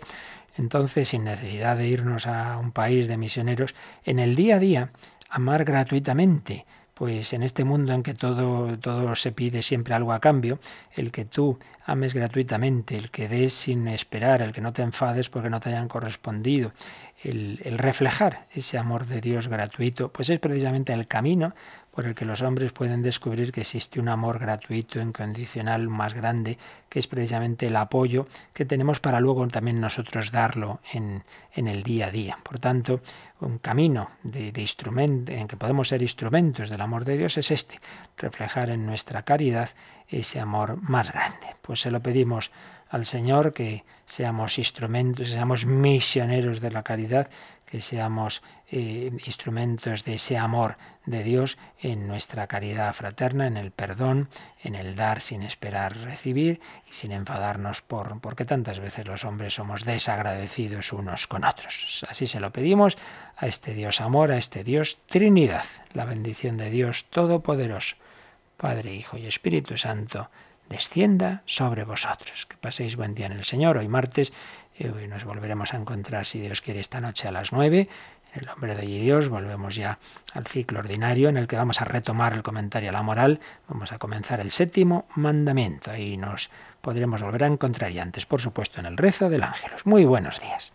Entonces, 0.56 1.08
sin 1.08 1.24
necesidad 1.24 1.76
de 1.76 1.86
irnos 1.86 2.26
a 2.26 2.58
un 2.58 2.72
país 2.72 3.08
de 3.08 3.16
misioneros, 3.16 3.74
en 4.04 4.18
el 4.18 4.34
día 4.34 4.56
a 4.56 4.58
día, 4.58 4.90
amar 5.28 5.64
gratuitamente, 5.64 6.66
pues 7.00 7.32
en 7.32 7.42
este 7.42 7.64
mundo 7.64 7.94
en 7.94 8.02
que 8.02 8.12
todo, 8.12 8.76
todo 8.78 9.14
se 9.14 9.32
pide 9.32 9.62
siempre 9.62 9.94
algo 9.94 10.12
a 10.12 10.20
cambio, 10.20 10.58
el 10.92 11.10
que 11.10 11.24
tú 11.24 11.58
ames 11.90 12.14
gratuitamente, 12.14 12.96
el 12.96 13.10
que 13.10 13.28
des 13.28 13.52
sin 13.52 13.88
esperar, 13.88 14.42
el 14.42 14.52
que 14.52 14.60
no 14.60 14.72
te 14.72 14.82
enfades 14.82 15.28
porque 15.28 15.50
no 15.50 15.58
te 15.58 15.70
hayan 15.70 15.88
correspondido, 15.88 16.72
el, 17.22 17.58
reflejar 17.78 18.46
ese 18.52 18.78
amor 18.78 19.06
de 19.06 19.20
Dios 19.20 19.48
gratuito, 19.48 20.10
pues 20.12 20.30
es 20.30 20.38
precisamente 20.38 20.92
el 20.92 21.06
camino 21.06 21.52
por 21.90 22.06
el 22.06 22.14
que 22.14 22.24
los 22.24 22.40
hombres 22.42 22.72
pueden 22.72 23.02
descubrir 23.02 23.50
que 23.50 23.62
existe 23.62 23.98
un 23.98 24.08
amor 24.08 24.38
gratuito, 24.38 25.00
incondicional, 25.00 25.88
más 25.88 26.14
grande, 26.14 26.56
que 26.88 27.00
es 27.00 27.08
precisamente 27.08 27.66
el 27.66 27.76
apoyo 27.76 28.28
que 28.54 28.64
tenemos 28.64 29.00
para 29.00 29.18
luego 29.18 29.46
también 29.48 29.80
nosotros 29.80 30.30
darlo 30.30 30.80
en, 30.92 31.24
en 31.52 31.66
el 31.66 31.82
día 31.82 32.06
a 32.06 32.10
día. 32.10 32.38
Por 32.44 32.60
tanto, 32.60 33.02
un 33.40 33.58
camino 33.58 34.10
de, 34.22 34.52
de 34.52 34.64
en 35.26 35.48
que 35.48 35.56
podemos 35.56 35.88
ser 35.88 36.02
instrumentos 36.02 36.70
del 36.70 36.80
amor 36.80 37.04
de 37.04 37.18
Dios 37.18 37.36
es 37.36 37.50
este, 37.50 37.80
reflejar 38.16 38.70
en 38.70 38.86
nuestra 38.86 39.22
caridad 39.22 39.70
ese 40.10 40.40
amor 40.40 40.76
más 40.82 41.12
grande. 41.12 41.56
Pues 41.62 41.80
se 41.80 41.90
lo 41.90 42.00
pedimos 42.00 42.50
al 42.88 43.06
Señor 43.06 43.52
que 43.52 43.84
seamos 44.04 44.58
instrumentos, 44.58 45.30
seamos 45.30 45.64
misioneros 45.64 46.60
de 46.60 46.70
la 46.72 46.82
caridad, 46.82 47.30
que 47.64 47.80
seamos 47.80 48.42
eh, 48.72 49.12
instrumentos 49.24 50.04
de 50.04 50.14
ese 50.14 50.36
amor 50.36 50.76
de 51.06 51.22
Dios 51.22 51.56
en 51.80 52.08
nuestra 52.08 52.48
caridad 52.48 52.92
fraterna, 52.92 53.46
en 53.46 53.56
el 53.56 53.70
perdón, 53.70 54.28
en 54.64 54.74
el 54.74 54.96
dar 54.96 55.20
sin 55.20 55.42
esperar 55.42 55.96
recibir 55.96 56.60
y 56.90 56.94
sin 56.94 57.12
enfadarnos 57.12 57.80
por 57.80 58.20
porque 58.20 58.44
tantas 58.44 58.80
veces 58.80 59.06
los 59.06 59.24
hombres 59.24 59.54
somos 59.54 59.84
desagradecidos 59.84 60.92
unos 60.92 61.28
con 61.28 61.44
otros. 61.44 62.04
Así 62.08 62.26
se 62.26 62.40
lo 62.40 62.50
pedimos 62.50 62.98
a 63.36 63.46
este 63.46 63.72
Dios 63.72 64.00
amor, 64.00 64.32
a 64.32 64.36
este 64.36 64.64
Dios 64.64 64.98
Trinidad, 65.06 65.64
la 65.92 66.04
bendición 66.04 66.56
de 66.56 66.70
Dios 66.70 67.04
Todopoderoso, 67.04 67.94
Padre, 68.60 68.94
Hijo 68.94 69.16
y 69.16 69.26
Espíritu 69.26 69.78
Santo 69.78 70.28
descienda 70.68 71.42
sobre 71.46 71.84
vosotros. 71.84 72.44
Que 72.44 72.58
paséis 72.58 72.94
buen 72.94 73.14
día 73.14 73.24
en 73.24 73.32
el 73.32 73.44
Señor. 73.44 73.78
Hoy 73.78 73.88
martes 73.88 74.34
hoy 74.80 75.08
nos 75.08 75.24
volveremos 75.24 75.72
a 75.72 75.78
encontrar, 75.78 76.26
si 76.26 76.40
Dios 76.40 76.60
quiere, 76.60 76.78
esta 76.78 77.00
noche 77.00 77.26
a 77.26 77.32
las 77.32 77.52
nueve. 77.52 77.88
En 78.34 78.40
el 78.40 78.46
nombre 78.46 78.74
de 78.74 78.82
hoy 78.82 78.98
Dios, 78.98 79.30
volvemos 79.30 79.76
ya 79.76 79.98
al 80.34 80.46
ciclo 80.46 80.80
ordinario 80.80 81.30
en 81.30 81.38
el 81.38 81.48
que 81.48 81.56
vamos 81.56 81.80
a 81.80 81.86
retomar 81.86 82.34
el 82.34 82.42
comentario 82.42 82.90
a 82.90 82.92
la 82.92 83.02
moral. 83.02 83.40
Vamos 83.66 83.92
a 83.92 83.98
comenzar 83.98 84.40
el 84.40 84.50
séptimo 84.50 85.08
mandamiento. 85.14 85.90
Ahí 85.90 86.18
nos 86.18 86.50
podremos 86.82 87.22
volver 87.22 87.44
a 87.44 87.46
encontrar 87.46 87.90
y 87.92 87.98
antes, 87.98 88.26
por 88.26 88.42
supuesto, 88.42 88.78
en 88.80 88.86
el 88.86 88.98
rezo 88.98 89.30
del 89.30 89.42
ángelos. 89.42 89.86
Muy 89.86 90.04
buenos 90.04 90.38
días. 90.38 90.74